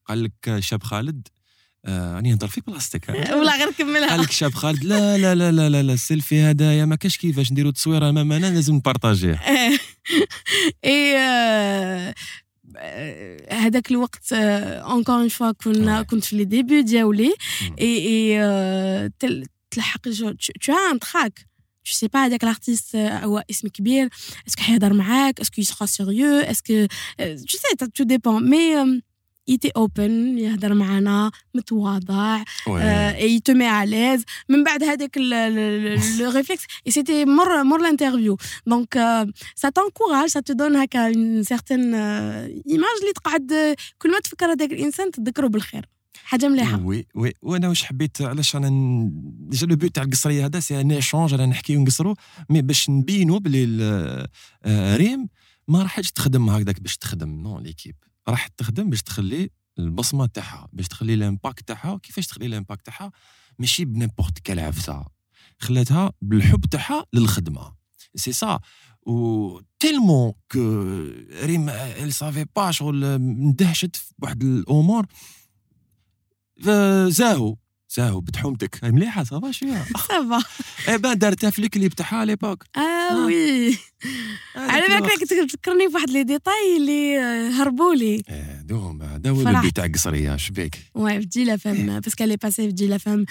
قال 0.06 0.22
لك 0.22 0.32
الشاب 0.48 0.82
خالد 0.82 1.28
راني 1.88 2.30
نهضر 2.30 2.48
في 2.48 2.60
بلاصتك 2.60 3.08
ولا 3.08 3.56
غير 3.56 3.72
كملها 3.72 4.08
قال 4.08 4.20
لك 4.20 4.30
شاب 4.30 4.54
خالد 4.54 4.84
لا 4.84 5.18
لا 5.18 5.34
لا 5.34 5.68
لا 5.68 5.82
لا, 5.82 5.92
السيلفي 5.92 6.40
هذايا 6.42 6.84
ما 6.84 6.96
كاش 6.96 7.16
كيفاش 7.16 7.52
نديرو 7.52 7.70
تصويره 7.70 8.08
امامنا 8.08 8.46
لازم 8.46 8.74
نبارطاجيه 8.74 9.40
اي 10.85 11.15
هذاك 13.51 13.91
الوقت 13.91 14.33
اونكور 14.33 15.15
اون 15.15 15.29
فوا 15.29 15.51
كنا 15.51 16.01
كنت 16.01 16.23
في 16.23 16.35
لي 16.35 16.45
ديبي 16.45 16.81
ديالي 16.81 17.33
اي 17.81 18.07
اي 18.07 19.09
تلحق 19.71 20.01
تو 20.01 20.73
ان 20.91 20.99
تراك 20.99 21.39
tu 21.85 21.93
sais 21.93 22.07
pas 22.07 22.15
هذاك 22.15 22.45
l'artiste 22.45 22.95
هو 22.95 23.43
اسم 23.49 23.67
كبير 23.67 24.09
اسكو 24.47 24.61
حيهضر 24.61 24.93
معاك 24.93 25.39
اسكو 25.39 25.61
يسخا 25.61 25.85
سيريو 25.85 26.29
اسكو 26.29 26.87
tu 27.21 27.57
sais 27.57 27.87
tout 27.97 28.05
dépend 28.05 28.39
mais 28.39 29.01
était 29.50 29.72
open 29.78 30.10
يهضر 30.38 30.74
معنا 30.74 31.30
متواضع 31.54 32.44
اي 32.68 33.34
يتو 33.34 33.52
مي 33.52 33.66
عليز. 33.66 34.24
من 34.48 34.64
بعد 34.64 34.82
هذاك 34.82 35.18
لو 35.18 36.30
ريفلكس 36.30 36.62
اي 36.86 36.92
سيتي 36.92 37.24
مور 37.24 37.62
مور 37.64 37.82
لانترفيو 37.82 38.36
دونك 38.66 38.94
سا 39.54 39.68
تنكوراج 39.68 40.28
سا 40.28 40.40
تو 40.40 40.52
دون 40.52 40.76
هكا 40.76 41.06
اون 41.06 41.42
سيغتان 41.42 41.94
ايماج 41.94 42.98
اللي 43.00 43.12
تقعد 43.14 43.76
كل 43.98 44.10
ما 44.10 44.20
تفكر 44.20 44.52
هذاك 44.52 44.72
الإنسان 44.72 45.10
تذكره 45.10 45.46
بالخير. 45.46 45.88
حاجة 46.24 46.48
مليحة. 46.48 46.80
oui 46.84 47.06
oui. 47.14 47.32
وأنا 47.42 47.68
واش 47.68 47.82
حبيت 47.82 48.22
علاش 48.22 48.56
أنا 48.56 48.68
déjà 49.22 49.66
le 49.66 49.76
but 49.76 49.94
تاع 49.94 50.02
القصرية 50.02 50.46
هذا 50.46 50.60
c'est 50.60 50.80
un 50.80 50.92
échange 50.92 51.34
أنا 51.34 51.46
نحكيو 51.46 51.80
ونقصرو. 51.80 52.14
mais 52.50 52.62
باش 52.62 52.90
نبينو 52.90 53.38
بلي 53.38 54.28
ريم 54.96 55.28
ما 55.68 55.82
راحتش 55.82 56.10
تخدم 56.10 56.50
هكذاك 56.50 56.80
باش 56.80 56.96
تخدم 56.96 57.28
non 57.28 57.58
l'équipe 57.58 57.94
راح 58.28 58.46
تخدم 58.46 58.90
باش 58.90 59.02
تخلي 59.02 59.50
البصمة 59.78 60.26
تاعها 60.26 60.68
باش 60.72 60.88
تخلي 60.88 61.14
ال 61.14 61.22
impact 61.22 61.68
تاعها. 61.68 61.98
كيفاش 61.98 62.26
تخلي 62.26 62.46
ال 62.46 62.52
impact 62.52 62.86
تاعها؟ 62.86 63.12
ماشي 63.58 63.84
ب 63.84 63.89
n'importe 63.89 64.38
quelle 64.38 64.60
عفسه 64.60 65.04
خلاتها 65.58 66.12
بالحب 66.22 66.66
تاعها 66.66 67.04
للخدمة. 67.12 67.74
c'est 68.14 68.32
ça 68.32 68.60
و 69.06 69.60
tellement 69.78 70.32
que 70.52 70.82
ريم 71.42 71.68
ال 71.68 72.12
سافي 72.12 72.46
با 72.56 72.70
شغل 72.70 73.04
اندهشت 73.04 73.96
بواحد 74.18 74.42
الأمور. 74.42 75.06
زاهو. 77.08 77.56
ساهو 77.88 78.20
بتحومتك. 78.20 78.84
مليحة 78.84 79.24
صافا 79.24 79.50
شوية. 79.50 79.84
صافا 79.84 80.42
اي 80.88 80.98
بان 80.98 81.18
دارتها 81.18 81.50
في 81.50 81.58
الكليب 81.58 81.92
تاعها 81.92 82.24
ليبوك 82.24 82.64
آه 82.76 83.26
وي 83.26 83.78
على 84.56 85.00
بالك 85.00 85.24
تذكرني 85.28 85.86
بواحد 85.86 86.10
لي 86.10 86.22
ديتاي 86.22 86.76
اللي 86.76 87.18
هربوا 87.50 87.94
لي. 87.94 88.22
إيه 88.30 88.62
دوم 88.62 89.02
هذا 89.02 89.30
هو 89.30 89.40
البي 89.40 89.70
تاع 89.70 89.86
قصريه 89.86 90.36
شبيك 90.36 90.78
وي 90.94 91.20
في 91.20 91.26
جيلا 91.26 91.56
فام 91.56 92.00
باسكو 92.00 92.24
لي 92.24 92.36
باسي 92.36 92.66
في 92.66 92.72
جيلا 92.72 92.98
فام 92.98 93.24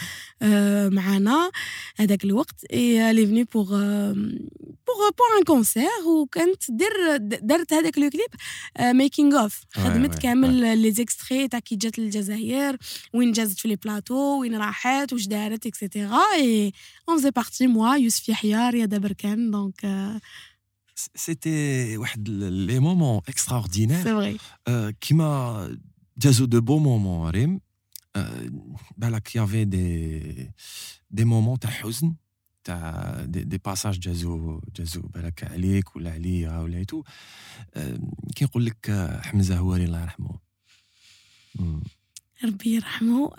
معانا 0.93 1.51
هذاك 1.97 2.23
الوقت. 2.23 2.65
اي 2.73 3.13
لي 3.13 3.27
فني 3.27 3.43
بوغ 3.43 3.69
pour 4.87 5.09
pour 5.17 5.37
un 5.39 5.43
concert 5.45 5.87
وكانت 6.07 6.63
دير 6.69 7.17
دارت 7.17 7.73
هذاك 7.73 7.97
le 7.97 8.09
clip 8.09 8.29
making 8.95 9.39
of 9.39 9.63
خدمت 9.73 10.19
كامل 10.19 10.77
les 10.77 10.91
extraits 10.91 11.47
تاع 11.47 11.59
كي 11.59 11.75
جات 11.75 11.99
للجزائر 11.99 12.77
وين 13.13 13.31
جازت 13.31 13.59
في 13.59 13.67
les 13.67 13.75
plateaux 13.75 14.41
وين 14.41 14.55
راحت 14.55 15.13
واش 15.13 15.27
دارت 15.27 15.65
et 15.65 15.78
cetera 15.78 16.17
et 16.35 16.73
on 17.09 17.17
faisait 17.17 17.31
partie 17.31 17.67
moi 17.67 17.95
يوسف 17.95 18.29
يحيى 18.29 18.69
رياضه 18.69 18.97
بركان 18.97 19.51
donc 19.51 19.81
سيتي 21.14 21.96
واحد 21.96 22.28
لي 22.28 22.78
مومون 22.78 23.20
اكستراوردينير 23.28 24.02
سي 24.02 24.38
فري 24.66 24.92
كيما 25.00 25.78
جازو 26.18 26.44
دو 26.44 26.60
بو 26.60 26.78
مومون 26.78 27.30
ريم 27.30 27.60
بالك 28.96 29.36
يافي 29.36 29.64
دي 29.64 30.50
دي 31.10 31.24
مومون 31.24 31.58
تاع 31.58 31.70
حزن 31.70 32.14
تاع 32.64 33.16
دي, 33.24 33.44
دي 33.44 33.58
باساج 33.58 33.98
جازو 33.98 34.60
جازو 34.76 35.00
بالك 35.00 35.44
عليك 35.44 35.96
ولا 35.96 36.12
عليا 36.12 36.58
ولا 36.58 36.78
ايتو 36.78 37.02
كي 38.34 38.44
نقول 38.44 38.66
لك 38.66 38.90
حمزه 39.22 39.58
هواري 39.58 39.84
الله 39.84 40.02
يرحمه 40.02 40.38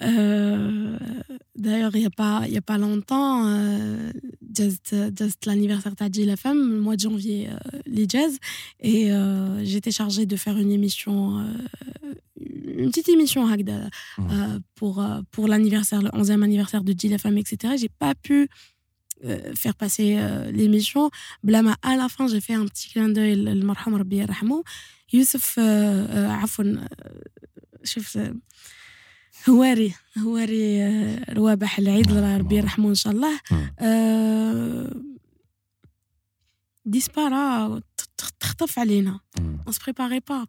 euh, 0.02 0.98
D'ailleurs, 1.56 1.90
il 1.94 2.00
n'y 2.00 2.06
a, 2.06 2.10
pas, 2.10 2.46
y 2.46 2.56
a 2.56 2.62
pas 2.62 2.78
longtemps, 2.78 3.46
euh, 3.48 4.12
just, 4.56 4.94
just 5.16 5.44
l'anniversaire 5.44 5.94
de 5.94 6.24
la 6.24 6.36
femme, 6.36 6.72
le 6.74 6.80
mois 6.80 6.94
de 6.94 7.00
janvier, 7.00 7.48
euh, 7.48 7.80
les 7.84 8.08
jazz. 8.08 8.38
Et 8.80 9.12
euh, 9.12 9.64
j'étais 9.64 9.90
chargée 9.90 10.24
de 10.24 10.36
faire 10.36 10.56
une 10.56 10.70
émission, 10.70 11.44
une 12.40 12.90
petite 12.90 13.08
émission 13.08 13.46
Hagda, 13.48 13.88
mmh. 14.18 14.58
pour, 14.76 15.04
pour 15.32 15.48
l'anniversaire, 15.48 16.00
le 16.00 16.10
11e 16.10 16.42
anniversaire 16.42 16.84
de 16.84 16.94
la 17.08 17.18
femme, 17.18 17.38
etc. 17.38 17.74
J'ai 17.76 17.88
pas 17.88 18.14
pu 18.14 18.48
faire 19.56 19.74
passer 19.74 20.16
l'émission. 20.52 21.10
Blama, 21.42 21.76
à 21.82 21.96
la 21.96 22.08
fin, 22.08 22.28
j'ai 22.28 22.40
fait 22.40 22.54
un 22.54 22.66
petit 22.66 22.88
clin 22.90 23.08
d'œil, 23.08 23.34
le 23.34 23.54
marham 23.64 23.94
Rabbi 23.94 24.22
Youssef, 25.12 25.54
euh, 25.58 26.28
Afon, 26.42 26.76
هواري 29.48 29.94
هواري 30.18 30.88
روابح 31.30 31.78
العيد 31.78 32.10
الله 32.10 32.36
ربي 32.36 32.56
يرحمه 32.56 32.88
إن 32.88 32.94
شاء 32.94 33.12
الله. 33.12 33.40
أه 33.78 35.02
ديسبارا 36.84 37.80
تخطف 38.40 38.78
علينا. 38.78 39.20
اون 39.38 39.72
سبريباري 39.72 40.20
با 40.20 40.46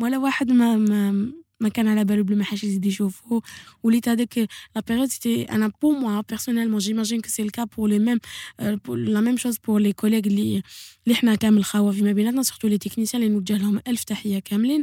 ولا 0.00 0.18
واحد 0.18 0.52
ما 0.52 0.76
ما 0.76 1.32
ما 1.60 1.68
كان 1.68 1.88
على 1.88 2.04
بالو 2.04 2.24
بلي 2.24 2.36
ما 2.36 2.44
حاش 2.44 2.64
يزيد 2.64 2.86
يشوفو 2.86 3.40
وليت 3.82 4.08
هذاك 4.08 4.38
la 4.76 4.82
période 4.88 5.08
c'était 5.08 5.42
أنا 5.42 5.72
pour 5.82 5.92
moi 5.92 6.22
personnellement 6.28 6.78
j'imagine 6.78 7.20
que 7.20 7.28
c'est 7.28 7.42
le 7.42 7.51
cas 7.51 7.64
pour 7.64 7.88
les 7.88 7.98
mêmes 7.98 8.18
la 8.88 9.20
même 9.20 9.36
chose 9.36 9.58
pour 9.58 9.80
les 9.80 9.92
collègues 9.92 10.20
اللي 10.26 10.62
اللي 11.06 11.14
حنا 11.14 11.34
كامل 11.34 11.64
خاوه 11.64 11.92
فيما 11.92 12.12
بيناتنا 12.12 12.42
surtout 12.42 12.68
les 12.68 12.78
techniciens 12.78 13.22
اللي 13.22 13.34
نوجه 13.34 13.56
لهم 13.56 13.80
الف 13.88 14.04
تحيه 14.04 14.38
كاملين 14.38 14.82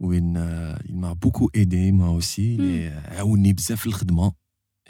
وين 0.00 0.36
il 0.88 0.96
m'a 0.96 1.14
beaucoup 1.14 1.48
aidé 1.54 1.92
moi 1.92 2.10
aussi. 2.10 2.60
عاوني 3.08 3.52
بزاف 3.52 3.80
في 3.80 3.86
الخدمة. 3.86 4.32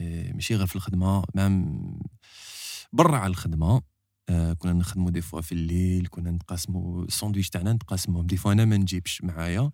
ماشي 0.01 0.57
غير 0.57 0.67
في 0.67 0.77
الخدمة 0.77 1.25
même 1.35 1.99
برا 2.93 3.17
على 3.17 3.31
الخدمة. 3.31 3.83
كنا 4.59 4.73
نخدمو 4.73 5.11
des 5.11 5.21
fois 5.21 5.41
في 5.41 5.53
الليل 5.53 6.07
كنا 6.11 6.31
نتقاسمو 6.31 7.03
الساندويتش 7.03 7.51
تاعنا 7.51 7.73
نتقاسموهم 7.73 8.27
des 8.27 8.37
fois 8.37 8.53
أنا 8.53 8.65
ما 8.65 8.77
نجيبش 8.77 9.23
معايا. 9.23 9.71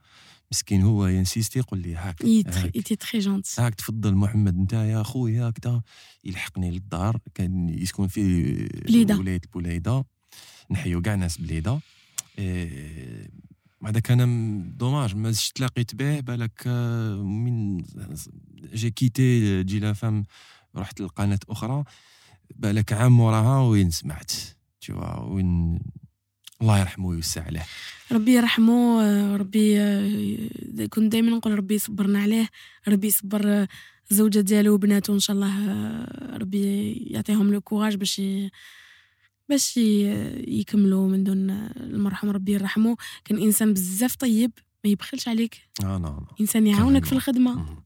مسكين 0.53 0.83
هو 0.83 1.07
ي 1.07 1.12
insister 1.12 1.59
يقول 1.59 1.78
لي 1.78 1.95
هاك 1.95 2.24
ايتي 2.24 2.97
très 2.97 3.18
gentil 3.18 3.62
هاك 3.62 3.74
تفضل 3.74 4.14
محمد 4.14 4.59
أنت 4.59 4.72
يا 4.72 5.03
خويا 5.03 5.49
هكذا 5.49 5.83
يلحقني 6.24 6.70
للدار. 6.70 7.20
كان 7.35 7.68
يسكن 7.68 8.07
في 8.07 8.55
بليدة. 8.66 9.16
ولايه 9.16 9.41
بليدة 9.53 10.05
نحيو 10.70 11.03
كاع 11.03 11.14
ناس 11.14 11.39
بليدة. 11.39 11.81
هذاك 13.87 14.11
أنا 14.11 14.26
dommage 14.76 15.16
ما 15.16 15.31
زدتش 15.31 15.53
تلاقيت 15.53 15.95
به 15.95 16.20
بالك 16.20 16.66
من 17.16 17.83
j'ai 18.74 18.91
quitté 18.91 19.62
Jil 19.62 19.93
FM 19.93 20.24
رحت 20.76 21.01
لقناة 21.01 21.39
أخرى 21.49 21.85
بالك 22.57 22.93
عام 22.93 23.20
وراها 23.20 23.68
وين 23.68 23.91
سمعت؟ 23.91 24.33
تشوا 24.81 25.20
وين 25.20 25.81
الله 26.62 26.78
يرحمه 26.78 27.07
ويوسع 27.07 27.45
عليه. 27.45 27.66
ربي 28.12 28.33
يرحمه 28.33 29.37
ربي 29.37 29.78
كنت 30.91 31.12
دائما 31.12 31.31
نقول 31.31 31.59
ربي 31.59 31.74
يصبرنا 31.74 32.22
عليه 32.22 32.49
ربي 32.89 33.07
يصبر 33.07 33.66
الزوجة 34.11 34.41
ديالو 34.41 34.74
وبناته 34.74 35.14
إن 35.14 35.18
شاء 35.18 35.37
الله 35.37 35.55
ربي 36.37 36.93
يعطيهم 36.93 37.53
le 37.53 37.61
courage 37.61 37.95
باش 37.97 38.22
باش 39.51 39.76
يكملوا 39.76 41.09
من 41.09 41.24
دون 41.24 41.51
المرحوم 41.76 42.30
ربي 42.30 42.53
يرحمه. 42.53 42.96
كان 43.24 43.38
إنسان 43.38 43.72
بزاف 43.72 44.16
طيب 44.16 44.51
ما 44.84 44.90
يبخلش 44.90 45.28
عليك. 45.28 45.57
آه 45.84 45.98
نعم 45.98 46.26
إنسان 46.40 46.66
يعاونك 46.66 47.05
في 47.05 47.12
الخدمة. 47.12 47.82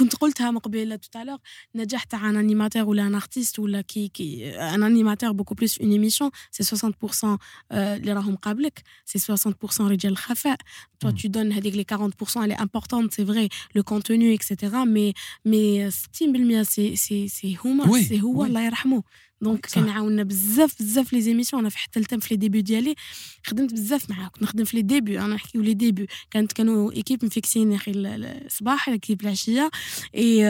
كنت 0.00 0.16
قلتها 0.16 0.50
من 0.50 0.58
قبيله 0.58 0.96
tout 0.96 1.10
à 1.10 1.13
l'heure 1.13 1.38
النجاح 1.74 2.04
تاع 2.04 2.30
un 2.30 2.36
animateur 2.36 2.82
ولا 2.82 3.06
un 3.06 3.14
artiste 3.14 3.58
ولا 3.58 3.80
كي 3.80 4.08
كي 4.08 4.50
un 4.50 4.82
animateur 4.82 5.32
beaucoup 5.32 5.54
plus 5.54 5.78
en 5.78 5.90
émission 5.90 6.30
c'est 6.50 6.76
60% 6.76 7.38
اللي 7.72 8.12
راهم 8.12 8.36
قابلك 8.36 8.82
c'est 9.04 9.36
60% 9.36 9.80
رجال 9.80 10.12
الخفاء 10.12 10.58
toi 11.04 11.08
tu 11.08 11.28
donnes 11.28 11.52
هذيك 11.52 11.74
les 11.74 12.10
40% 12.24 12.44
elle 12.44 12.52
est 12.52 12.60
importante 12.60 13.10
c'est 13.12 13.26
vrai 13.32 13.48
le 13.74 13.82
contenu 13.82 14.32
etc 14.32 14.48
mais 14.94 15.12
mais 15.48 15.90
60% 15.90 16.62
سي 16.62 16.96
سي 16.96 17.28
سي 17.28 17.58
هما 17.64 18.02
سي 18.02 18.22
هو 18.22 18.44
الله 18.44 18.66
يرحمه 18.66 19.02
donc 19.42 19.66
كان 19.66 19.88
عاوننا 19.88 20.22
بزاف 20.22 20.82
بزاف 20.82 21.12
les 21.12 21.20
émissions 21.20 21.60
أنا 21.62 21.70
في 21.70 21.78
حتى 21.78 22.00
التم 22.00 22.18
في 22.18 22.34
les 22.34 22.36
débuts 22.36 22.62
ديالي 22.62 22.94
خدمت 23.46 23.72
بزاف 23.72 24.10
معاه 24.10 24.28
كنت 24.28 24.42
نخدم 24.42 24.64
في 24.64 24.76
les 24.76 24.82
débuts 24.82 25.20
أنا 25.20 25.34
نحكيو 25.34 25.62
les 25.62 25.74
débuts 25.74 26.06
كانت 26.30 26.52
كانوا 26.52 26.92
équipes 26.92 27.24
مفيكسين 27.24 27.72
يا 27.72 27.76
أخي 27.76 27.92
الصباح 27.94 28.88
équipe 28.88 29.22
العشية. 29.22 29.70
Et 30.16 30.44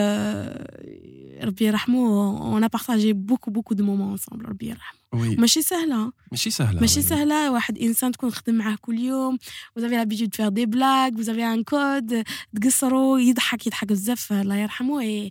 ربي 1.45 1.65
يرحمه 1.65 2.59
on 2.59 2.63
a 2.63 2.69
partagé 2.69 3.15
beaucoup 3.15 3.51
beaucoup 3.51 3.75
de 3.75 3.83
moments 3.83 4.13
ensemble 4.17 4.47
ربي 4.47 4.67
يرحمه 4.69 5.01
oui 5.13 5.37
ماشي 5.37 5.63
سهله 5.63 6.13
ماشي 6.33 6.51
سهله 6.51 6.81
ماشي. 6.81 7.03
سهله 7.03 7.53
واحد 7.53 7.79
انسان 7.79 8.13
تكون 8.13 8.31
تخدم 8.31 8.55
معاه 8.55 8.77
كل 8.81 8.99
يوم 8.99 9.39
vous 9.79 9.83
avez 9.83 9.97
l'habitude 9.97 10.31
de 10.31 10.37
faire 10.37 10.53
des 10.53 10.67
blagues 10.67 11.15
vous 11.21 11.29
avez 11.29 11.45
un 11.45 11.63
code 11.63 12.25
تقصروا 12.61 13.19
يضحك 13.21 13.67
يضحك 13.67 13.89
بزاف 13.89 14.33
الله 14.33 14.57
يرحمه 14.57 15.01
اي 15.01 15.31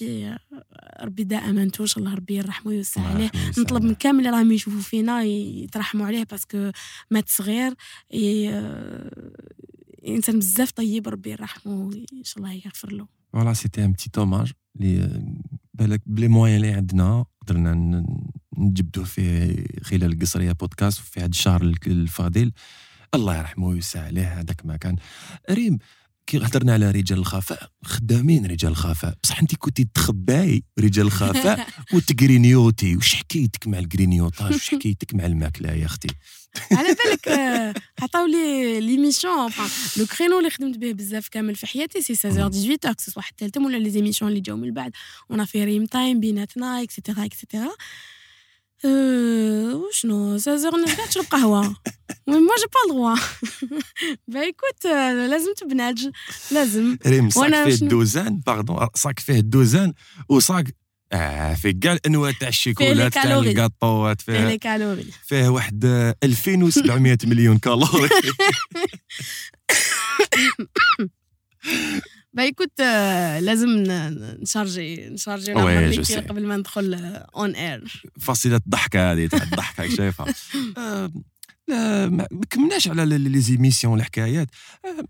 بي 0.00 0.34
ربي 1.02 1.24
دائما 1.24 1.62
ان 1.62 1.86
شاء 1.86 1.98
الله 1.98 2.14
ربي 2.14 2.34
يرحمه 2.34 2.68
ويوسع 2.68 3.00
عليه. 3.00 3.30
نطلب 3.58 3.82
من 3.84 3.94
كامل 3.94 4.18
اللي 4.18 4.30
راهم 4.30 4.52
يشوفوا 4.52 4.80
فينا 4.80 5.22
يترحموا 5.22 6.06
عليه 6.06 6.24
parce 6.24 6.53
que 6.53 6.70
مات 7.10 7.28
صغير 7.28 7.74
انسان 10.08 10.38
بزاف 10.38 10.70
طيب 10.70 11.08
ربي 11.08 11.30
يرحمه 11.30 11.90
ان 12.12 12.24
شاء 12.24 12.38
الله 12.38 12.52
يغفر 12.52 12.92
له 12.92 13.06
voilà 13.32 13.52
c'était 13.52 13.84
un 13.84 13.92
petit 13.92 14.10
hommage 14.18 14.52
اللي 14.76 15.22
بالك 15.74 16.02
le 16.06 16.28
moins 16.28 16.56
اللي 16.56 16.72
عندنا 16.72 17.24
قدرنا 17.40 18.04
نجبدوه 18.58 19.04
فيه 19.04 19.64
خلال 19.82 20.04
القصريه 20.04 20.52
بودكاست 20.52 21.00
وفي 21.00 21.20
هذا 21.20 21.26
الشهر 21.26 21.62
الفاضل 21.86 22.52
الله 23.14 23.38
يرحمه 23.38 23.66
ويوسع 23.66 24.04
عليه 24.04 24.40
هذاك 24.40 24.66
ما 24.66 24.76
كان 24.76 24.96
ريم 25.50 25.78
كي 26.28 26.38
هضرنا 26.38 26.72
على 26.72 26.90
رجال 26.90 27.18
الخفاء 27.18 27.70
خدامين 27.84 28.46
رجال 28.46 28.70
الخفاء. 28.70 29.14
بصح 29.22 29.40
انت 29.40 29.54
كنتي 29.54 29.88
تخباي 29.94 30.62
رجال 30.78 31.06
الخفاء 31.06 31.66
وت 31.94 32.13
grignoter 32.13 32.96
وش 32.96 33.14
حكايتك 33.14 33.68
مع 33.68 33.78
ال 33.78 33.85
grignotage 33.85 34.54
وش 34.54 34.70
حكايتك 34.70 35.14
مع 35.14 35.26
الماكلة 35.26 35.72
يا 35.72 35.86
أختي؟ 35.86 36.08
على 36.72 36.88
بالك 36.88 37.28
آه، 37.38 37.74
عطاو 38.02 38.26
لي 38.26 38.80
l'émission 38.80 39.52
le 39.96 40.06
créneau 40.06 40.38
اللي 40.38 40.50
خدمت 40.50 40.78
به 40.78 40.92
بزاف 40.92 41.28
كامل 41.28 41.54
في 41.56 41.66
حياتي 41.66 42.00
c'est 42.00 42.14
16 42.14 42.50
18 42.50 42.92
que 42.92 43.10
ce 43.10 43.14
soit 43.14 43.22
حتى 43.22 43.44
التالتم 43.44 43.66
ولا 43.66 43.76
les 43.76 43.90
émissions 43.90 44.30
اللي 44.30 44.40
جاو 44.40 44.56
من 44.56 44.72
بعد. 44.72 44.92
en 45.30 45.44
fait 45.44 45.64
ريم 45.64 45.86
تايم 45.86 46.20
بيناتنا 46.20 46.82
et 46.82 46.93
cetera 46.93 47.24
et 47.24 47.36
cetera 47.36 47.70
وشنو 48.84 50.38
16 50.38 50.76
نرجع 50.76 51.04
نشرب 51.08 51.24
قهوه 51.30 51.76
mais 52.26 52.38
moi 52.38 52.56
j'ai 52.58 52.66
pas 52.74 52.80
le 52.86 52.95
droit 52.95 53.16
pas 54.28 54.40
écoute 54.40 54.84
لازم 55.30 55.54
تبنج 55.56 56.08
لازم 56.50 56.96
ريم 57.06 57.30
صاك 57.30 57.52
فيه 57.68 57.74
الدوزان 57.82 58.40
pardon 58.46 58.86
صاك 58.94 59.18
فيه 59.18 59.38
الدوزان 59.38 59.92
وصاك 60.28 60.74
آه 61.12 61.54
فيه 61.54 61.74
كاع 61.82 61.92
الانواع 61.92 62.30
تاع 62.30 62.48
الشيكولات 62.48 63.14
تاع. 63.14 63.38
الكاطوات 63.38 64.20
فيه 64.20 64.48
les 64.48 64.58
calories 64.58 65.06
فيه 65.26 65.48
واحد 65.48 65.84
آه، 65.84 66.14
2700 66.24 67.18
مليون 67.24 67.58
كالوري 67.58 68.08
écoute 72.38 72.80
آه، 72.80 73.40
لازم 73.40 73.68
نشارجي 74.42 75.08
نشارجي. 75.08 75.52
كيل 76.02 76.20
قبل 76.28 76.46
ما 76.46 76.56
ندخل 76.56 76.94
اون 77.36 77.54
اير 77.54 78.02
فصيله 78.20 78.56
الضحكه 78.56 79.12
هذه 79.12 79.26
تاع 79.26 79.42
الضحكه 79.42 79.88
شايفها 79.96 80.26
آه، 80.78 81.12
لا 81.68 82.08
ما 82.08 82.26
كملناش 82.50 82.88
على 82.88 83.18
لي- 83.18 83.40
زيميسيون 83.40 83.98
الحكايات 83.98 84.48
آه، 84.84 85.04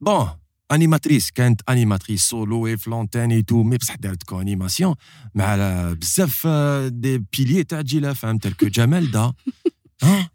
بون 0.00 0.28
انيماتريس 0.72 1.30
كانت 1.30 1.60
انيماتريس 1.68 2.22
سولو 2.22 2.66
اي 2.66 2.76
فلونتين 2.76 3.32
اي 3.32 3.42
تو 3.42 3.62
مي 3.62 3.76
بصح 3.76 3.94
دارت 3.94 4.22
كو 4.22 4.40
انيماسيون 4.40 4.94
مع 5.34 5.56
بزاف 5.92 6.46
دي 6.86 7.24
بيليي 7.38 7.64
تاع 7.64 7.80
جيلا 7.80 8.12
فام 8.12 8.38
تلك 8.38 8.64
جمال 8.64 9.10
دا 9.10 9.32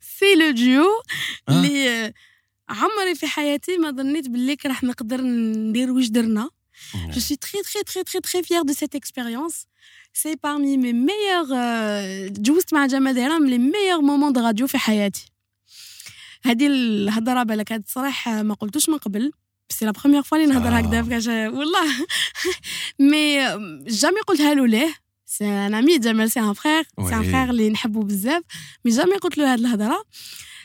سي 0.02 0.26
لو 0.40 0.52
ديو. 0.56 0.86
اللي 1.50 2.14
عمري 2.70 3.16
في 3.16 3.28
حياتي 3.28 3.78
ما 3.78 3.92
ظنيت 3.92 4.30
باللي 4.30 4.58
راح 4.66 4.84
نقدر 4.84 5.22
ندير 5.22 5.92
واش 5.92 6.08
درنا 6.08 6.50
Je 7.16 7.20
suis 7.28 7.38
très, 7.38 7.62
très, 7.70 7.84
très, 7.90 8.04
très, 8.10 8.22
très 8.28 8.42
fière 8.48 8.66
de 8.70 8.74
cette 8.80 8.96
expérience. 9.02 9.58
C'est 10.22 10.38
parmi 10.48 10.78
mes 10.78 10.94
meilleurs. 10.94 11.52
euh, 11.52 12.32
جوزت 12.42 12.74
مع 12.74 12.86
جمال 12.86 13.14
ديرام 13.14 13.48
les 13.50 13.60
meilleurs 13.74 14.02
moments 14.04 14.32
de 14.38 14.42
radio 14.42 14.66
في 14.66 14.78
حياتي. 14.78 15.26
هذه 16.46 16.68
الهضرة 16.68 17.44
بالك 17.44 17.72
هاد 17.72 17.84
الصراحة 17.88 18.44
ما 18.44 18.54
قلتوش 18.54 18.90
من 18.90 18.98
قبل 18.98 19.32
c'est 19.70 19.86
la 19.86 19.92
première 19.92 20.24
fois 20.24 20.38
اللي 20.38 20.54
نهضر 20.54 20.68
آه. 20.70 20.78
هكذا 20.78 21.04
فكاش 21.04 21.28
والله 21.28 21.86
mais 23.00 23.38
jamais 23.88 24.20
قلتها 24.28 24.54
له 24.54 24.68
ليه 24.68 24.94
c'est 25.26 25.46
un 25.46 25.74
ami 25.74 25.98
جمال 25.98 26.32
c'est 26.32 26.40
un 26.40 26.54
frère 26.54 26.84
c'est 26.84 27.16
un. 27.16 27.24
frère 27.24 27.50
اللي 27.50 27.70
نحبه 27.70 28.04
بزاف 28.04 28.44
mais 28.86 28.92
jamais 28.92 29.16
قلت 29.18 29.38
له 29.38 29.54
هاد 29.54 29.60
الهضرة 29.60 30.04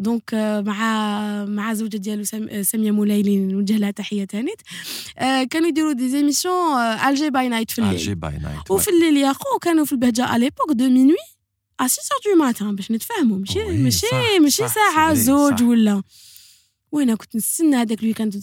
donc 0.00 0.34
مع 0.66 1.44
مع 1.44 1.74
زوجة 1.74 1.96
ديالو 1.96 2.24
سام- 2.24 2.48
آه، 2.50 2.62
ساميه 2.62 2.90
مولاي 2.90 3.20
اللي 3.20 3.36
نوجه 3.38 3.76
لها 3.76 3.90
تحية 3.90 4.24
تانيت. 4.24 4.60
آه، 5.18 5.44
كانوا 5.44 5.68
يديروا 5.68 5.92
des 5.92 6.08
émissions 6.08 6.78
Alger 6.80 7.30
by 7.30 7.48
Night 7.48 7.70
في 7.70 7.78
الليل. 7.78 7.94
Alger 7.94 8.14
by 8.14 8.38
Night 8.38 8.70
وفي 8.70 8.90
الليل 8.90 9.16
يا 9.16 9.32
خو 9.32 9.58
كانوا 9.58 9.84
في 9.84 9.92
البهجة 9.92 10.36
à 10.36 10.40
l'époque 10.40 10.72
de 10.72 10.84
minuit 10.88 11.16
à 11.80 11.86
6 11.86 12.00
du 12.26 12.38
matin 12.44 12.76
باش 12.76 12.90
نتفاهموا. 12.90 13.38
ماشي 13.38 13.58
ماشي 13.64 14.06
ماشي 14.40 14.68
فري، 14.68 15.16
زوج. 15.16 15.62
ولا. 15.62 16.02
وأنا 16.92 17.14
كنت 17.14 17.36
نستنى 17.36 17.76
هذاك 17.76 18.00
ال 18.02 18.06
week-end 18.06 18.42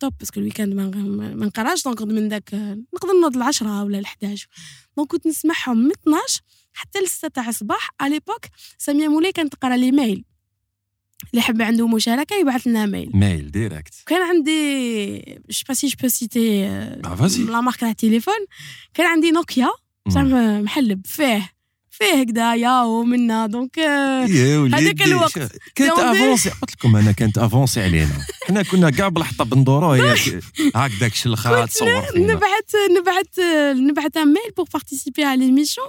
top 0.00 0.12
parce 0.18 0.32
que 0.32 0.40
ال 0.40 0.44
week-end 0.44 0.74
ما 0.74 1.46
نقراش 1.46 1.84
donc 1.84 2.02
من 2.02 2.28
ذاك 2.28 2.54
نقدر 2.94 3.12
نوض 3.22 3.36
العشرة 3.36 3.82
ولا 3.84 4.02
ال11 4.02 4.46
donc 4.96 5.08
كنت 5.10 5.26
نسمعهم 5.26 5.76
من 5.78 5.90
12 5.90 6.40
حتى 6.72 6.98
ل 6.98 7.08
6 7.08 7.28
تاع 7.28 7.48
الصباح 7.48 7.90
اليبوك 8.02 8.44
ساميه 8.78 9.08
مولاي 9.08 9.32
كانت 9.32 9.52
تقرا 9.54 9.76
لي 9.76 9.92
ميل 9.92 10.24
اللي 11.30 11.42
حب 11.42 11.62
عنده 11.62 11.88
مشاركة 11.88 12.36
يبعث 12.36 12.66
لنا 12.66 12.86
ميل 12.86 13.10
ميل 13.14 13.50
ديريكت 13.50 13.94
كان 14.06 14.22
عندي 14.22 15.18
جو 15.50 15.62
با 15.68 15.74
سي 15.74 15.86
جو 15.86 15.94
بو 16.02 16.08
سيتي. 16.08 16.68
لا 17.44 17.60
مارك 17.60 17.76
تاع 17.76 17.90
التليفون 17.90 18.46
كان 18.94 19.06
عندي 19.06 19.30
نوكيا 19.30 19.68
بصح 20.06 20.20
مم. 20.20 20.62
محلب 20.62 21.06
فيه. 21.06 21.53
فيه 21.98 22.20
هكذا 22.20 22.54
ياو 22.54 23.04
منا 23.04 23.46
دونك 23.46 23.78
آه، 23.78 24.24
هذاك 24.74 25.02
الوقت. 25.02 25.38
كانت. 25.74 25.98
أفونسي. 25.98 26.50
قلت 26.50 26.70
لكم 26.70 26.96
أنا 26.96 27.12
كانت 27.12 27.38
أفونسي 27.38 27.82
علينا. 27.82 28.26
حنا 28.48 28.62
كنا 28.62 28.90
كاع 28.90 29.08
بالحطه 29.08 29.44
بندورو 29.44 29.92
هي 29.92 30.14
هكذاك 30.76 31.14
شلخه 31.14 31.66
تصور 31.66 32.02
نبعث 32.16 32.74
نبعث 32.98 33.38
نبعث 33.76 34.16
mail 34.16 34.52
pour 34.56 34.66
participer 34.72 35.24
على 35.24 35.44
l'émission 35.46 35.88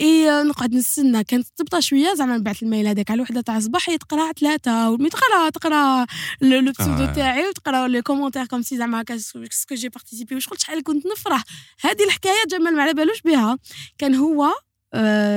et 0.00 0.42
نقعد 0.42 0.74
نستنى. 0.74 1.24
كانت 1.24 1.46
تبطا 1.56 1.80
شوية 1.80 2.14
زعما 2.14 2.36
نبعث 2.36 2.62
ال 2.62 2.67
mail 2.67 2.86
هذاك 2.86 3.10
على 3.10 3.22
وحدة 3.22 3.40
تاع 3.40 3.56
الصباح 3.56 3.90
هي 3.90 3.98
تقرا 3.98 4.32
ثلاثة. 4.32 4.96
mais 4.96 5.08
تقرا 5.08 5.50
تقرا 5.50 6.06
le 6.40 6.72
pseudo 6.72 7.04
آه. 7.04 7.12
تاعي 7.14 7.48
وتقرا 7.48 7.88
le 7.88 8.02
commentaire 8.02 8.46
comme 8.46 8.62
si 8.62 8.76
زعما 8.76 9.04
ce 9.50 9.60
que 9.60 9.74
j'ai 9.74 9.88
participé 9.88 10.34
وشغل 10.36 10.60
شحال 10.60 10.82
كنت 10.82 11.06
نفرح. 11.06 11.42
هذه 11.80 12.04
الحكاية 12.04 12.44
جمال 12.50 12.76
ما 12.76 12.82
على 12.82 12.94
بالوش 12.94 13.20
بها. 13.24 13.58
كان 13.98 14.14
هو 14.14 14.54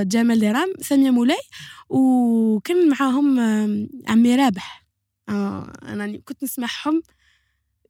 جمال 0.04 0.40
درام 0.40 0.74
ساميه 0.82 1.12
مولاي 1.12 1.42
وكان 1.90 2.90
معاهم 2.90 3.40
آه، 3.40 3.88
عمي 4.08 4.36
رابح. 4.36 4.88
آه، 5.30 5.74
أنا 5.84 6.18
كنت 6.26 6.44
نسمعهم 6.44 7.04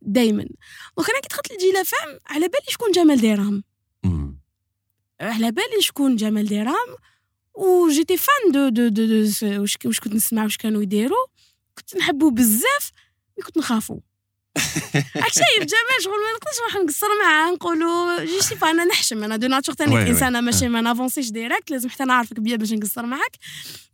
دائما 0.01 0.43
donc 0.97 1.09
أنا 1.09 1.19
كي 1.21 1.27
دخلت 1.29 1.51
ل 1.53 1.61
Jil 1.61 1.83
FM 1.83 2.19
على 2.27 2.47
بالي 2.47 2.65
شكون 2.69 2.91
جمال 2.91 3.21
ديرام 3.21 3.63
مم. 4.03 4.39
على 5.21 5.51
بالي 5.51 5.81
شكون 5.81 6.15
جمال 6.15 6.47
ديرام 6.47 6.95
و 7.53 7.89
j'étais 7.89 8.17
fan 8.17 8.51
de 8.51 8.69
de 8.69 8.87
de, 8.87 9.05
de 9.05 9.61
واش 9.61 9.77
واش 9.85 9.99
كنت 9.99 10.13
نسمع 10.13 10.43
واش 10.43 10.57
كانوا 10.57 10.81
يديروا؟ 10.81 11.25
كنت 11.77 11.97
نحبو 11.97 12.29
بزاف 12.29 12.91
mais 13.37 13.43
كنت 13.43 13.57
نخافو. 13.57 13.99
راك 15.15 15.33
شايف 15.33 15.59
جمال 15.59 16.03
شغل 16.03 16.13
ما 16.13 16.31
نقدرش 16.33 16.57
نروح 16.61 16.83
نقصر 16.83 17.07
معاه 17.23 17.51
نقولوا 17.51 18.25
je 18.25 18.41
sais 18.41 18.55
أنا 18.63 18.85
نحشم 18.85 19.23
أنا 19.23 19.35
de 19.35 19.47
nature 19.47 19.75
oui. 19.89 20.09
إنسانة 20.09 20.41
ماشي 20.41 20.67
ما 20.67 20.81
نافونسيش 20.81 21.29
direct 21.31 21.71
لازم 21.71 21.89
حتى 21.89 22.03
نعرفك 22.03 22.39
بيا 22.39 22.55
باش 22.55 22.73
نقصر 22.73 23.05
معاك 23.05 23.35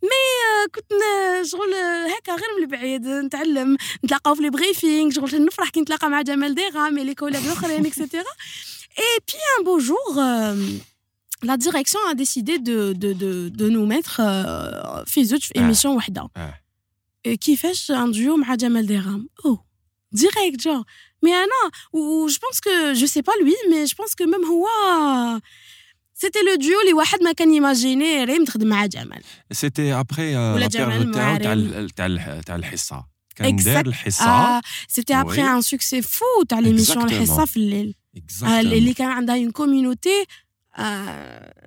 mais 0.02 0.08
آه، 0.08 0.66
كنت 0.74 0.92
شغل 1.50 1.74
آه، 1.74 2.06
هكا 2.06 2.32
غير 2.32 2.48
من 2.56 2.62
البعيد 2.62 3.06
نتعلم 3.06 3.76
نتلاقاو 4.04 4.34
في 4.34 4.42
les 4.42 4.50
briefings 4.50 5.10
شغل 5.10 5.44
نفرح 5.44 5.68
كي 5.68 5.80
نتلاقى 5.80 6.08
مع 6.10 6.22
جمال 6.22 6.54
ديرام 6.54 6.98
les 6.98 7.14
collègues 7.14 7.46
الأخرين 7.46 7.86
et 7.86 7.98
cetera 7.98 8.32
et 8.98 9.18
puis 9.26 9.38
un 9.58 9.64
beau 9.64 9.78
jour 9.78 10.14
la 11.44 11.56
direction 11.56 11.98
a 12.10 12.14
décidé 12.14 12.58
de, 12.58 12.92
de, 12.92 13.12
de, 13.12 13.48
de 13.48 13.68
nous 13.68 13.86
mettre 13.86 14.20
euh, 14.20 15.04
في 15.06 15.24
زوج 15.24 15.40
في. 15.40 15.56
émission 15.56 15.96
وحدة 15.96 16.28
آه. 16.36 16.60
كيفاش 17.40 17.90
un 17.90 18.10
duo 18.10 18.36
مع 18.36 18.54
جمال 18.54 18.86
ديرام 18.86 19.28
au 19.46 19.58
ديريكت 20.13 20.59
جور 20.59 20.83
مي 21.23 21.33
انا 21.33 21.71
و 21.93 22.27
جو 22.27 22.37
بونس 22.41 22.59
كو 22.59 22.93
جو 22.93 23.07
سي 23.07 23.21
با 23.21 23.31
لوي 23.41 23.53
مي 23.69 23.85
جو 23.85 23.95
بونس 23.97 24.15
كو 24.15 24.25
ميم 24.25 24.45
هو 24.45 24.67
سيتي 26.13 26.39
لو 26.39 26.55
ديو 26.55 26.81
اللي 26.81 26.93
واحد 26.93 27.23
ما 27.23 27.31
كان 27.31 27.53
يماجيني 27.53 28.23
ريم 28.23 28.45
تخدم 28.45 28.67
مع 28.67 28.85
جمال 28.85 29.21
سيتي 29.51 29.93
ابخي 29.93 30.33
لا 30.33 30.67
بيريود 30.67 31.11
تاعو 31.11 31.37
تاع 31.37 32.41
تاع 32.41 32.55
الحصه 32.55 33.05
كان 33.35 33.55
دار 33.55 33.85
الحصه 33.85 34.61
سيتي 34.87 35.13
ابخي 35.13 35.41
ان 35.41 35.61
سوكسي 35.61 36.01
فو 36.01 36.43
تاع 36.49 36.59
ليميسيون 36.59 37.05
الحصه 37.05 37.45
في 37.45 37.57
الليل 37.57 37.95
اللي 38.43 38.93
كان 38.93 39.07
عندها 39.07 39.35
اون 39.35 39.51
كوميونيتي 39.51 40.25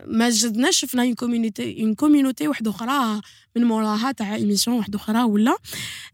ما 0.08 0.30
جدناش 0.30 0.80
شفنا 0.80 1.04
une 1.04 1.16
communauté 1.16 1.84
une 1.84 1.96
communauté 1.96 2.48
واحدة 2.48 2.72
أخرى 2.72 3.22
من 3.56 3.64
موراها 3.64 4.12
تاع 4.12 4.36
émission 4.36 4.78
واحدة 4.78 5.00
أخرى 5.00 5.24
ولا؟ 5.24 5.58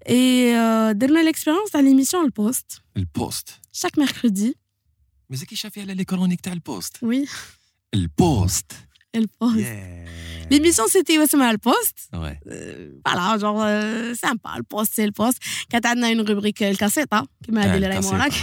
et 0.09 0.53
درنا 0.93 1.19
l'expérience 1.19 1.71
تاع 1.71 1.81
l'émission 1.82 2.26
البوست 2.25 2.81
البوست 2.97 3.49
chaque 3.71 3.99
mercredi 3.99 4.57
مازال 5.29 5.57
شافي 5.57 5.81
على 5.81 5.93
les 5.93 6.05
chroniques 6.05 6.41
تاع 6.41 6.53
البوست 6.53 7.03
oui 7.03 7.26
البوست 7.93 8.71
البوست 9.15 9.67
l'émission 10.51 10.88
c'était 10.88 11.24
اسمها 11.23 11.51
البوست 11.51 11.99
voilà 12.11 13.38
جونغ 13.37 14.13
سامبا 14.13 14.55
البوست 14.55 14.93
c'est 14.93 15.03
البوست 15.03 15.37
كانت 15.69 15.85
عندنا 15.85 16.07
une 16.07 16.19
rubrique 16.19 16.63
الكاسيطه 16.63 17.27
كيما 17.45 17.63
هذه 17.63 17.75
اللي 17.75 17.87
راهي 17.87 17.99
موراك 17.99 18.33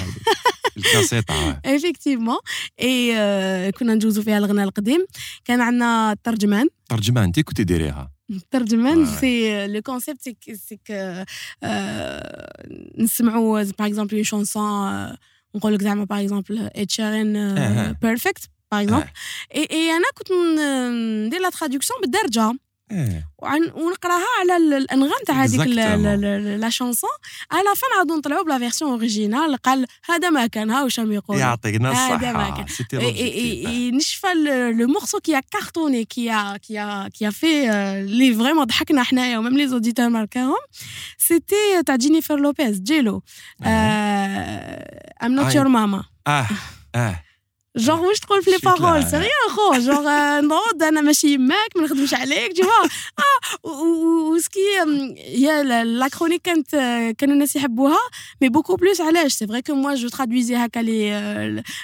الكاسيطة 0.77 1.61
effectivement 1.66 2.39
et 2.83 3.72
كنا 3.73 3.95
ندوزو 3.95 4.23
فيها 4.23 4.39
الغناء 4.39 4.64
القديم. 4.64 5.07
كان 5.45 5.61
عندنا 5.61 6.12
الترجمان 6.12 6.68
ترجمان 6.89 7.25
انت 7.25 7.41
كنتي 7.41 7.64
ديريها. 7.64 8.12
الترجمان 8.31 9.07
c'est 9.07 9.66
le 9.66 9.83
concept 9.83 10.22
c'est 10.22 10.37
c'est 10.55 10.78
نسمعوا 12.99 13.62
par 13.62 13.87
exemple 13.87 14.14
une 14.14 14.24
chanson 14.24 15.16
نقول 15.55 15.75
لك 15.75 15.83
زعما 15.83 16.05
par 16.05 16.20
exemple 16.20 16.70
Ed 16.76 16.91
Sheeran 16.91 17.55
Perfect 17.93 18.51
par 18.72 18.83
exemple 18.83 19.07
et 19.55 19.91
أنا 19.91 20.07
كنت 20.14 20.33
ندير 21.27 21.41
la 21.41 21.51
traduction 21.51 22.01
بالدرجه 22.01 22.59
إيه. 22.91 23.28
ونقراها 23.74 24.26
على 24.41 24.57
الأنغام 24.57 25.20
تاع 25.26 25.45
هذيك 25.45 25.61
la 26.61 26.70
chanson 26.70 27.11
à 27.51 27.57
la 27.57 27.68
fin 27.76 27.91
عاودوا 27.97 28.16
نطلعوا 28.16 28.45
ب 28.45 28.49
la 28.49 28.59
version 28.59 28.91
originale 28.91 29.57
قال 29.57 29.86
هذا 30.05 30.30
ما 30.30 30.47
كان 30.47 30.70
ها 30.70 30.82
واش 30.82 31.01
راهم 31.01 31.12
يقولوا؟ 31.12 31.41
يعطينا 31.41 31.91
الصحه 31.91 32.14
هذا 32.14 32.32
ما 32.32 32.51
كان. 32.51 32.66
نشفى 33.97 34.26
le 34.78 34.87
morceau 34.87 35.20
qui 35.20 35.41
a 35.51 35.57
cartonné 35.57 36.05
qui 36.05 36.59
qui 36.62 37.09
qui 37.18 37.31
في 37.30 37.66
لي 38.07 38.34
vraiment 38.35 38.64
ضحكنا 38.64 39.03
حنايا 39.03 39.38
و 39.39 39.43
même 39.43 39.59
les 39.59 39.68
auditeurs 39.68 40.09
ماركاهم 40.09 40.57
سيتي 41.18 41.82
تاع 41.86 41.97
جينيفر 41.97 42.36
لوبيز 42.36 42.80
جيلو 42.80 43.22
ام 45.22 45.32
نوت 45.34 45.55
يور 45.55 45.68
ماما 45.68 46.05
آه 46.26 46.47
آه 46.95 47.22
جونغ 47.78 47.99
واش 47.99 48.20
تقول 48.20 48.43
في 48.43 48.51
لي 48.51 48.58
بارول 48.58 49.03
سي 49.10 49.18
ريان 49.18 49.49
خو 49.49 49.74
جونغ 49.80 50.39
نوض 50.39 50.84
انا 50.84 51.01
ماشي 51.01 51.34
يماك 51.34 51.70
ما 51.76 51.84
نخدمش 51.84 52.14
عليك 52.14 52.53
تي 52.53 52.62
اه 52.64 53.70
وسكي 54.34 54.60
هي 55.18 55.64
لا 55.84 56.08
كرونيك 56.08 56.41
كانت 56.41 56.70
كانوا 57.18 57.34
الناس 57.34 57.56
يحبوها 57.56 57.99
مي 58.41 58.49
بوكو 58.49 58.76
بلوس 58.76 59.01
علاش 59.01 59.34
سي 59.34 59.47
فري 59.47 59.62
كو 59.62 59.76
موا 59.76 59.95
جو 59.95 60.08
ترادويزي 60.08 60.56
هكا 60.56 60.80
لي 60.80 61.10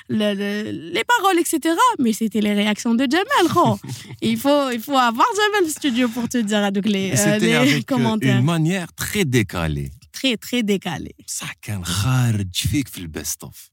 لي 0.09 1.03
بارول 1.09 1.39
اكسيتيرا 1.39 1.75
مي 1.99 2.13
سيتي 2.13 2.39
لي 2.39 2.53
رياكسيون 2.53 2.97
دو 2.97 3.05
جمال 3.05 3.49
خو 3.49 3.75
il 4.25 4.37
faut 4.37 4.71
il 4.77 4.81
faut 4.81 4.99
avoir 5.09 5.31
جمال 5.37 5.59
في 5.59 5.61
الاستوديو 5.63 6.07
بور 6.07 6.25
تو 6.25 6.39
دير 6.39 6.67
هذوك 6.67 6.87
لي 6.87 7.11
لي 7.39 7.81
كومونتير 7.81 8.35
اون 8.35 8.43
مانيير 8.43 8.87
تري 8.87 9.23
ديكالي 9.23 9.91
تري 10.13 10.35
تري 10.35 10.61
ديكالي 10.61 11.13
بصح 11.27 11.53
كان 11.61 11.85
خارج 11.85 12.55
فيك 12.71 12.87
في 12.87 12.97
البيست 12.97 13.43
اوف 13.43 13.71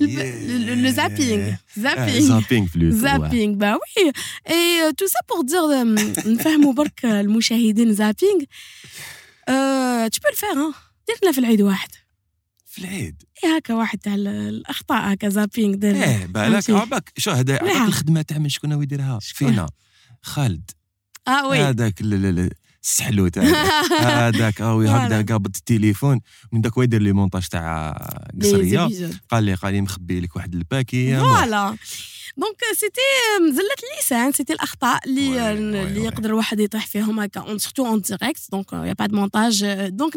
Le, 0.00 0.90
zapping. 0.90 1.56
Zapping. 1.78 2.26
zapping 2.32 2.68
plutôt. 2.68 2.98
Zapping, 2.98 3.56
bah 3.56 3.78
oui. 3.82 4.10
Et 4.46 4.80
euh, 4.82 4.92
tout 4.98 5.08
ça 5.08 5.20
pour 5.28 5.44
dire, 5.44 5.64
نفهموا 6.26 6.72
برك 6.72 7.04
المشاهدين 7.04 7.96
zapping. 7.96 8.46
Euh, 9.50 10.08
tu 10.12 10.20
peux 10.20 10.30
le 10.30 10.36
faire, 10.36 10.56
hein. 10.56 10.74
دير 11.06 11.16
لنا 11.22 11.32
في 11.32 11.38
العيد 11.38 11.60
واحد. 11.60 11.88
في 12.66 12.78
العيد 12.78 13.22
إيه 13.44 13.56
هكا 13.56 13.74
واحد 13.74 13.98
تاع 13.98 14.14
الاخطاء 14.14 15.12
هكا 15.12 15.28
زابينغ 15.28 15.74
دير 15.74 15.94
إيه 15.94 16.26
بالك 16.26 16.70
عباك 16.70 17.12
شو 17.18 17.30
هذا 17.30 17.62
الخدمة 17.86 18.22
تاع 18.22 18.38
من 18.38 18.48
شكون 18.48 18.82
يديرها 18.82 19.18
فينا 19.22 19.66
خالد 20.22 20.70
آه 21.28 21.48
oui 21.48 21.58
هذاك 21.58 21.94
السحلوت 22.84 23.38
هذاك 24.18 24.60
oui 24.60 24.88
هكذا 24.88 25.22
قابض 25.22 25.56
التليفون. 25.56 26.20
من 26.52 26.60
داك 26.60 26.72
يدير 26.78 27.02
les 27.02 27.12
montages 27.12 27.48
تاع 27.48 27.96
قصرية؟ 28.42 28.88
قال 29.30 29.44
لي 29.44 29.54
قال 29.54 29.74
لي 29.74 29.80
مخبي 29.80 30.20
لك 30.20 30.36
واحد 30.36 30.54
ال 30.54 30.63
paquet 30.63 31.18
voilà. 31.18 31.76
donc 32.36 32.56
c'était 32.74 33.00
زلة 33.40 33.76
اللسان 33.94 34.32
c'était 34.32 34.52
الاخطاء 34.52 35.00
اللي 35.06 35.52
اللي 35.52 36.04
يقدر 36.04 36.30
الواحد 36.30 36.60
يطيح 36.60 36.86
فيهم 36.86 37.20
هكا 37.20 37.58
surtout 37.58 37.86
en 37.86 38.00
direct 38.00 38.50
donc 38.52 38.72
y 38.72 38.92
a 38.92 38.95
pas 38.95 39.06
de 39.06 39.16
montage 39.16 39.64
donc 39.88 40.12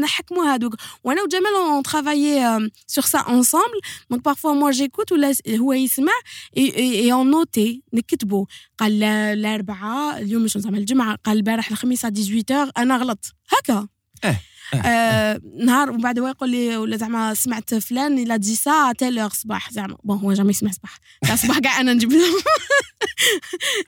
نحكموا 0.00 0.44
هادوك 0.44 0.74
وأنا 1.04 1.22
وجمال 1.22 1.54
on 1.54 1.82
travaillait 1.82 2.70
sur 2.86 3.04
ça 3.04 3.18
ensemble 3.18 3.80
donc 4.10 4.24
parfois 4.24 4.52
moi 4.52 4.70
j'écoute 4.70 5.12
ولا 5.12 5.32
هو 5.48 5.72
يسمع 5.72 6.12
et 6.56 7.12
on 7.12 7.30
notait 7.30 7.82
نكتبوا 7.92 8.46
قال 8.78 9.02
الاربعاء 9.02 10.18
اليوم 10.18 10.48
شنو 10.48 10.62
زعما 10.62 10.78
الجمعه 10.78 11.18
قال 11.24 11.36
البارح 11.36 11.70
الخميس 11.70 11.87
18 11.96 12.70
أنا 12.78 12.96
غلط. 12.96 13.34
هكا. 13.48 13.88
آه 14.24 14.40
آه 14.74 15.40
نهار 15.64 15.90
ومن 15.90 16.00
بعد 16.00 16.18
هو 16.18 16.26
يقول 16.26 16.50
لي 16.50 16.76
ولا 16.76 16.96
زعما 16.96 17.34
سمعت 17.34 17.74
فلان 17.74 18.18
il 18.18 18.36
a 18.36 18.40
dit 18.40 18.54
ça 18.56 18.92
تاع 18.92 19.30
صباح 19.30 19.72
زعما. 19.72 19.96
bon 20.04 20.18
هو 20.18 20.32
jamais 20.32 20.50
يسمع 20.50 20.70
صباح. 20.70 20.98
تاع 21.22 21.36
صباح 21.36 21.58
كاع 21.58 21.80
أنا 21.80 21.92
نجيب 21.92 22.12
لهم. 22.12 22.42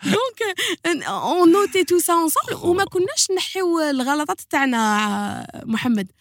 donc 0.05 0.61
on 1.09 1.53
notait 1.53 1.85
tout 1.85 1.99
ça 1.99 2.13
ensemble 2.13 2.69
وما 2.69 2.85
كناش 2.85 3.31
نحيو 3.37 3.81
الغلطات 3.81 4.41
تاعنا 4.41 5.63
محمد. 5.65 6.13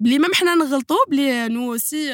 بلي 0.00 0.18
même 0.18 0.34
حنا 0.34 0.54
نغلطوا 0.54 0.96
بلي 1.10 1.48
nous 1.48 1.76
aussi 1.76 2.10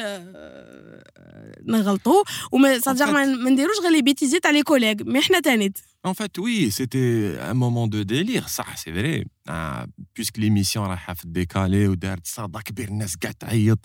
نغلطوا 1.65 2.23
وما 2.51 2.79
صدق 2.79 3.09
ما 3.09 3.25
نديروش 3.25 3.75
غير 3.83 3.91
les 3.91 4.01
bêtisiers 4.01 4.39
تاع 4.39 4.51
les 4.51 4.63
collègues 4.63 4.95
mais 5.01 5.21
حنا 5.21 5.39
تانيت. 5.39 5.77
En 6.07 6.13
fait, 6.13 6.37
oui, 6.37 6.57
c'était 6.71 7.35
un 7.51 7.57
moment 7.63 7.87
de 7.95 7.99
délire, 8.03 8.45
ça, 8.57 8.65
c'est 8.81 8.93
vrai. 8.97 9.25
Ah, 9.49 9.85
puisque 10.13 10.37
l'émission 10.37 10.77
راح 10.77 11.13
في 11.13 11.25
ال 11.25 11.34
décalé 11.34 11.87
ودارت 11.87 12.27
صدى 12.27 12.59
كبير 12.65 12.87
الناس 12.87 13.15
قاعد 13.15 13.33
تعيط 13.33 13.79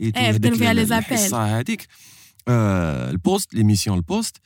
إيه 0.00 0.10
كانوا 0.10 0.58
فيها 0.58 0.72
لي 0.72 0.82
الحصه 0.82 1.58
هذيك 1.58 1.86
البوست 2.48 3.54
l'émission 3.54 3.96
البوست 3.96 4.36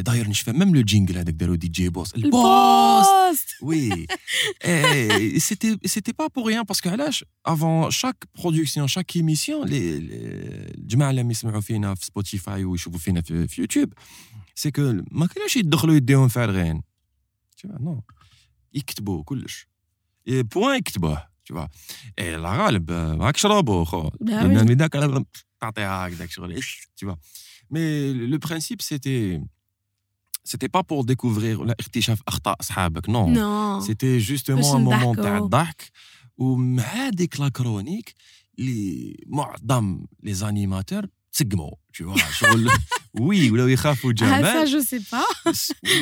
داير 0.00 0.28
نشفى 0.28 0.52
même 0.52 0.76
le 0.76 0.82
jingle 0.82 1.18
هذاك 1.18 1.34
داروا 1.34 1.56
دي 1.56 1.68
جي 1.68 1.88
بوست 1.88 2.16
البوست 2.16 3.45
وي 3.61 4.07
سيتي 5.39 5.79
سيتي 5.85 6.11
با 6.11 6.27
بور 6.27 6.47
ريان 6.47 6.63
باسكو 6.63 6.89
علاش 6.89 7.25
افون 7.45 7.91
شاك 7.91 8.27
برودكسيون 8.35 8.87
شاك 8.87 9.15
ايميسيون 9.15 9.67
الجماعه 9.71 11.09
اللي 11.09 11.21
يسمعوا 11.21 11.61
فينا 11.61 11.95
في 11.95 12.05
سبوتيفاي 12.05 12.65
ويشوفوا 12.65 12.99
فينا 12.99 13.21
في, 13.21 13.47
في 13.47 13.61
يوتيوب 13.61 13.93
سي 14.55 14.71
كو 14.71 14.81
ما 15.11 15.27
كانوش 15.27 15.55
يدخلوا 15.55 15.95
يديهم 15.95 16.27
فارغين 16.27 16.81
نو 17.65 18.03
يكتبوا 18.73 19.23
كلش 19.23 19.67
بوان 20.27 20.77
يكتبوه 20.77 21.27
تشوف 21.45 21.57
اي 22.19 22.35
لا 22.35 22.49
غالب 22.49 22.91
معاك 22.91 23.37
شرابو 23.37 23.83
خو 23.83 24.09
لان 24.21 24.71
ذاك 24.71 25.25
تعطيها 25.61 26.07
هكذاك 26.07 26.31
شغل 26.31 26.61
تشوف 26.95 27.15
مي 27.71 28.13
لو 28.13 28.37
برانسيب 28.37 28.81
سيتي 28.81 29.37
c'était 29.37 29.54
pas 30.73 30.83
pour 30.83 31.05
découvrir 31.05 31.59
ولا 31.59 31.71
اكتشاف 31.71 32.21
اخطاء 32.27 32.55
اصحابك 32.59 33.09
نو 33.09 33.27
نو 33.27 33.81
سيتي 33.81 34.17
جوستومون 34.17 34.81
مومون 34.81 35.15
تاع 35.15 35.37
الضحك 35.37 35.91
ومع 36.37 37.09
ديك 37.09 37.39
لا 37.39 37.49
كرونيك 37.49 38.15
اللي 38.59 39.15
معظم 39.27 40.05
لي 40.23 40.33
زانيماتور 40.33 41.05
تسقموا 41.31 41.71
tu 41.97 42.03
vois 42.03 42.31
شغل 42.33 42.69
وي 43.19 43.51
ولاو 43.51 43.67
يخافوا 43.67 44.11
جمال 44.11 44.67
ça 44.67 44.69
جو 44.69 44.81
سي 44.81 44.99
با 45.11 45.23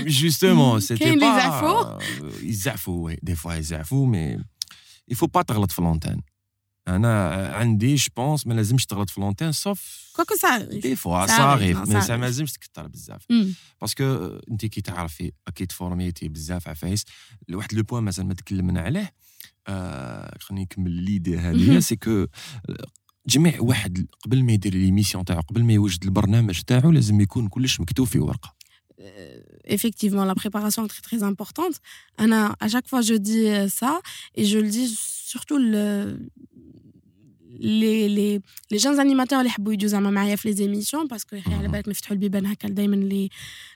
جوستومون 0.07 0.80
سيتي 0.80 1.03
كاين 1.03 1.13
اللي 1.13 1.25
يزعفوا 1.25 1.99
يزعفوا 2.43 3.05
وي 3.05 3.17
دي 3.23 3.36
فوا 3.36 3.53
يزعفوا 3.53 4.07
مي 4.07 4.43
يفو 5.07 5.27
با 5.27 5.41
تغلط 5.41 5.71
في 5.71 5.82
لونتين 5.82 6.21
أنا 6.89 7.47
عندي 7.49 7.95
جو 7.95 8.07
بونس 8.16 8.47
ما 8.47 8.55
لازمش 8.55 8.87
تغلط 8.87 9.11
في 9.11 9.20
لونتين 9.20 9.53
سوف 9.53 10.12
coucou 10.16 10.34
صغير 10.37 10.80
des 10.80 10.96
fois 10.96 11.26
صغير 11.26 11.76
mais 11.76 12.18
ما 12.18 12.24
لازمش 12.24 12.53
تكثر 12.53 12.87
بزاف. 12.87 13.26
parce 13.80 13.95
que 13.95 14.05
انت 14.51 14.66
كي 14.66 14.80
تعرفي 14.80 15.32
أكيد 15.49 15.72
فورميتي 15.72 16.28
بزاف 16.28 16.68
عفايس 16.68 17.05
واحد 17.53 17.74
le 17.74 17.82
point 17.82 18.02
مازال 18.03 18.26
ما 18.26 18.35
تكلمنا 18.35 18.80
عليه 18.80 19.14
آه 19.66 20.39
خليني 20.41 20.62
نكمل 20.62 20.91
l'idée 20.90 21.38
هذه 21.39 21.78
c'est 21.78 21.96
que 21.96 22.26
جميع 23.26 23.61
واحد 23.61 24.07
قبل 24.24 24.45
ما 24.45 24.53
يدير 24.53 24.74
l'émission 24.74 25.24
تاعو 25.24 25.41
قبل 25.41 25.64
ما 25.64 25.72
يوجد 25.72 26.05
البرنامج 26.05 26.61
تاعو 26.61 26.91
لازم 26.91 27.20
يكون 27.20 27.49
كلش 27.49 27.80
مكتوب 27.80 28.07
في 28.07 28.18
ورقة. 28.18 28.55
effectivement, 29.65 30.25
la 30.25 30.36
préparation 30.36 30.86
est 30.86 30.88
très 30.88 31.01
très 31.01 31.23
importante. 31.23 31.75
Anna, 32.17 32.55
à 32.59 32.67
chaque 32.67 32.88
fois, 32.88 33.01
je 33.01 33.15
dis 33.15 33.47
ça 33.69 34.01
et 34.36 34.45
je 34.45 34.57
le 34.59 34.69
dis 34.69 34.88
surtout 35.34 35.57
le, 35.57 36.17
لي 37.59 38.07
لي 38.07 38.41
لي 38.71 38.77
جون 38.77 38.99
انيماتور 38.99 39.39
اللي 39.39 39.49
يحبوا 39.49 39.73
يجوا 39.73 39.89
زعما 39.89 40.09
معايا 40.09 40.36
في 40.36 40.47
لي 40.47 40.55
زيميسيون 40.55 41.07
باسكو 41.07 41.38
على 41.47 41.67
بالك 41.67 41.88
نفتحوا 41.88 42.13
البيبان 42.13 42.45
هكا 42.45 42.69
دائما 42.69 42.95
لي 42.95 43.30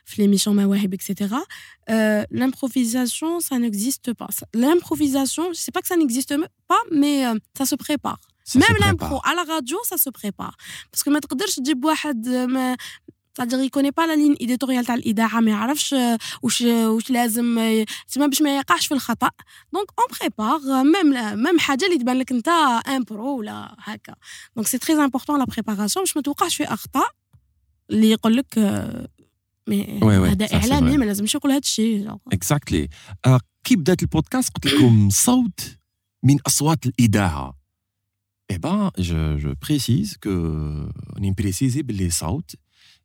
في 0.04 0.22
ليميسيون 0.22 0.56
مواهب 0.56 0.94
اكسيتيرا 0.94 1.42
l'improvisation 2.40 3.40
ça 3.48 3.58
n'existe 3.58 4.12
pas 4.20 4.28
l'improvisation 4.54 5.44
je 5.52 5.60
sais 5.64 5.72
pas 5.76 5.82
que 5.82 5.88
ça 5.92 5.96
n'existe 5.96 6.34
pas 6.70 6.82
mais 7.00 7.16
euh, 7.26 7.34
ça 7.58 7.64
se 7.72 7.76
prépare 7.86 8.20
même 8.62 8.76
l'impro 8.82 9.16
à 9.30 9.32
la 9.38 9.44
radio 9.54 9.78
ça 9.90 9.96
se 10.04 10.10
prépare 10.10 10.56
parce 10.90 11.02
que 11.04 11.10
ما 11.10 11.20
تقدرش 11.20 11.54
تجيب 11.54 11.84
واحد 11.84 12.28
ما 12.28 12.76
c'est-à-dire 13.38 13.60
il 13.62 13.70
connaît 13.70 13.92
pas 13.92 14.06
la 14.06 14.16
ligne 14.16 14.36
éditoriale 14.40 14.84
تاع 14.86 14.94
الاذاعه 14.94 15.40
ما 15.40 15.50
يعرفش 15.50 15.94
واش 16.42 16.60
واش 16.62 17.10
لازم 17.10 17.60
تسمى 18.08 18.28
باش 18.28 18.42
ما 18.42 18.56
يقعش 18.56 18.86
في 18.86 18.94
الخطا 18.94 19.30
دونك 19.72 19.86
اون 19.98 20.06
بريبار 20.20 20.60
ميم 20.84 21.38
ميم 21.42 21.58
حاجه 21.58 21.84
اللي 21.86 21.98
تبان 21.98 22.18
لك 22.18 22.32
انت 22.32 22.48
ان 22.88 23.04
برو 23.04 23.38
ولا 23.38 23.76
هكا 23.78 24.14
دونك 24.56 24.68
سي 24.68 24.78
تري 24.78 24.94
امبورطون 24.94 25.38
لا 25.38 25.44
بريباراسيون 25.44 26.04
باش 26.04 26.16
ما 26.16 26.22
توقعش 26.22 26.56
في 26.56 26.64
اخطاء 26.64 27.10
اللي 27.90 28.10
يقول 28.10 28.36
لك 28.36 28.58
مي 29.68 30.00
هذا 30.02 30.54
اعلامي 30.54 30.96
ما 30.96 31.04
لازمش 31.04 31.34
يقول 31.34 31.52
هذا 31.52 31.60
الشيء 31.60 32.16
اكزاكتلي 32.32 32.88
كي 33.64 33.76
بدات 33.76 34.02
البودكاست 34.02 34.52
قلت 34.54 34.66
لكم 34.66 35.10
صوت 35.10 35.60
من 36.22 36.36
اصوات 36.46 36.86
الاذاعه 36.86 37.64
Eh 38.52 38.58
ben, 38.58 38.90
je, 38.98 39.38
je 39.44 39.50
précise 39.66 40.10
que, 40.24 40.34
on 41.16 41.34
précise 41.34 41.76
les 41.88 42.10
صوت 42.10 42.50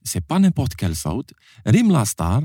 c'est 0.03 0.25
pas 0.25 0.39
n'importe 0.39 0.75
quel 0.75 0.95
saut. 0.95 1.25
Rim 1.65 1.91
Lastar, 1.91 2.41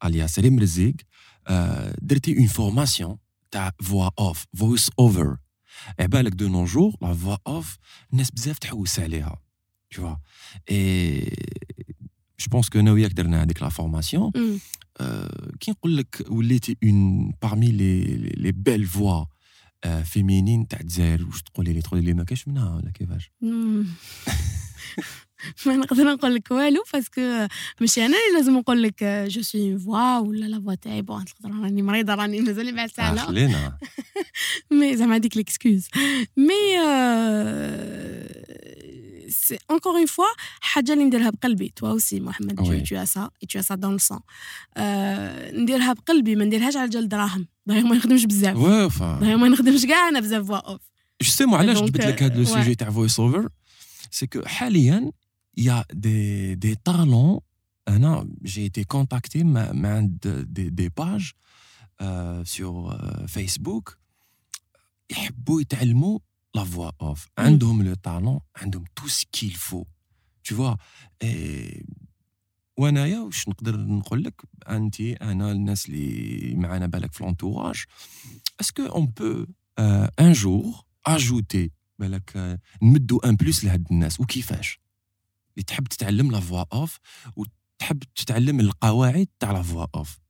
alias 0.00 0.38
Rim 0.38 0.58
Rizik, 0.58 1.04
euh, 1.50 1.92
une 2.26 2.48
formation 2.48 3.18
ta 3.50 3.72
voix 3.80 4.12
off, 4.16 4.46
voice 4.52 4.90
over. 4.96 5.34
Et 5.98 6.08
bien, 6.08 6.22
de 6.22 6.46
nos 6.48 6.66
jours, 6.66 6.96
la 7.00 7.12
voix 7.12 7.38
off, 7.44 7.78
n'est 8.12 8.24
pas 8.24 8.76
Tu 9.88 10.00
vois. 10.00 10.18
Et 10.66 11.32
je 12.36 12.48
pense 12.48 12.68
que 12.70 12.78
nous 12.78 12.92
avons 12.92 13.32
avec 13.32 13.60
la 13.60 13.70
formation. 13.70 14.32
Mm. 14.34 14.56
Euh, 15.02 15.28
qui 15.60 15.72
dit 15.82 16.04
que 16.10 16.22
une 16.80 17.34
parmi 17.38 17.70
les, 17.70 18.16
les, 18.16 18.52
belles 18.52 18.86
voix 18.86 19.28
euh, 19.84 20.02
féminines, 20.02 20.66
tu 20.66 20.74
as 20.74 20.82
dit, 20.82 21.22
ou 21.22 21.32
je 21.32 21.40
te 21.40 21.60
les 21.60 21.82
trois 21.82 21.98
les 22.00 22.14
maquages, 22.14 22.44
mais 22.46 22.54
non, 22.54 22.80
la 22.82 22.90
كيفاش 22.90 23.30
ما 25.65 25.75
نقدر 25.75 26.03
نقول 26.03 26.35
لك 26.35 26.51
والو 26.51 26.83
باسكو 26.93 27.47
ماشي 27.81 28.05
أنا 28.05 28.17
اللي 28.27 28.37
لازم 28.37 28.57
نقول 28.57 28.83
لك 28.83 29.03
جو 29.03 29.41
سوي 29.41 29.79
فوا 29.79 30.17
ولا 30.17 30.45
لا 30.45 30.61
فوا 30.61 30.75
تاعي 30.75 31.01
بون 31.01 31.25
تقدر 31.25 31.49
راني 31.49 31.81
مريضه 31.81 32.15
راني 32.15 32.41
مازال 32.41 32.75
بعد 32.75 32.89
ساعه 32.89 33.25
خلينا 33.25 33.77
مي 34.71 34.97
زعما 34.97 35.15
هذيك 35.15 35.37
ليكسكوز 35.37 35.87
مي 36.37 36.77
سي 39.29 39.57
انكور 39.71 39.97
اون 39.97 40.05
فوا 40.05 40.25
حاجة 40.61 40.93
اللي 40.93 41.03
نديرها 41.03 41.29
بقلبي 41.29 41.73
توا 41.75 41.89
اوسي 41.89 42.19
محمد 42.19 42.55
تو 42.55 43.05
سا 43.05 43.29
تو 43.49 43.57
as 43.57 43.61
سا 43.61 43.75
دون 43.75 43.97
لو 43.97 44.19
نديرها 45.61 45.93
بقلبي 45.93 46.35
ما 46.35 46.45
نديرهاش 46.45 46.75
على 46.75 46.89
جال 46.89 47.09
دراهم 47.09 47.47
دايما 47.65 47.89
ما 47.89 47.95
نخدمش 47.95 48.25
بزاف 48.25 48.57
دايما 49.03 49.35
ما 49.35 49.47
نخدمش 49.47 49.85
كاع 49.85 50.09
أنا 50.09 50.19
بزاف 50.19 50.45
فوا 50.47 50.57
اوف 50.57 50.81
جوستومون 51.21 51.59
علاش 51.59 51.81
جبت 51.81 52.05
لك 52.05 52.23
هذا 52.23 52.35
لو 52.35 52.45
سوجي 52.45 52.75
تاع 52.75 52.89
فويس 52.89 53.19
اوفر 53.19 53.49
سي 54.11 54.27
كو 54.27 54.41
حاليا 54.45 55.11
il 55.54 55.64
y 55.64 55.70
a 55.70 55.84
des, 55.92 56.56
des 56.56 56.76
talents. 56.76 57.42
J'ai 58.42 58.64
été 58.64 58.84
contacté 58.84 59.44
par 59.44 60.02
des, 60.02 60.70
des 60.70 60.90
pages 60.90 61.34
euh, 62.02 62.44
sur 62.44 62.90
euh, 62.90 63.26
Facebook. 63.26 63.96
Ils 65.08 65.66
aiment 65.80 66.18
la 66.54 66.64
voix 66.64 66.92
off. 66.98 67.28
Ils 67.38 67.64
ont 67.64 67.78
le 67.78 67.96
talent, 67.96 68.42
ils 68.60 68.76
ont 68.76 68.84
tout 68.94 69.08
ce 69.08 69.24
qu'il 69.30 69.56
faut. 69.56 69.86
Tu 70.42 70.54
vois 70.54 70.76
Et 71.20 71.82
وانايا 72.76 73.20
واش 73.20 73.48
نقدر 73.48 73.76
نقول 73.76 74.24
لك 74.24 74.42
انت 74.68 75.00
انا 75.00 75.52
الناس 75.52 75.86
اللي 75.86 76.54
معنا 76.56 76.86
بالك 76.86 77.12
في 77.12 77.24
l'entourage 77.24 77.86
est-ce 78.62 78.72
que 78.72 78.90
on 78.90 79.06
peut 79.06 79.46
euh, 79.80 80.06
un 80.18 80.32
jour 80.32 80.86
ajouter 81.08 81.70
بالك 81.98 82.58
نمدوا 82.82 83.28
ان 83.28 83.36
بلوس 83.36 83.64
لهاد 83.64 83.86
الناس 83.90 84.20
وكيفاش 84.20 84.79
اللي 85.55 85.63
تحب 85.63 85.87
تتعلم 85.87 86.31
لا 86.31 86.39
فوا 86.39 86.63
أوف 86.73 86.97
وتحب 87.35 88.03
تتعلم 88.15 88.59
القواعد 88.59 89.27
تاع 89.39 89.51
لا 89.51 89.61
فوا 89.61 89.85
أوف 89.95 90.21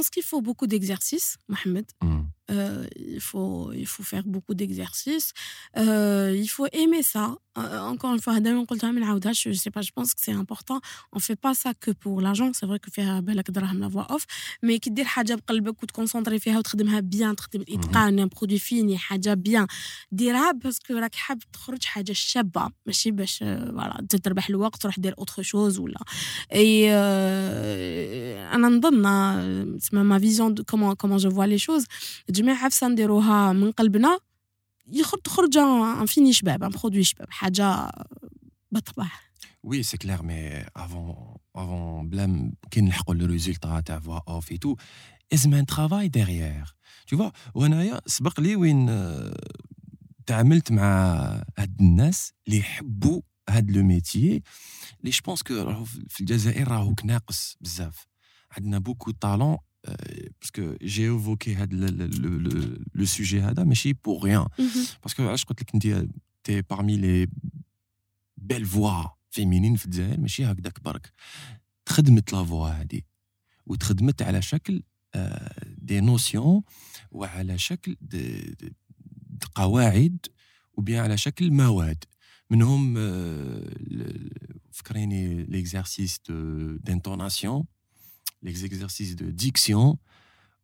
pense 0.00 0.08
qu'il 0.10 0.22
faut 0.22 0.42
beaucoup 0.42 0.66
d'exercices, 0.66 1.36
Mohamed. 1.48 1.86
Mm. 2.02 2.24
Euh, 2.51 2.85
il, 2.95 3.19
faut, 3.19 3.71
il 3.73 3.87
faut 3.87 4.03
faire 4.03 4.23
beaucoup 4.23 4.53
d'exercices. 4.53 5.33
Euh, 5.77 6.35
il 6.35 6.47
faut 6.47 6.67
aimer 6.71 7.01
ça. 7.01 7.35
Euh, 7.57 7.79
encore 7.79 8.13
une 8.13 8.19
fois, 8.19 8.35
je 8.35 9.51
sais 9.53 9.71
pas, 9.71 9.81
je 9.81 9.91
pense 9.91 10.13
que 10.13 10.21
c'est 10.25 10.33
important. 10.33 10.79
On 11.13 11.19
fait 11.19 11.37
pas 11.37 11.53
ça 11.53 11.73
que 11.73 11.91
pour 11.91 12.21
l'argent. 12.21 12.51
C'est 12.53 12.65
vrai 12.65 12.79
que 12.79 12.91
faire 12.91 13.21
la 13.23 13.87
voix 13.87 14.07
off. 14.09 14.25
Mais 14.61 14.79
qui 14.79 14.91
dire 14.91 15.05
حاجة 15.05 15.35
بقلبك 15.35 15.83
وتكونسونطري 15.83 16.39
فيها 16.39 16.57
وتخدمها 16.57 16.99
بيان 16.99 17.35
تخدم 17.35 17.61
الاتقان 17.61 18.27
برودوي 18.27 18.59
فيني 18.59 18.97
حاجة 18.97 19.33
بيان 19.33 19.67
ديرها 20.11 20.51
باسكو 20.51 20.93
راك 20.93 21.15
حاب 21.15 21.39
تخرج 21.53 21.83
حاجة 21.83 22.11
شابة 22.11 22.69
ماشي 22.85 23.11
باش 23.11 23.37
فوالا 23.39 24.07
تربح 24.23 24.49
الوقت 24.49 24.81
تروح 24.81 24.99
دير 24.99 25.15
اوتر 25.17 25.41
شوز 25.41 25.79
ولا 25.79 25.99
اي 26.53 26.93
انا 28.53 28.67
نظن 28.67 29.79
تسمى 29.79 30.03
ما 30.03 30.19
فيزيون 30.19 30.55
كومون 30.55 30.93
كومون 30.93 31.17
جو 31.17 31.29
فوا 31.29 31.45
لي 31.45 31.57
شوز 31.57 31.85
الجميع 32.39 32.65
عفسه 32.65 32.87
نديروها 32.87 33.53
من 33.53 33.71
قلبنا 33.71 34.19
تخرج 35.23 35.57
ان 35.57 36.05
فيني 36.05 36.33
شباب 36.33 36.63
ان 36.63 36.69
برودوي 36.69 37.03
شباب 37.03 37.27
حاجه 37.29 37.91
بالطبع 38.71 39.07
Oui, 39.67 39.83
c'est 39.83 39.97
clair, 39.97 40.21
mais 40.23 40.63
avant, 40.75 41.41
avant 41.55 42.03
blême, 42.03 42.51
qu'il 42.71 42.83
نلحقوا 42.83 43.15
le 43.15 43.25
résultat 43.25 43.81
تاع 43.85 43.99
voix 43.99 44.23
off 44.27 44.51
et 44.51 44.59
tout, 44.59 44.75
لازم 45.31 45.61
un 45.61 45.65
travail 45.65 46.09
derrière. 46.09 46.75
Tu 47.07 47.15
vois, 47.15 47.31
وانايا 47.55 48.01
سبق 48.05 48.39
لي 48.39 48.55
وين 48.55 48.89
تعاملت 50.25 50.71
مع 50.71 51.13
هاد 51.57 51.81
الناس 51.81 52.33
اللي 52.47 52.57
يحبوا 52.57 53.21
هاد 53.49 53.71
لو 53.71 53.83
ميتيي 53.83 54.43
اللي 54.99 55.11
جو 55.11 55.21
بونس 55.25 55.43
كو 55.43 55.85
في 55.85 56.21
الجزائر 56.21 56.67
راهو 56.67 56.95
ناقص 57.03 57.57
بزاف 57.61 58.07
عندنا 58.51 58.79
بوكو 58.79 59.11
طالون 59.11 59.57
باسكو 60.41 60.75
جي 60.81 61.09
اوفوكي 61.09 61.55
هذا 61.55 61.75
لو 62.95 63.05
سوجي 63.05 63.41
هذا 63.41 63.63
ماشي 63.63 63.93
بور 63.93 64.23
ريان 64.23 64.45
باسكو 65.03 65.23
علاش 65.27 65.45
قلت 65.45 65.61
لك 65.61 65.73
انت 65.73 66.07
تي 66.43 66.61
بارمي 66.61 66.97
لي 66.97 67.27
بيل 68.37 68.65
فوا 68.65 69.03
فيمينين 69.31 69.75
في 69.75 69.85
الجزائر 69.85 70.19
ماشي 70.19 70.45
هكذاك 70.45 70.83
برك 70.83 71.11
تخدمت 71.85 72.33
لا 72.33 72.43
فوا 72.43 72.69
هذه 72.69 73.01
وتخدمت 73.65 74.21
على 74.21 74.41
شكل 74.41 74.83
دي 75.77 75.99
نوسيون 76.01 76.61
وعلى 77.11 77.57
شكل 77.57 77.95
دي 78.01 78.55
قواعد 79.55 80.17
وبيان 80.73 81.03
على 81.03 81.17
شكل 81.17 81.51
مواد 81.51 82.03
منهم 82.49 82.93
فكريني 84.71 85.43
ليكزارسيس 85.43 86.19
دانتوناسيون 86.83 87.65
les 88.43 88.65
exercices 88.65 89.15
de 89.15 89.27
diction 89.31 89.97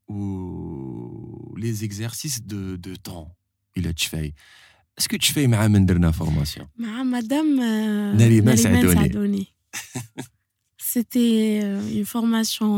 ou 0.07 1.55
les 1.57 1.83
exercices 1.83 2.39
de, 2.51 2.75
de 2.87 2.95
temps 2.95 3.29
il 3.75 3.87
a 3.87 3.93
fait 4.11 4.33
est-ce 4.97 5.07
que 5.07 5.17
tu 5.17 5.31
fais 5.33 5.47
مع 5.47 5.67
من 5.67 5.85
درنا 5.85 6.11
formation 6.11 6.65
مع 6.77 7.03
madame 7.03 7.59
Nariman 8.17 8.57
Sadouni 8.57 9.45
c'était 10.77 11.61
une 11.99 12.05
formation 12.05 12.71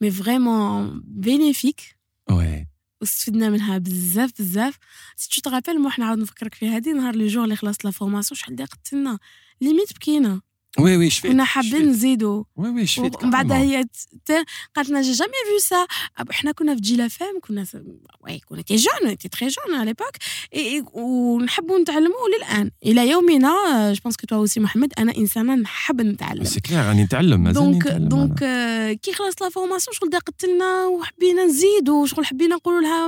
mais 0.00 0.10
vraiment 0.10 0.92
bénéfique 1.04 1.96
ouais 2.30 2.66
واستفدنا 3.00 3.50
منها 3.50 3.78
بزاف 3.78 4.32
بزاف 4.38 4.78
سي 5.16 5.28
تو 5.30 5.40
ترابيل 5.50 5.82
مو 5.82 5.90
حنا 5.90 6.06
عاود 6.06 6.18
نفكرك 6.18 6.54
في 6.54 6.68
هذه 6.68 6.92
نهار 6.92 7.16
لو 7.16 7.26
جور 7.26 7.44
اللي 7.44 7.56
خلصت 7.56 7.84
لا 7.84 7.90
فورماسيون 7.90 8.38
شحال 8.38 8.52
اللي 8.52 8.64
قتلنا 8.64 9.18
ليميت 9.60 9.92
بكينا 9.92 10.40
وي 10.77 10.97
وي 10.97 11.09
شفت 11.09 11.27
كنا 11.27 11.43
حابين 11.43 11.89
نزيدو. 11.89 12.45
وي 12.55 12.69
وي 12.69 12.85
شفت 12.85 13.23
ومن 13.23 13.31
بعد 13.31 13.51
هي 13.51 13.85
قالت 14.75 14.89
لنا 14.89 15.01
j'ai 15.01 15.11
jamais 15.11 15.31
vu 15.49 15.59
ça 15.59 15.85
إحنا 16.31 16.51
كنا 16.51 16.75
في 16.75 16.81
j'ai 16.81 16.98
la 16.98 17.07
femme 17.07 17.39
كنا 17.41 17.65
oui 18.21 18.39
كنا 18.39 18.61
très 18.61 18.75
jeunes 18.75 19.17
très 19.17 19.27
très 19.27 19.47
jeunes 19.47 19.75
à 19.75 19.85
l'époque 19.85 20.15
ونحبوا 20.93 21.79
نتعلموا 21.79 22.29
للآن. 22.37 22.71
إلى 22.85 23.09
يومنا 23.09 23.93
je 23.93 24.01
pense 24.03 24.15
que 24.15 24.27
toi 24.27 24.37
aussi 24.37 24.59
محمد 24.59 24.93
أنا 24.97 25.17
إنسانة 25.17 25.55
نحب 25.55 26.01
نتعلم. 26.01 26.43
سي 26.43 26.59
كلير 26.59 26.85
راني 26.85 27.03
نتعلم 27.03 27.43
مازال 27.43 27.63
دونك 27.63 27.87
دونك 27.87 28.39
كي 29.01 29.13
خلصت 29.13 29.41
la 29.41 29.49
formation 29.49 29.95
شغل 29.95 30.09
ضاقت 30.09 30.45
لنا 30.45 30.85
وحبينا 30.85 31.45
نزيدوا 31.45 32.07
شغل 32.07 32.25
حبينا 32.25 32.55
نقولوا 32.55 32.81
لها 32.81 33.07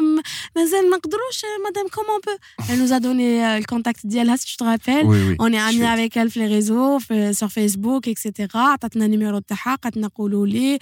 مازال 0.56 0.90
ما 0.90 0.98
نقدروش 0.98 1.42
مدام 1.70 1.88
comment 1.88 2.20
bon 2.26 2.32
elle 2.70 2.80
nous 2.80 2.94
a 2.94 3.00
donné 3.00 3.62
le 3.62 3.66
contact 3.66 4.08
ديالها 4.08 4.36
si 4.36 4.46
tu 4.46 4.58
te 4.58 4.64
rappelles 4.64 5.06
on 5.40 5.54
est 5.54 5.64
amis 5.70 5.86
avec 5.86 6.18
elle 6.18 6.30
في 6.30 6.40
les 6.40 6.48
réseaux 6.48 7.00
sur 7.40 7.51
فيسبوك 7.52 8.08
et 8.08 8.21
cetera 8.21 8.60
عطاتنا 8.60 9.06
ال 9.06 9.11
numéro 9.11 9.40
تاعها 9.40 9.76
قالت 9.76 9.98
لنا 9.98 10.08
قولوا 10.08 10.48
لي 10.48 10.80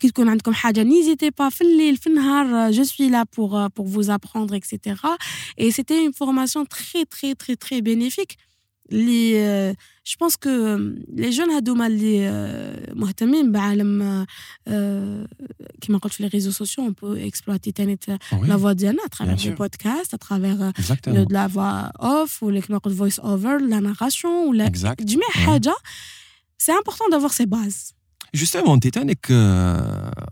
كي 0.00 0.08
تكون 0.08 0.28
عندكم 0.28 0.54
حاجة 0.54 0.82
n'hésitez 0.82 1.30
pas 1.30 1.48
في 1.48 1.60
الليل 1.60 1.96
في 1.96 2.06
النهار 2.06 2.70
je 2.70 2.84
suis 2.84 3.08
là 3.08 3.24
pour 3.36 3.66
pour 3.66 3.88
vous 3.88 4.10
apprendre 4.10 4.56
et 4.56 4.71
cetera 4.71 5.16
et 5.60 5.70
c'était 5.70 5.98
une 5.98 6.12
formation 6.12 6.66
très 6.68 7.04
très 7.04 7.34
très 7.34 7.56
très 7.56 7.80
bénéfique 7.80 8.36
اللي 8.91 9.71
جو 10.07 10.15
بونس 10.19 10.35
كو 10.35 10.49
لي 11.13 11.29
جون 11.29 11.49
هادوما 11.49 11.87
اللي 11.87 12.29
مهتمين 12.95 13.51
بعالم 13.51 14.25
كيما 15.81 15.97
قلت 16.01 16.13
في 16.13 16.23
لي 16.23 16.29
ريزو 16.29 16.51
سوسيو 16.51 16.83
اون 16.83 16.93
بو 17.01 17.13
اكسبلوتي 17.13 17.71
تاني 17.71 17.99
لا 18.47 18.57
فوا 18.57 18.71
ديالنا 18.71 19.05
اترافيغ 19.05 19.35
دي 19.35 19.55
بودكاست 19.55 20.13
اترافيغ 20.13 20.71
لا 21.29 21.47
فوا 21.47 21.81
اوف 22.07 22.43
ولا 22.43 22.59
كيما 22.59 22.77
قلت 22.79 22.95
فويس 22.95 23.19
اوفر 23.19 23.57
لا 23.57 23.79
ناراسيون 23.79 24.47
ولا 24.49 24.67
جميع 25.05 25.27
حاجه 25.29 25.75
سي 26.57 26.71
امبورطون 26.71 27.09
دافوار 27.11 27.31
سي 27.31 27.45
باز 27.45 27.93
جوستومون 28.35 28.73
انت 28.73 28.87
تانيك 28.87 29.31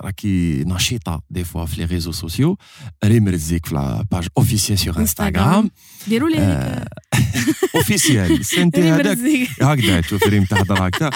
راكي 0.01 0.63
نشيطه 0.63 1.21
دي 1.29 1.43
فوا 1.43 1.65
في 1.65 1.77
لي 1.77 1.85
ريزو 1.85 2.11
سوسيو 2.11 2.57
ريم 3.05 3.27
رزيك 3.27 3.65
في 3.65 3.75
لا 3.75 4.05
باج 4.11 4.27
اوفيسيال 4.37 4.79
سيغ 4.79 4.99
انستغرام 4.99 5.71
ديروا 6.07 6.29
لي 6.29 6.85
اوفيسيال 7.75 8.45
سنتي 8.45 8.81
هذاك 8.91 9.17
هكذا 9.61 10.01
تشوف 10.01 10.23
ريم 10.27 10.43
تهضر 10.43 10.87
هكذا 10.87 11.09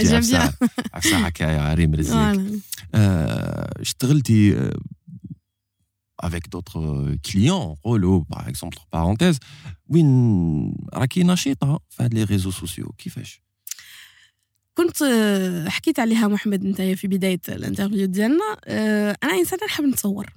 جيم 0.00 0.20
بيان 0.20 0.52
عفسه 0.94 1.24
حكايه 1.24 1.74
ريم 1.74 1.94
رزيك 1.94 2.62
اشتغلتي 2.94 4.70
avec 6.22 6.44
d'autres 6.52 7.16
clients 7.28 7.76
نقولوا 7.78 8.24
par 8.34 8.48
exemple 8.48 8.78
parenthèse 8.96 9.38
وين 9.88 10.74
راكي 10.94 11.22
نشيطه 11.22 11.80
في 11.90 12.02
هاد 12.02 12.14
لي 12.14 12.24
ريزو 12.24 12.50
سوسيو 12.50 12.94
كيفاش 12.98 13.42
كنت 14.77 15.03
حكيت 15.67 15.99
عليها 15.99 16.27
محمد 16.27 16.65
انت 16.65 16.81
في 16.81 17.07
بداية 17.07 17.41
ال 17.49 17.55
interview 17.55 18.05
ديالنا 18.05 18.57
أنا 19.23 19.33
انسان 19.33 19.59
نحب 19.65 19.83
نتصور. 19.83 20.33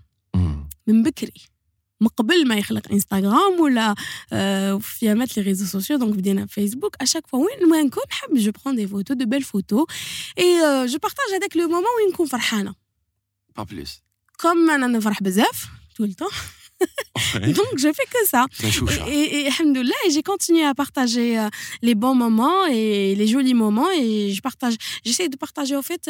من 0.87 1.03
بكري. 1.03 1.33
من 2.01 2.09
قبل 2.09 2.49
ما 2.49 2.57
يخلق 2.57 2.93
انستغرام 2.93 3.61
ولا 3.61 3.95
في 4.81 5.07
يامات 5.07 5.37
les 5.37 5.43
réseaux 5.43 5.67
sociaux 5.67 5.99
donc 5.99 6.17
بدينا 6.17 6.47
فيسبوك 6.47 6.97
à 7.01 7.04
chaque 7.04 7.27
fois 7.27 7.39
وين 7.39 7.69
ما 7.69 7.83
نكون 7.83 8.03
نحب 8.11 8.35
je 8.35 8.53
prends 8.65 8.77
des 8.77 8.87
photos 8.87 9.15
de 9.15 9.27
belles 9.27 9.43
photos 9.43 9.87
et 10.39 10.87
je 10.87 10.99
partage 10.99 11.35
هذاك 11.35 11.57
le 11.57 11.69
moment 11.69 11.85
وين 11.99 12.13
نكون 12.13 12.27
فرحانه 12.27 12.75
bah 13.57 13.63
plus 13.63 14.03
comme 14.41 14.71
أنا 14.71 14.87
نفرح 14.87 15.23
بزاف 15.23 15.69
tout 16.01 16.07
le 16.07 16.15
temps. 16.15 16.60
Donc, 17.60 17.74
je 17.84 17.90
fais 17.98 18.08
que 18.14 18.22
ça. 18.34 18.44
Et, 19.08 19.24
et, 19.38 19.48
et 19.48 20.10
j'ai 20.14 20.24
continué 20.32 20.64
à 20.72 20.74
partager 20.84 21.30
euh, 21.40 21.48
les 21.88 21.96
bons 22.04 22.18
moments 22.26 22.62
et 22.80 23.16
les 23.20 23.28
jolis 23.34 23.58
moments. 23.66 23.92
Et 23.92 24.34
je 24.36 24.42
partage, 24.42 24.76
j'essaie 25.06 25.30
de 25.30 25.38
partager, 25.38 25.76
au 25.82 25.86
fait, 25.92 26.04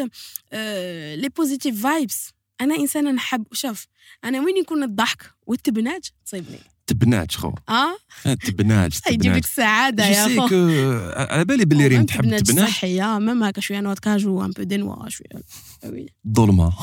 euh, 0.53 1.15
les 1.23 1.29
positives 1.29 1.79
vibes. 1.88 2.19
أنا 2.61 2.75
إنسانة 2.75 3.11
نحب 3.11 3.45
شوف 3.51 3.88
أنا 4.23 4.39
وين 4.39 4.57
يكون 4.57 4.83
الضحك 4.83 5.33
والتبناج 5.47 6.01
تصيبني 6.25 6.59
تبناج 6.88 7.31
خو 7.31 7.53
اه 7.69 7.97
تبناج 8.45 8.93
يجيب 9.11 9.36
لك 9.36 9.45
السعاده 9.45 10.05
يا 10.05 10.47
خو 10.47 10.55
على 11.33 11.45
بالي 11.45 11.65
باللي 11.65 11.88
ريم 11.88 12.05
تحب 12.05 12.38
تبناج 12.38 12.69
صحيه 12.69 13.19
ميم 13.19 13.43
هكا 13.43 13.61
شويه 13.61 13.79
نوت 13.79 13.99
كاجو 13.99 14.45
ان 14.45 14.51
بو 14.51 14.63
دينوا 14.63 15.09
شويه 15.09 15.43
وي 15.86 16.05
ظلمه 16.36 16.73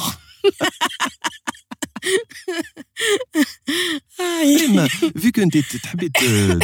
que 5.36 5.40
انت 5.40 5.58
تحبي 5.58 6.12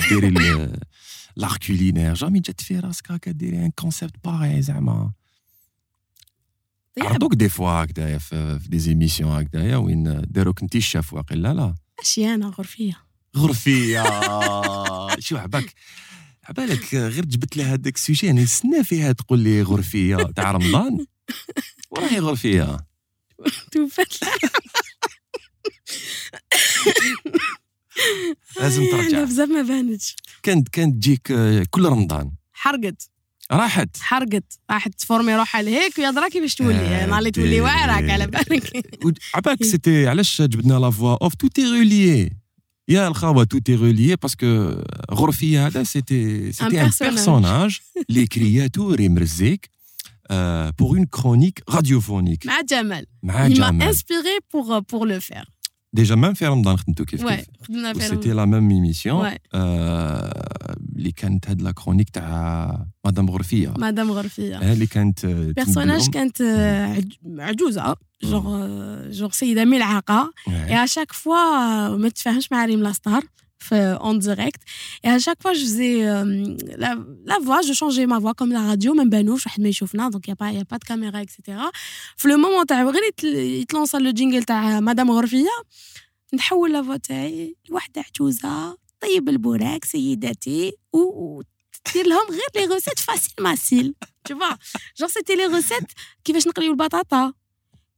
ديري 0.09 0.29
لار 1.35 1.57
كولينير 1.67 2.13
جامي 2.13 2.39
جات 2.39 2.61
في 2.61 2.79
راسك 2.79 3.11
هكا 3.11 3.31
ديري 3.31 3.57
ان 3.57 3.71
كونسيبت 3.71 4.15
باغي 4.23 4.61
زعما 4.61 5.11
عرضوك 7.01 7.35
دي 7.35 7.49
فوا 7.49 7.69
هكذايا 7.69 8.17
في 8.17 8.59
دي 8.67 8.79
زيميسيون 8.79 9.31
هكذايا 9.31 9.77
وين 9.77 10.21
داروك 10.27 10.61
انت 10.61 10.75
الشاف 10.75 11.13
واقيلا 11.13 11.47
لا 11.47 11.53
لا 11.53 11.75
اشيانا 11.99 12.47
غرفيه 12.47 12.97
غرفيه 13.37 14.03
شو 15.19 15.37
عباك 15.37 15.73
عبالك 16.45 16.95
غير 16.95 17.25
جبت 17.25 17.57
لي 17.57 17.63
هذاك 17.63 17.95
السوجي 17.95 18.29
أنا 18.29 18.41
نستنى 18.41 18.83
فيها 18.83 19.11
تقول 19.11 19.39
لي 19.39 19.61
غرفية 19.61 20.15
تاع 20.15 20.51
رمضان. 20.51 21.05
وراهي 21.91 22.19
غرفية. 22.19 22.77
توفت. 23.71 24.23
لازم 28.59 28.83
ترجع. 28.91 29.23
بزاف 29.23 29.49
ما 29.49 29.61
بانتش. 29.61 30.15
كانت 30.43 30.69
كانت 30.69 30.95
تجيك 30.95 31.33
كل 31.69 31.85
رمضان. 31.85 32.31
حرقت. 32.53 33.09
راحت. 33.51 33.97
حرقت. 33.97 34.59
راحت 34.71 34.93
تفورمي 34.93 35.35
روحها 35.35 35.61
لهيك 35.61 35.97
ويا 35.97 36.11
درا 36.11 36.29
كيفاش 36.29 36.55
تولي. 36.55 36.77
نهار 37.07 37.19
اللي 37.19 37.31
تولي 37.31 37.61
واعرك 37.61 38.09
على 38.09 38.27
بالك. 38.27 38.85
عباك 39.35 39.63
سيتي 39.63 40.07
علاش 40.07 40.41
جبدنا 40.41 40.73
لا 40.73 40.89
فوا 40.89 41.17
اوف 41.21 41.33
تو 41.35 41.47
تي 41.47 41.63
ريليي 41.63 42.31
يا 42.87 43.07
الخاوة 43.07 43.43
تو 43.43 43.57
تي 43.57 43.75
ريليي 43.75 44.15
باسكو 44.15 44.75
غرفية 45.11 45.67
هذا 45.67 45.83
سيتي 45.83 46.51
سيتي 46.51 46.81
ان 46.81 46.91
بيرسوناج 47.01 47.79
اللي 48.09 48.27
créatrice 48.27 48.93
ريم 48.93 49.17
رزيك 49.17 49.69
pour 50.79 50.97
une 50.97 51.05
chronique 51.05 51.63
radiophonique 51.69 52.45
مع 52.45 52.61
جمال. 52.61 53.05
مع 53.23 53.47
جمال. 53.47 53.93
inspiré 53.93 54.39
pour 54.51 54.81
pour 54.91 55.05
le 55.05 55.19
faire. 55.19 55.45
déjà 55.93 56.15
même 56.15 56.33
في 56.33 56.47
رمضان 56.47 56.77
خدمتو 56.77 57.05
كيف 57.05 57.25
كيف 57.25 57.45
خدمنا 57.67 57.93
في 57.93 57.99
سيتي 58.01 58.29
لا 58.29 58.45
ميم 58.45 58.71
ايميسيون 58.71 59.31
اللي 60.95 61.11
كانت 61.11 61.49
هاد 61.49 61.61
la 61.61 61.71
chronique 61.71 62.09
تاع 62.09 62.85
مدام 63.05 63.29
غرفيه 63.29 63.73
مدام 63.77 64.11
غرفيه 64.11 64.73
اللي 64.73 64.87
كانت 64.87 65.25
personnage 65.25 66.09
كانت 66.09 66.41
عجوزه 67.39 67.95
جوغ 68.23 68.67
جوغ 69.09 69.31
سيده 69.31 69.65
ملعقه 69.65 70.33
et 70.47 70.83
à 70.83 70.87
chaque 70.87 71.11
fois 71.11 71.97
ما 71.97 72.09
تفاهمش 72.09 72.51
مع 72.51 72.65
ريم 72.65 72.83
la 72.83 72.97
star 72.97 73.23
في 73.62 73.74
اون 73.74 74.18
ديريكت 74.18 74.60
اي 75.04 75.16
اشاك 75.16 75.42
فوا 75.42 75.52
جو 75.52 75.64
فزي 75.66 76.04
لا 77.24 77.40
فوا 77.44 77.60
جو 77.60 77.72
شونجي 77.72 78.06
ما 78.06 78.20
فوا 78.20 78.32
كوم 78.32 78.52
لا 78.52 78.68
راديو 78.70 78.94
ما 78.94 79.04
نبانوش 79.04 79.46
واحد 79.46 79.60
ما 79.60 79.68
يشوفنا 79.68 80.08
دونك 80.08 80.28
يا 80.28 80.34
با 80.34 80.50
يا 80.50 80.62
با 80.70 80.76
د 80.76 80.84
كاميرا 80.84 81.22
اكسيتيرا 81.22 81.70
في 82.16 82.28
لو 82.28 82.36
مومون 82.36 82.66
تاع 82.66 82.82
غير 82.82 83.02
يتلونسا 83.24 83.96
لو 83.96 84.10
جينجل 84.10 84.42
تاع 84.42 84.80
مدام 84.80 85.10
غرفيه 85.10 85.48
نحول 86.34 86.72
لا 86.72 86.82
فوا 86.82 86.96
تاعي 86.96 87.56
لوحده 87.70 88.04
عجوزه 88.08 88.76
طيب 89.00 89.28
البوراك 89.28 89.84
سيداتي 89.84 90.72
و 90.92 91.42
دير 91.92 92.06
لهم 92.06 92.26
غير 92.30 92.66
لي 92.66 92.74
غوسيت 92.74 92.98
فاسيل 92.98 93.34
ماسيل 93.40 93.94
tu 94.28 94.34
vois 94.34 94.56
genre 94.98 95.10
c'était 95.10 95.36
les 95.36 95.46
recettes 95.56 95.92
كيفاش 96.24 96.48
نقليو 96.48 96.70
البطاطا 96.72 97.32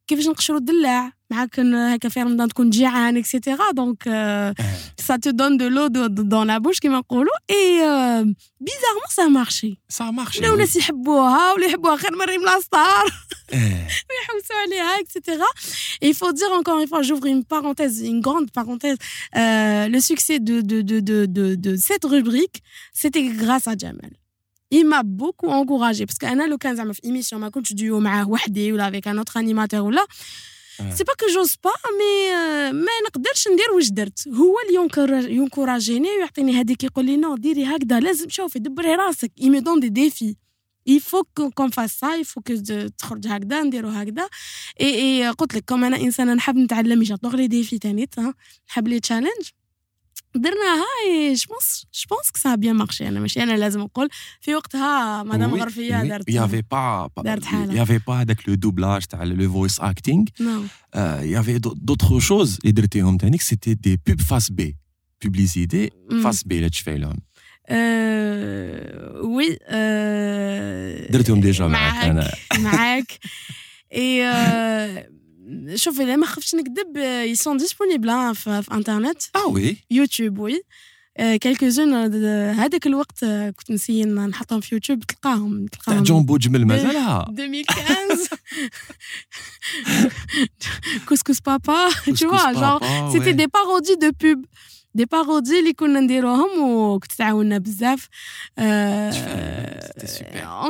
كيفاش 0.06 0.26
نقشروا 0.26 0.58
الدلاع 0.58 1.12
معاك 1.30 1.60
هكا 1.60 2.08
في 2.08 2.22
رمضان 2.22 2.48
تكون 2.48 2.70
جيعان 2.70 3.16
اكسيتيرا 3.16 3.70
دونك 3.72 4.02
سا 4.96 5.16
تو 5.16 5.30
دون 5.30 5.56
دو 5.56 5.68
لو 5.68 5.86
دون 5.86 6.46
لا 6.46 6.58
بوش 6.58 6.80
كيما 6.80 6.98
نقولوا 6.98 7.32
اي 7.50 7.78
بيزارمون 8.60 9.10
سا 9.10 9.26
مارشي 9.26 9.78
سا 9.88 10.04
مارشي 10.04 10.38
ولاو 10.38 10.54
الناس 10.54 10.76
يحبوها 10.76 11.52
ولا 11.52 11.66
يحبوها 11.66 11.96
خير 11.96 12.12
من 12.16 12.24
ريم 12.24 12.44
لاستار 12.44 13.04
ويحوسوا 13.52 14.56
عليها 14.62 15.00
اكسيتيرا 15.00 15.46
Et 16.02 16.08
il 16.08 16.14
faut 16.14 16.32
dire 16.32 16.52
encore 16.60 16.78
une 16.82 16.88
fois, 16.88 17.02
j'ouvre 17.02 17.26
une 17.26 17.44
parenthèse, 17.44 18.00
une 18.12 18.20
grande 18.20 18.50
parenthèse, 18.58 18.96
euh, 19.36 19.88
le 19.94 20.00
succès 20.00 20.38
de, 20.48 20.56
de, 20.70 20.78
de, 20.90 20.98
de, 21.10 21.18
de, 21.26 21.46
de 21.66 21.76
cette 21.76 22.04
rubrique, 22.14 22.58
c'était 23.00 23.24
grâce 23.42 23.66
à 23.72 23.74
Jamal. 23.82 24.12
Il 24.77 24.85
m'a 24.91 25.01
beaucoup 25.03 25.49
encouragé 25.59 26.05
parce 26.05 26.19
qu'انا 26.21 26.47
لو 26.47 26.57
كان 26.57 26.75
زعما 26.75 26.93
في 26.93 27.01
ايميسيون 27.05 27.41
ما 27.41 27.49
كنتش 27.49 27.73
ديو 27.73 27.99
معاه 27.99 28.29
وحدي 28.29 28.71
ولا 28.71 28.87
افيك 28.87 29.07
ان 29.07 29.17
اوتر 29.17 29.39
انيماتور 29.39 29.81
ولا 29.81 30.05
c'est 30.77 31.03
pas 31.03 31.13
que 31.13 31.25
j'ose 31.33 31.55
pas 31.63 31.71
mais 31.97 32.31
ما 32.71 32.91
نقدرش 33.07 33.47
ندير 33.47 33.71
واش 33.75 33.89
درت. 33.89 34.27
هو 34.27 34.55
اللي 34.59 35.35
ينكوراجيني 35.35 36.09
ويعطيني 36.09 36.53
هذيك 36.53 36.83
يقول 36.83 37.05
لي 37.05 37.17
non 37.17 37.35
ديري 37.35 37.65
هكذا 37.65 37.99
لازم 37.99 38.29
شوفي 38.29 38.59
دبري 38.59 38.95
راسك. 38.95 39.31
et 39.41 39.49
mais 39.49 39.59
dans 39.59 39.79
des 39.79 39.89
défis 39.89 40.35
il 40.89 40.99
faut 40.99 41.25
qu'on 41.57 41.71
fasse 41.77 41.95
ça 42.01 42.11
il 42.21 42.25
faut 42.25 42.41
que 42.47 42.53
تخرج 42.97 43.27
هكذا 43.27 43.61
نديرو 43.63 43.89
هكذا. 43.89 44.29
اي 44.81 44.95
اي 44.95 45.29
قلت 45.29 45.55
لك 45.55 45.65
comme 45.65 45.83
أنا 45.83 45.97
إنسانة 45.97 46.33
نحب 46.33 46.57
نتعلم 46.57 47.01
يجي 47.01 47.15
les 47.23 47.47
défis 47.47 47.79
تاني 47.79 48.09
نحب 48.69 48.87
les 48.87 48.99
challenges 48.99 49.49
درناها 50.35 50.85
je 51.33 51.45
pense 51.49 51.85
je 51.93 52.05
pense 52.09 52.31
que 52.31 52.39
ça 52.39 52.55
a 52.55 52.59
bien 52.59 52.75
marché 52.75 53.07
أنا 53.07 53.19
ماشي. 53.19 53.43
أنا 53.43 53.57
لازم 53.57 53.79
نقول 53.81 54.09
في 54.41 54.55
وقتها 54.55 55.23
مدام 55.23 55.55
غرفيه 55.55 56.03
دارت 56.03 56.29
يافي 56.29 56.63
با 56.71 57.09
دارت 57.17 57.45
حالها. 57.45 57.75
يافي 57.75 57.99
با 58.07 58.13
هذاك 58.21 58.49
لو 58.49 58.55
دوبلاج 58.55 59.05
تاع 59.05 59.23
لو 59.23 59.51
فويس 59.51 59.79
اكتينغ 59.79 60.25
يافي 61.21 61.59
دوطخ 61.59 62.17
شوز 62.19 62.57
اللي 62.61 62.71
درتيهم 62.71 63.17
تانيك 63.17 63.41
سيتي 63.41 63.73
دي 63.73 63.99
بوب 64.07 64.21
فاس 64.21 64.51
بي 64.51 64.77
بوبليسيتي 65.23 65.89
فاس 66.23 66.43
بي 66.43 66.57
اللي 66.57 66.69
تشفي 66.69 66.97
لهم 66.97 67.17
وي 69.35 69.57
درتهم 71.09 71.41
ديجا 71.41 71.67
معاك 71.67 72.05
أنا 72.05 72.31
معاك 72.59 73.19
اي 73.93 74.25
شوفي 75.74 76.04
لا 76.04 76.16
ما 76.16 76.26
خفتش 76.26 76.54
نكذب 76.54 76.98
ils 77.34 77.38
sont 77.38 77.56
disponibles 77.64 78.32
في, 78.32 78.62
في 78.62 78.74
انترنت 78.74 79.22
اه 79.36 79.46
وي 79.46 79.76
يوتيوب 79.90 80.38
وي 80.38 80.62
كيلكو 81.18 81.68
زون 81.68 81.94
هذاك 82.54 82.86
الوقت 82.86 83.24
كنت 83.24 83.70
نسي 83.70 84.04
نحطهم 84.04 84.60
في 84.60 84.74
يوتيوب 84.74 85.04
تلقاهم 85.04 85.66
تلقاهم 85.66 86.02
جامبو 86.02 86.36
جمل 86.36 86.66
مازالها 86.66 87.26
2015 87.38 88.28
كوسكوس 91.08 91.40
بابا 91.40 91.88
tu 91.90 92.26
vois 92.26 92.54
genre 92.54 92.80
c'était 93.12 93.34
des 93.34 93.48
parodies 93.48 93.96
de 93.96 94.10
pub 94.10 94.46
دي 94.94 95.04
بارودي 95.04 95.58
اللي 95.58 95.72
كنا 95.72 96.00
نديروهم 96.00 96.60
وكنت 96.62 97.12
تعاوننا 97.12 97.58
بزاف 97.58 98.08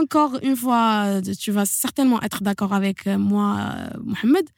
encore 0.02 0.34
une 0.42 0.56
fois 0.56 1.20
tu 1.44 1.50
vas 1.52 1.66
certainement 1.84 2.20
être 2.22 2.42
d'accord 2.42 2.72
avec 2.72 3.06
moi 3.06 3.46
محمد 3.96 4.48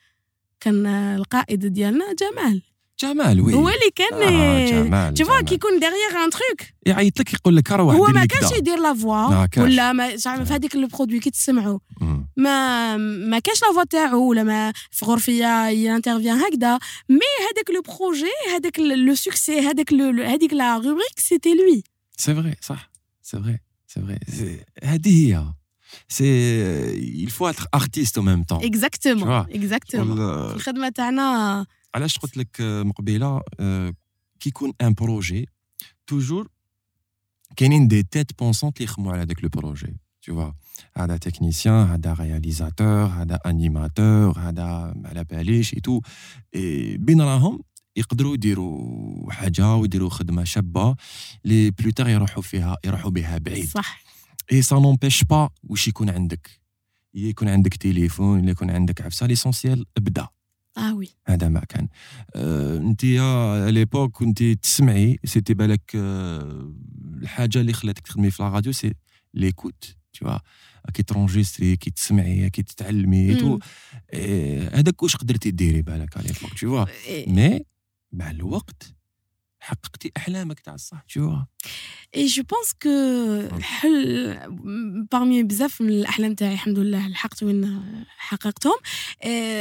كان 0.60 0.86
القائد 0.86 1.66
ديالنا 1.66 2.06
جمال. 2.14 2.62
جمال 3.00 3.42
oui. 3.42 3.54
هو 3.54 3.70
اللي 3.70 3.92
كان 3.96 4.14
آه 4.14 4.70
جمال 4.70 5.14
des 5.14 5.24
fois 5.24 5.42
كيكون 5.42 5.80
délire 5.80 6.24
un 6.26 6.30
truc 6.30 6.62
يعيط 6.86 7.20
لك 7.20 7.34
يقول 7.34 7.56
لك 7.56 7.72
راه 7.72 7.84
واحد 7.84 8.00
هو 8.00 8.08
ما 8.08 8.26
كانش 8.26 8.52
يدير 8.52 8.80
la 8.80 8.94
voix 8.94 9.48
ولا 9.58 9.94
ما 9.94 10.18
في 10.18 10.54
هذيك 10.54 10.76
ال 10.76 10.81
produit 10.81 11.20
كي 11.20 11.30
تسمعوا 11.30 11.80
ما 12.38 12.98
ما 12.98 13.40
كانش 13.40 13.62
la 13.62 13.74
voix 13.74 13.84
تاعو 13.84 14.30
ولا 14.30 14.44
ما 14.44 14.74
في 14.92 15.06
غرفية 15.06 15.68
intervient 15.70 16.38
هكذا. 16.38 16.80
mais 17.10 17.20
هذاك 17.52 17.70
le 17.70 17.82
projet 17.82 18.26
هذاك 18.56 18.80
le 18.80 19.16
succès 19.16 19.60
هذاك 19.60 19.94
هذيك 19.94 20.54
la 20.54 20.78
rubrique 20.78 21.20
c'était 21.20 21.54
lui 21.54 21.84
c'est 22.18 22.36
vrai 22.36 22.56
صح. 22.62 22.90
c'est 23.22 23.38
vrai 23.38 23.60
c'est 23.88 24.02
vrai 24.02 24.66
هذه 24.84 25.34
هي. 25.34 25.57
سي 26.09 27.25
il 27.25 27.31
faut 27.31 27.49
être 27.49 27.67
artiste 27.73 28.19
en 28.19 28.23
même 28.23 28.45
temps 28.45 28.61
exactement 28.61 29.47
exactement 29.49 30.17
في 30.49 30.55
الخدمه 30.55 30.89
تاعنا 30.89 31.67
علاش 31.95 32.19
قلت 32.19 32.37
لك 32.37 32.57
مقبله 32.61 33.41
كي 34.41 34.49
يكون 34.49 34.73
ان 34.81 34.93
بروجي 34.93 35.49
توجور 36.07 36.49
كاينين 37.57 37.89
دي 37.89 38.03
تيت 38.03 38.39
بونسونت 38.39 38.77
اللي 38.77 38.85
يخموا 38.85 39.13
على 39.13 39.23
هذاك 39.23 39.43
لو 39.43 39.49
بروجي 39.49 39.97
tu 40.27 40.33
vois 40.35 40.55
هذا 40.97 41.17
تكنيسيان 41.17 41.87
هذا 41.87 42.13
رياليزاتور 42.13 43.07
هذا 43.07 43.39
انيماتور 43.47 44.39
هذا 44.39 44.95
على 45.05 45.25
باليش 45.25 45.75
اي 45.75 45.81
تو 45.81 46.01
بين 46.97 47.21
راهم 47.21 47.61
يقدروا 47.97 48.35
يديروا 48.35 49.33
حاجه 49.33 49.75
ويديروا 49.75 50.11
خدمه 50.11 50.45
شابه 50.45 50.97
لي 51.45 51.71
بلوتار 51.71 52.09
يروحوا 52.09 52.43
فيها 52.43 52.77
يروحوا 52.85 53.11
بها 53.11 53.39
بعيد 53.39 53.69
صح 53.69 54.03
اي 54.52 54.62
سا 54.62 54.76
نومبيش 54.76 55.24
با 55.24 55.50
واش 55.64 55.88
يكون 55.88 56.10
عندك 56.10 56.50
يكون 57.14 57.48
عندك 57.48 57.74
تليفون 57.74 58.40
ولا 58.40 58.52
يكون 58.52 58.70
عندك 58.70 59.02
عفسه 59.02 59.26
ليسونسيال 59.26 59.86
ابدا 59.98 60.28
آه 60.78 60.96
oui 60.96 61.10
هذا 61.28 61.50
ما 61.50 61.60
كان 61.60 61.88
آه 62.36 62.78
انت 62.78 63.04
à 63.04 63.72
l'époque 63.72 64.12
كنت 64.12 64.44
تسمعي 64.44 65.20
c'était 65.26 65.54
بالك 65.54 65.92
آه 65.96 66.74
الحاجة 67.22 67.60
اللي 67.60 67.74
خلاتك 67.74 68.08
تخدمي 68.08 68.32
في 68.32 68.44
la 68.44 68.50
radio 68.50 68.72
c'est 68.72 68.94
l'écoute 69.34 69.96
tout 70.14 70.38
كي 70.94 71.04
ت 71.04 71.10
enregistrer 71.10 71.76
كي 71.76 71.90
تسمعي 71.92 72.50
كي 72.50 72.64
تتعلمي 72.64 73.36
tout 73.36 73.60
هذاك 74.74 75.04
واش 75.04 75.16
قدرتي 75.16 75.52
ديري 75.52 75.82
بالك 75.82 76.18
à 76.18 76.28
l'époque 76.28 76.54
tout 76.60 76.86
mais 77.28 77.60
مع 78.12 78.32
الوقت 78.32 78.97
حققتي 79.60 80.12
أحلامك 80.18 80.60
تاع 80.60 80.74
الصح 80.74 81.02
تو 81.14 81.38
et 82.16 82.26
je 82.26 82.44
pense 82.44 82.74
que 82.74 82.90
الحل 83.58 84.38
parmi 85.12 85.44
بزاف 85.44 85.82
من 85.82 85.90
الأحلام 85.90 86.36
تاعي 86.36 86.54
الحمد 86.54 86.80
لله 86.80 87.08
لحقت 87.08 87.44
وين 87.44 88.06
حققتهم. 88.08 88.76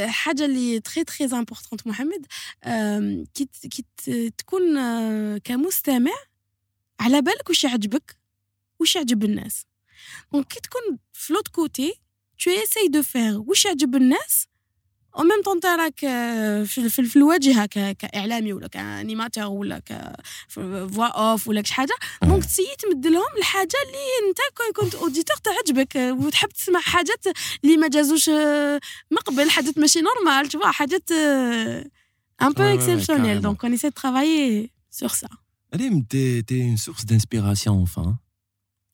حاجة 0.05 0.45
اللي 0.45 0.79
très 0.79 1.03
très 1.03 1.25
importante 1.25 1.87
محمد 1.87 2.25
كي 3.33 3.49
تكون 4.37 4.77
كمستمع 5.37 6.11
على 6.99 7.21
بالك 7.21 7.49
واش 7.49 7.63
يعجبك؟ 7.63 8.17
واش 8.79 8.95
يعجب 8.95 9.23
الناس؟ 9.23 9.65
donc 10.33 10.47
كي 10.47 10.59
تكون 10.59 10.97
في 11.13 11.33
l'autre 11.33 11.47
côté 11.47 11.93
tu 12.41 12.49
essayes 12.49 12.91
de 12.91 13.03
faire 13.03 13.47
واش 13.47 13.65
يعجب 13.65 13.95
الناس؟ 13.95 14.47
au 15.17 15.23
même 15.23 15.41
temps 15.45 15.59
راك 15.65 15.99
في, 16.65 17.15
الواجهه 17.15 17.65
كاعلامي 17.93 18.53
ولا 18.53 18.67
ك 18.67 18.75
animateur 18.75 19.45
ولا 19.45 19.79
ك 19.79 20.15
فوا 20.47 21.05
اوف 21.05 21.47
ولا 21.47 21.63
شي 21.63 21.73
حاجة 21.73 21.93
donc 22.23 22.45
t'essayes 22.45 22.75
تمد 22.79 23.07
لهم 23.07 23.23
الحاجة 23.37 23.77
اللي 23.85 24.29
انت 24.29 24.37
كنت 24.75 24.95
auditeur 24.95 25.37
تعجبك 25.37 25.95
وتحب 25.95 26.49
تسمع 26.49 26.79
حاجات 26.79 27.25
اللي 27.63 27.77
ما 27.77 27.87
جازوش 27.87 28.29
من 29.11 29.17
قبل 29.25 29.49
حاجات 29.49 29.77
ماشي 29.77 29.99
normal 30.01 30.49
tout 30.49 30.59
حاجات 30.61 31.11
un 32.41 32.51
peu 32.51 32.63
exceptionnelles 32.63 33.41
donc 33.41 33.63
on 33.63 33.71
essaie 33.71 33.89
travailler 33.91 34.71
sur 34.91 35.09
ça 35.09 35.27
ريم 35.75 36.01
t'étais 36.01 36.61
une 36.61 36.77
source 36.77 37.03
d'inspiration 37.03 37.85
enfin 37.85 38.26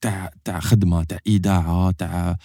تاع 0.00 0.30
تاع 0.44 0.60
خدمة 0.60 1.04
تاع 1.04 1.18
اذاعه 1.26 1.90
تاع 1.90 2.36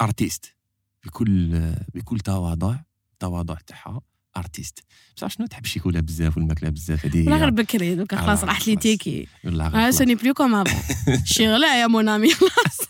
ارتيست 0.00 0.56
بكل 1.04 1.72
بكل 1.94 2.20
تواضع 2.20 2.76
تواضع 3.18 3.56
تاعها 3.66 4.00
ارتيست 4.36 4.78
بصح 5.16 5.30
شنو 5.30 5.46
تحب 5.46 5.64
الشيكولا 5.64 6.00
بزاف 6.00 6.36
والماكله 6.36 6.70
بزاف؟ 6.70 7.06
هذه 7.06 7.18
والله 7.20 7.36
غير 7.36 7.50
بكري 7.50 7.94
دوكا 7.94 8.16
خلاص 8.16 8.44
راحت 8.44 8.66
لي 8.66 8.76
تيكي 8.76 9.26
والله 9.44 9.90
سوني 9.90 10.14
بلو 10.14 10.34
كوم 10.34 10.54
افون 10.54 10.82
شغله 11.34 11.76
يا 11.76 11.86
مون 11.86 12.08
أمي 12.08 12.34
خلاص. 12.34 12.78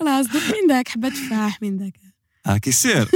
خلاص 0.00 0.26
دوك 0.26 0.42
من 0.42 0.68
داك؟ 0.68 0.88
حبة 0.88 1.08
تفاح 1.08 1.62
من 1.62 1.76
داك. 1.76 2.00
هاكي 2.46 2.72
سير 2.72 3.10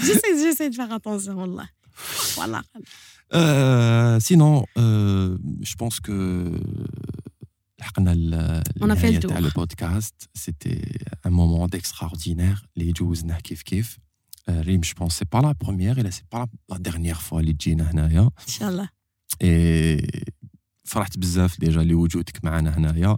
جيسي 0.00 0.68
دو 0.68 0.74
فيغ 0.74 0.94
اتونسيون 0.96 1.36
والله. 1.36 1.68
والله 2.38 2.64
sinon, 4.19 4.65
euh, 4.77 5.37
je 5.61 5.75
pense 5.75 5.99
que 5.99 6.59
on 7.97 8.89
a 8.89 8.95
fait 8.95 9.11
le 9.11 9.19
tour. 9.19 9.33
Le 9.33 9.49
podcast, 9.49 10.29
c'était 10.33 10.81
un 11.23 11.29
moment 11.29 11.67
d'extraordinaire. 11.67 12.65
Les 12.75 12.93
joues 12.95 13.13
kif 13.43 13.63
kif. 13.63 13.99
Rim, 14.47 14.83
je 14.83 14.93
pense 14.93 15.15
c'est 15.15 15.29
pas 15.29 15.41
la 15.41 15.53
première 15.55 15.97
et 15.97 16.11
c'est 16.11 16.27
pas 16.27 16.45
la 16.69 16.77
dernière 16.77 17.21
fois 17.21 17.41
les 17.41 17.53
جينا 17.53 17.91
هنايا. 17.91 18.29
Inch'Allah. 18.47 18.89
Et 19.43 19.97
فرحت 20.83 21.17
بزاف 21.17 21.59
ديجا 21.59 21.83
لوجودك 21.83 22.45
معنا 22.45 22.77
هنايا 22.77 23.17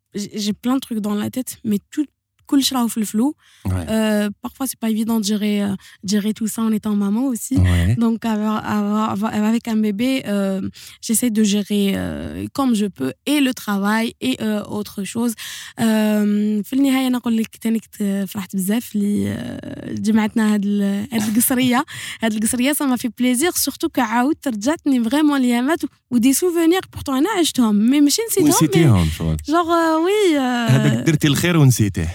j'ai 0.13 0.53
plein 0.53 0.75
de 0.75 0.79
trucs 0.79 0.99
dans 0.99 1.13
la 1.13 1.29
tête, 1.29 1.57
mais 1.63 1.79
tout, 1.89 2.05
cool 2.50 2.72
راهو 2.72 2.88
في 2.88 2.98
الفلو 2.98 3.34
euh, 3.66 4.28
parfois 4.42 4.66
c'est 4.66 4.80
pas 4.84 4.90
évident 4.90 5.18
de 5.20 5.24
gérer 5.24 5.62
euh, 5.62 5.74
gérer 6.12 6.32
tout 6.32 6.48
ça 6.54 6.62
en 6.62 6.72
étant 6.78 6.94
maman 6.94 7.24
aussi 7.32 7.56
ouais. 7.56 7.96
donc 8.04 8.24
avoir, 8.24 8.56
avoir, 9.12 9.34
avec 9.50 9.64
un 9.68 9.78
bébé 9.86 10.10
euh, 10.26 10.60
j'essaie 11.06 11.30
de 11.38 11.42
gérer 11.54 11.86
euh, 11.94 12.46
comme 12.56 12.72
je 12.74 12.86
peux 12.86 13.12
et 13.32 13.38
le 13.40 13.52
travail 13.62 14.06
et 14.28 14.34
euh, 14.40 14.78
autre 14.78 14.98
chose 15.04 15.34
في 16.66 16.72
النهايه 16.72 17.08
نقول 17.08 17.36
لك 17.36 17.56
تاني 17.56 17.80
فرحت 18.26 18.56
بزاف 18.56 18.96
اللي 18.96 19.36
جمعتنا 19.98 20.54
هاد 20.54 20.66
هاد 21.12 21.22
القصريه 21.28 21.84
هاد 22.22 22.32
القصريه 22.32 22.72
سا 22.72 22.84
ما 22.84 22.96
في 22.96 23.08
بليزير 23.18 23.50
سورتو 23.50 23.88
كعاودت 23.88 24.48
رجعتني 24.48 25.04
فريمون 25.04 25.40
ليامات 25.40 25.80
ودي 26.10 26.32
سوفونير 26.32 26.80
بورتون 26.92 27.16
انا 27.16 27.30
عشتهم 27.30 27.90
مي 27.90 28.00
ماشي 28.00 28.22
نسيتهم 28.30 28.48
نسيتيهم 28.48 29.08
جوغ 29.48 29.68
وي 30.04 30.38
هذاك 30.38 31.06
درتي 31.06 31.28
الخير 31.28 31.56
ونسيتيه 31.56 32.14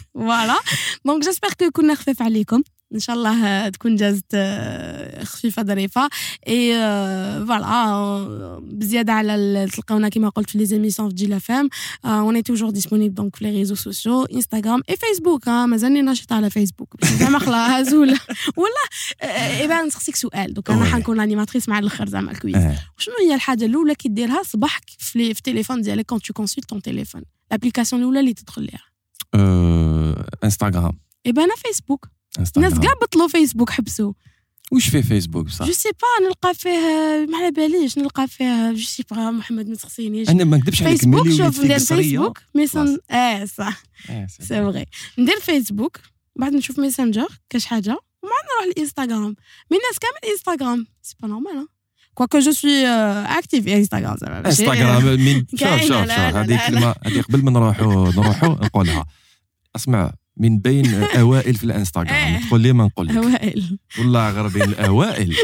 voilà 0.13 0.59
donc 1.05 1.23
j'espère 1.23 1.49
que 1.59 1.71
كنا 1.71 1.95
خفيف 1.95 2.21
عليكم 2.21 2.63
ان 2.93 2.99
شاء 2.99 3.15
الله 3.15 3.69
تكون 3.69 3.95
جازت 3.95 4.35
خفيفه 5.23 5.63
ظريفه 5.63 6.09
et 6.47 6.73
voilà 7.47 8.59
بزياده 8.63 9.13
على 9.13 9.67
تلقاونا 9.73 10.09
كما 10.09 10.29
قلت 10.29 10.49
في 10.49 10.57
les 10.57 10.65
émissions 10.65 11.09
في 11.09 11.15
جيلا 11.15 11.39
فام 11.39 11.69
on 12.05 12.35
est 12.35 12.41
toujours 12.41 12.69
disponibles 12.69 13.15
donc 13.15 13.35
في 13.35 13.43
les 13.43 13.51
réseaux 13.51 13.75
sociaux 13.75 14.23
انستغرام 14.23 14.81
اي 14.89 14.97
فيسبوك 14.97 15.47
مازالني 15.47 16.01
ناشطه 16.01 16.35
على 16.35 16.49
فيسبوك 16.49 17.05
زعما 17.05 17.39
خلاص 17.39 17.93
ولا 17.93 18.17
ولا 18.57 18.83
eh 19.59 19.68
ben 19.68 19.81
نسقسيك 19.81 20.15
سؤال 20.15 20.53
دوك 20.53 20.69
أنا 20.69 20.85
حنكون 20.85 21.19
animatrice 21.19 21.69
مع 21.69 21.79
الآخر 21.79 22.09
زعما 22.09 22.31
ال 22.31 22.36
quiz 22.36 22.55
شنو 22.97 23.15
هي 23.21 23.35
الحاجة 23.35 23.65
الاولى 23.65 23.95
كي 23.95 24.09
ديرها 24.09 24.43
صباحك 24.43 24.83
في 24.99 25.31
التليفون 25.31 25.81
ديالك 25.81 26.05
quand 26.05 26.21
tu 26.21 26.33
consultes 26.33 26.65
ton 26.69 26.81
téléphone 26.81 27.23
l'application 27.51 28.01
الاولى 28.01 28.19
اللي 28.19 28.33
تدخل 28.33 28.61
ليها 28.61 28.90
انستغرام 30.43 30.99
eh 31.25 31.32
ben 31.32 31.43
أنا 31.43 31.55
فيسبوك 31.55 32.09
الناس 32.57 32.73
كاع 32.73 32.93
بطلوا 33.01 33.27
فيسبوك 33.27 33.69
حبسوا 33.69 34.13
واش 34.71 34.89
فيه 34.89 35.01
فيسبوك 35.01 35.49
صح 35.49 35.65
جو 35.65 35.71
سي 35.71 35.89
pas 35.89 36.27
نلقى 36.27 36.53
فيه 36.53 36.79
ما 37.29 37.37
على 37.37 37.51
باليش 37.51 37.97
نلقى 37.97 38.27
فيه 38.27 38.71
je 38.71 38.83
sais 38.83 39.03
pas 39.11 39.31
محمد 39.31 39.67
ما 39.69 39.75
تسقسينيش 39.75 40.29
أنا 40.29 40.43
ما 40.43 40.57
نكذبش 40.57 40.83
عليك 40.83 40.97
فيسبوك 40.97 41.29
شوف 41.29 41.59
ندير 41.59 41.79
فيسبوك 41.79 42.39
ميسن 42.55 42.97
آه 43.11 43.45
صح 43.45 43.83
c'est 44.27 44.45
vrai 44.45 44.85
ندير 45.17 45.39
فيسبوك 45.39 45.97
بعد 46.35 46.53
نشوف 46.53 46.79
ميسنجر 46.79 47.27
كاش 47.49 47.65
حاجة 47.65 47.91
ومن 48.23 48.31
نروح 48.31 48.75
للانستغرام 48.77 49.35
mais 49.71 49.77
الناس 49.77 49.99
كامل 50.01 50.31
انستغرام 50.31 50.87
c'est 51.01 51.15
pas 51.21 51.27
normal 51.27 51.67
quoique 52.13 52.39
je 52.39 52.51
suis 52.51 52.87
active 53.37 53.67
انستغرام 53.67 54.17
زعما 54.17 54.45
انستغرام 54.47 55.03
من 55.03 55.43
شوف 55.55 55.69
شوف 55.81 55.87
شوف 55.87 56.11
هذه 56.11 56.67
كلمه 56.67 56.95
هذه 57.05 57.21
قبل 57.21 57.43
ما 57.43 57.51
نروحوا 57.51 58.11
نروحوا 58.11 58.49
نقولها. 58.49 59.05
اسمع 59.75 60.11
من 60.37 60.59
بين 60.59 60.93
أوائل 61.03 61.55
في 61.55 61.63
الإنستغرام 61.63 62.39
تقول 62.47 62.61
لي 62.61 62.73
ما 62.73 62.83
نقول 62.85 63.07
لك. 63.07 63.15
أوائل. 63.15 63.77
والله 63.99 64.29
غير 64.31 64.47
بين 64.47 64.61
الأوائل. 64.71 65.35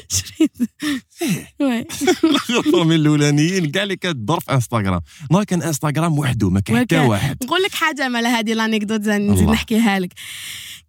من 2.86 2.96
الأولانيين. 2.96 3.72
كاع 3.72 3.84
اللي 3.84 3.96
كتدور 3.96 4.40
في 4.40 4.52
إنستغرام. 4.54 5.02
نهار 5.32 5.44
كان 5.44 5.62
إنستغرام 5.62 6.20
وحده 6.20 6.50
ما 6.50 6.60
كان 6.60 6.78
حتى 6.80 7.00
واحد. 7.00 7.38
نقول 7.44 7.62
لك 7.64 7.72
حاجة 7.76 8.08
مال 8.08 8.26
هذه 8.28 8.54
l'anecdote 8.54 9.02
نزيد 9.02 9.50
نحكيها 9.50 10.00
لك. 10.00 10.14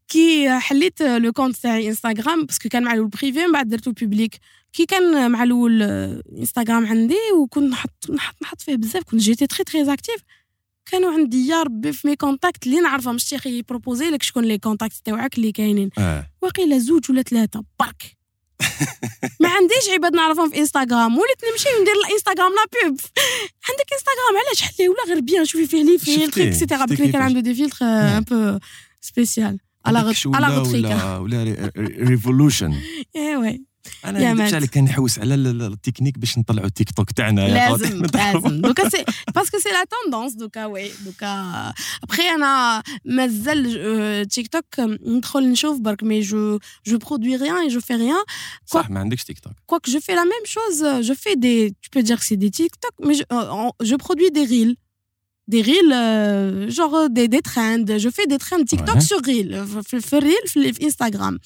كي 0.08 0.58
حليت 0.58 1.02
le 1.02 1.32
compte 1.32 1.56
تاعي 1.56 1.88
انستغرام 1.88 2.46
parce 2.46 2.60
que 2.60 2.68
كان 2.68 2.82
مع 2.82 2.92
الأول 2.92 3.08
privé 3.08 3.46
من 3.46 3.52
بعد 3.52 3.68
درتو 3.68 3.92
public 3.92 4.38
كي 4.72 4.86
كان 4.86 5.30
مع 5.30 5.42
الأول 5.42 5.82
انستغرام 6.38 6.86
عندي 6.86 7.16
وكنت 7.40 7.72
نحط 7.72 8.10
نحط 8.10 8.34
نحط 8.42 8.60
فيه 8.60 8.76
بزاف 8.76 9.02
كنت 9.02 9.20
j'étais 9.20 9.46
très 9.46 9.64
très 9.64 9.92
active 9.92 10.22
كانوا 10.90 11.12
عندي 11.12 11.46
يا 11.48 11.62
ربي 11.62 11.92
في 11.92 12.08
mes 12.08 12.16
contacts 12.16 12.66
اللي 12.66 12.80
نعرفهم 12.80 13.16
أخي 13.32 13.58
ي 13.58 13.64
proposer 13.64 14.10
لك 14.10 14.22
شكون 14.22 14.44
les 14.44 14.58
contacts 14.58 14.96
تاعك 15.04 15.36
اللي 15.38 15.52
كاينين. 15.52 15.90
آه. 15.98 16.26
واقيلا 16.42 16.78
زوج 16.78 17.10
ولا 17.10 17.22
ثلاثة 17.22 17.64
برك. 17.80 18.18
ما 19.40 19.48
عنديش 19.48 19.88
عباد 19.92 20.14
نعرفهم 20.14 20.50
في 20.50 20.58
انستغرام 20.58 21.18
وليت 21.18 21.44
نمشي 21.52 21.68
وندير 21.78 21.94
الانستغرام 21.94 22.52
لا 22.52 22.64
بوب 22.64 23.00
عندك 23.68 23.92
انستغرام 23.92 24.36
علاش 24.46 24.62
حلي؟ 24.62 24.88
ولا 24.88 25.04
غير 25.08 25.20
بيان 25.20 25.44
شوفي 25.44 25.66
فيه 25.66 25.82
لي 25.82 25.98
فيلتر 25.98 26.48
اكسيتيرا 26.48 26.84
بكري 26.84 27.12
كان 27.12 27.22
عنده 27.22 27.40
دي 27.40 27.54
فيلتر 27.54 27.86
ان 27.86 28.20
بو 28.20 28.58
سبيسيال 29.00 29.58
على 29.87 30.13
على 30.25 30.57
ولا 30.57 31.17
ولا 31.17 31.71
ريفولوشن 31.77 32.73
ايه 33.15 33.59
انا 34.05 34.33
نكذبش 34.33 34.53
عليك 34.53 34.69
كنحوس 34.69 35.19
على 35.19 35.35
التكنيك 35.35 36.17
باش 36.17 36.37
نطلعوا 36.37 36.67
التيك 36.67 36.91
توك 36.91 37.11
تاعنا 37.11 37.41
لازم 37.41 38.03
لازم 38.13 38.61
دوكا 38.61 38.89
سي 38.89 39.05
باسكو 39.35 39.59
سي 39.59 39.69
لا 39.69 39.83
توندونس 39.83 40.33
دوكا 40.33 40.65
وي 40.65 40.91
دوكا 41.05 41.73
ابخي 42.03 42.29
انا 42.29 42.83
مازال 43.05 44.27
تيك 44.27 44.47
توك 44.47 44.65
ندخل 44.79 45.49
نشوف 45.51 45.79
برك 45.79 46.03
مي 46.03 46.19
جو 46.21 46.59
جو 46.85 46.97
برودوي 46.97 47.35
ريان 47.35 47.67
جو 47.67 47.79
في 47.79 47.95
ريان 47.95 48.23
صح 48.65 48.89
ما 48.89 48.99
عندكش 48.99 49.23
تيك 49.23 49.39
توك 49.39 49.53
كواك 49.65 49.89
جو 49.89 49.99
في 49.99 50.11
لا 50.11 50.23
ميم 50.23 50.45
شوز 50.45 50.85
جو 50.85 51.13
في 51.13 51.35
دي 51.35 51.69
tu 51.69 51.89
peux 51.89 52.03
dire 52.03 52.19
que 52.19 52.25
c'est 52.25 52.37
des 52.45 52.51
TikTok 52.51 52.93
mais 53.05 53.13
je, 53.13 53.23
je 53.89 53.95
produis 53.95 54.31
des 54.31 54.45
reels 54.45 54.75
des 55.47 55.61
reels 55.61 55.93
euh, 55.93 56.69
genre 56.69 57.09
des, 57.09 57.27
des 57.27 57.41
trends 57.41 57.85
je 57.97 58.09
fais 58.09 58.27
des 58.27 58.37
trends 58.37 58.63
TikTok 58.63 58.95
ouais. 58.95 59.01
sur 59.01 59.19
reel 59.21 59.65
في, 59.83 60.01
في 60.01 60.17
الريل 60.17 60.43
في, 60.47 60.73
في 60.73 60.83
انستغرام 60.83 61.39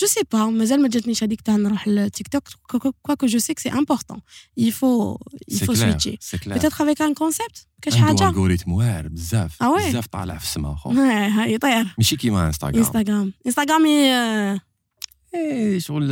je 0.00 0.06
sais 0.06 0.24
pas 0.34 0.38
مازال 0.38 0.82
ما 0.82 0.88
جاتنيش 0.88 1.24
هذيك 1.24 1.40
تاع 1.40 1.56
نروح 1.56 1.88
للتيك 1.88 2.28
توك 2.28 2.48
quoique 3.08 3.26
je 3.26 3.38
sais 3.38 3.54
que 3.54 3.62
c'est 3.62 3.76
important 3.82 4.18
il 4.56 4.72
faut 4.72 5.18
il 5.48 5.58
faut 5.58 5.72
clair, 5.72 6.00
switcher 6.00 6.18
clair. 6.38 6.58
peut-être 6.58 6.80
avec 6.80 7.00
un 7.00 7.14
concept 7.14 7.66
كاش 7.82 7.96
حاجه 7.96 8.28
الجوريثم 8.28 8.72
واعر 8.72 9.08
بزاف 9.08 9.62
ah 9.62 9.66
ouais. 9.66 9.88
بزاف 9.88 10.06
طالع 10.06 10.38
في 10.38 10.44
السما 10.44 10.76
خو 10.76 10.92
يطير 11.46 11.94
ماشي 11.98 12.16
كيما 12.16 12.46
انستغرام 12.46 12.76
انستغرام 12.76 13.32
انستغرام 13.46 13.86
ايه 15.34 15.78
شغل 15.78 16.08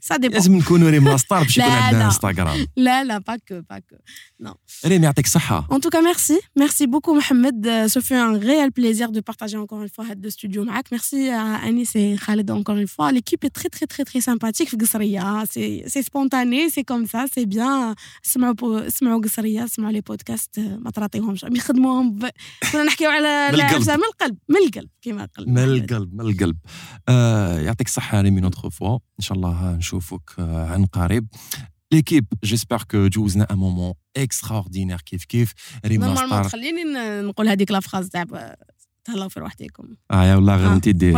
سا 0.00 0.16
ديبون 0.16 0.36
لازم 0.36 0.56
نكونوا 0.56 0.90
ريم 0.90 1.08
لاستار 1.08 1.42
باش 1.42 1.58
يكون 1.58 1.70
عندنا 1.70 2.04
انستغرام 2.04 2.66
لا 2.76 3.04
لا 3.04 3.18
باكو 3.18 3.60
باكو 3.70 3.96
نو 4.40 4.54
ريم 4.86 5.04
يعطيك 5.04 5.26
الصحة 5.26 5.68
En 5.70 5.80
tout 5.80 5.90
cas, 5.90 6.02
merci. 6.02 6.36
Merci 6.62 6.86
beaucoup, 6.86 7.14
Mohamed. 7.20 7.60
Ce 7.94 7.98
fut 8.06 8.14
un 8.14 8.38
réel 8.38 8.70
plaisir 8.72 9.08
de 9.16 9.20
partager 9.20 9.56
encore 9.64 9.82
une 9.82 9.88
fois 9.88 10.04
ce 10.24 10.30
studio 10.30 10.64
معك. 10.64 10.88
Merci 10.92 11.28
à 11.28 11.66
Anis 11.66 11.90
et 11.96 12.16
Khaled 12.24 12.50
encore 12.50 12.76
une 12.76 12.86
fois. 12.86 13.12
L'équipe 13.12 13.44
est 13.44 13.54
très, 13.58 13.68
très, 13.68 13.86
très, 13.86 14.04
très 14.04 14.20
sympathique 14.20 14.68
في 14.68 14.76
قصرية. 14.76 15.44
C'est, 15.44 15.84
c'est 15.92 16.02
spontané, 16.02 16.70
c'est 16.74 16.84
comme 16.84 17.06
ça, 17.06 17.24
c'est 17.34 17.46
bien. 17.46 17.94
سمعوا 18.22 18.88
سمعوا 18.88 19.22
قصرية، 19.22 19.66
سمعوا 19.66 19.92
لي 19.92 20.00
بودكاست 20.00 20.58
ما 20.58 20.90
تراطيهمش. 20.90 21.42
يخدموهم 21.42 22.18
ب... 22.18 22.28
كنا 22.72 22.84
نحكيو 22.84 23.10
على 23.10 23.48
من 23.52 23.60
القلب 23.60 24.38
من 24.48 24.56
القلب 24.56 24.88
كما 25.02 25.28
قلت 25.36 25.48
من 25.48 25.58
القلب 25.58 26.14
من 26.14 26.20
القلب 26.20 26.56
آه 27.08 27.60
يعطيك 27.82 27.86
الصحة 27.86 28.20
ريمي 28.20 28.40
نوتخ 28.40 28.68
فوا 28.68 28.94
إن 28.94 29.24
شاء 29.24 29.36
الله 29.36 29.76
نشوفك 29.76 30.30
عن 30.38 30.84
قريب 30.84 31.26
ليكيب 31.92 32.26
جيسبر 32.44 32.82
كو 32.82 33.06
جوزنا 33.06 33.46
ان 33.50 33.56
مومون 33.56 33.94
اكستراوردينير 34.16 35.00
كيف 35.00 35.24
كيف 35.24 35.52
ريم 35.86 36.04
نورمالمون 36.04 36.42
خليني 36.42 36.84
نقول 37.22 37.48
هذيك 37.48 37.70
لا 37.70 37.80
فراز 37.80 38.08
تاع 38.08 38.24
تهلاو 39.04 39.28
في 39.28 39.40
روحتكم 39.40 39.88
اه 40.10 40.24
يا 40.24 40.34
والله 40.34 40.56
غير 40.56 40.72
انت 40.72 40.88
دير 40.88 41.12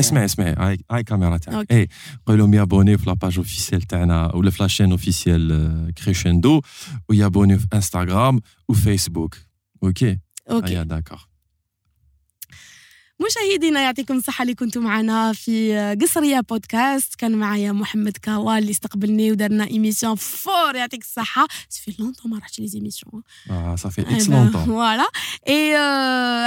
اسمعي 0.00 0.24
اسمعي 0.24 0.54
هاي 0.58 0.78
هاي 0.90 1.04
كاميرا 1.04 1.36
تاعك 1.36 1.72
اي 1.72 1.88
قول 2.26 2.38
لهم 2.38 2.54
يابوني 2.54 2.98
في 2.98 3.06
لاباج 3.06 3.38
اوفيسيال 3.38 3.82
تاعنا 3.82 4.34
ولا 4.34 4.50
في 4.50 4.62
لاشين 4.62 4.90
اوفيسيال 4.90 5.92
كريشندو 6.04 6.62
ويابوني 7.08 7.58
في 7.58 7.66
انستغرام 7.74 8.40
وفيسبوك 8.68 9.36
اوكي 9.82 10.18
اوكي 10.50 10.84
داكور 10.84 11.28
مشاهدينا 13.25 13.81
يعطيكم 13.81 14.17
الصحة 14.17 14.41
اللي 14.41 14.55
كنتوا 14.55 14.81
معنا 14.81 15.33
في 15.33 15.75
قصرية 16.01 16.39
بودكاست. 16.39 17.15
كان 17.15 17.31
معايا 17.31 17.71
محمد 17.71 18.17
كاوال 18.17 18.57
اللي 18.57 18.71
استقبلني 18.71 19.31
ودرنا 19.31 19.67
émission 19.67 20.15
fort 20.15 20.75
يعطيك 20.75 21.01
الصحة. 21.01 21.47
ça 21.69 21.78
fait 21.78 21.95
longtemps 21.99 22.31
ما 22.31 22.37
رحتش 22.37 22.59
les 22.59 22.67
émissions 22.67 23.23
آه 23.49 23.75
ça 23.75 23.84
fait 23.84 24.01
إكس 24.01 24.29
longtemps 24.29 24.65
voilà 24.65 25.07
اي 25.47 25.75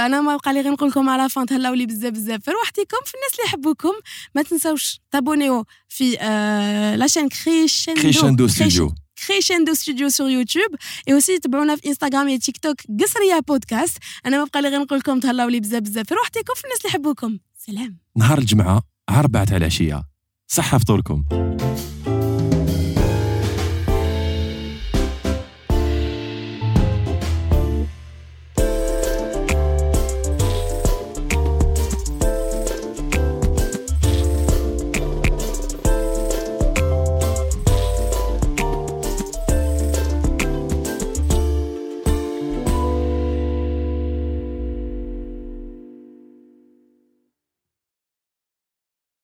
أنا 0.05 0.21
ما 0.21 0.37
بقى 0.37 0.53
لي 0.53 0.61
غير 0.61 0.71
نقول 0.71 0.89
لكم 0.89 1.09
à 1.09 1.16
la 1.16 1.29
fin 1.29 1.45
تهلاو 1.45 1.73
لي 1.73 1.85
بزاف 1.85 2.13
بزاف. 2.13 2.41
في 2.41 2.51
روحتكم 2.51 2.97
في 3.05 3.13
الناس 3.15 3.31
اللي 3.33 3.45
يحبوكم. 3.45 3.93
ما 4.35 4.41
تنساوش 4.41 4.99
ت 5.11 5.18
abonner 5.18 5.65
في 5.89 6.17
آه 6.19 6.95
la 6.95 7.03
chaîne 7.03 7.29
كريشندو 7.29 8.01
كريشندو 8.01 8.47
ستوديو 8.47 8.95
كريشندو 9.27 9.73
ستوديو 9.73 10.09
sur 10.09 10.29
يوتيوب 10.29 10.75
et 11.07 11.13
aussi 11.13 11.39
تبعونا 11.39 11.75
في 11.75 11.87
انستغرام 11.87 12.33
و 12.33 12.37
تيك 12.37 12.57
توك 12.57 12.77
قصريه 13.01 13.39
بودكاست 13.47 13.97
أنا 14.25 14.37
ما 14.37 14.43
بقى 14.43 14.61
لي 14.61 14.69
غير 14.69 14.79
نقول 14.79 14.99
لكم 14.99 15.19
تهلاو 15.19 15.49
لي 15.49 15.59
بزاف 15.59 15.81
بزاف. 15.81 16.07
في 16.07 16.13
روحتكم 16.13 16.53
في 16.55 16.63
الناس 16.63 16.77
اللي 16.77 16.89
يحبوكم. 16.89 17.37
سلام. 17.57 17.99
نهار 18.17 18.37
الجمعة 18.37 18.81
عربعة 19.09 19.45
تاع 19.45 19.57
العشيه 19.57 20.03
صحة 20.47 20.77
فطوركم. 20.77 21.25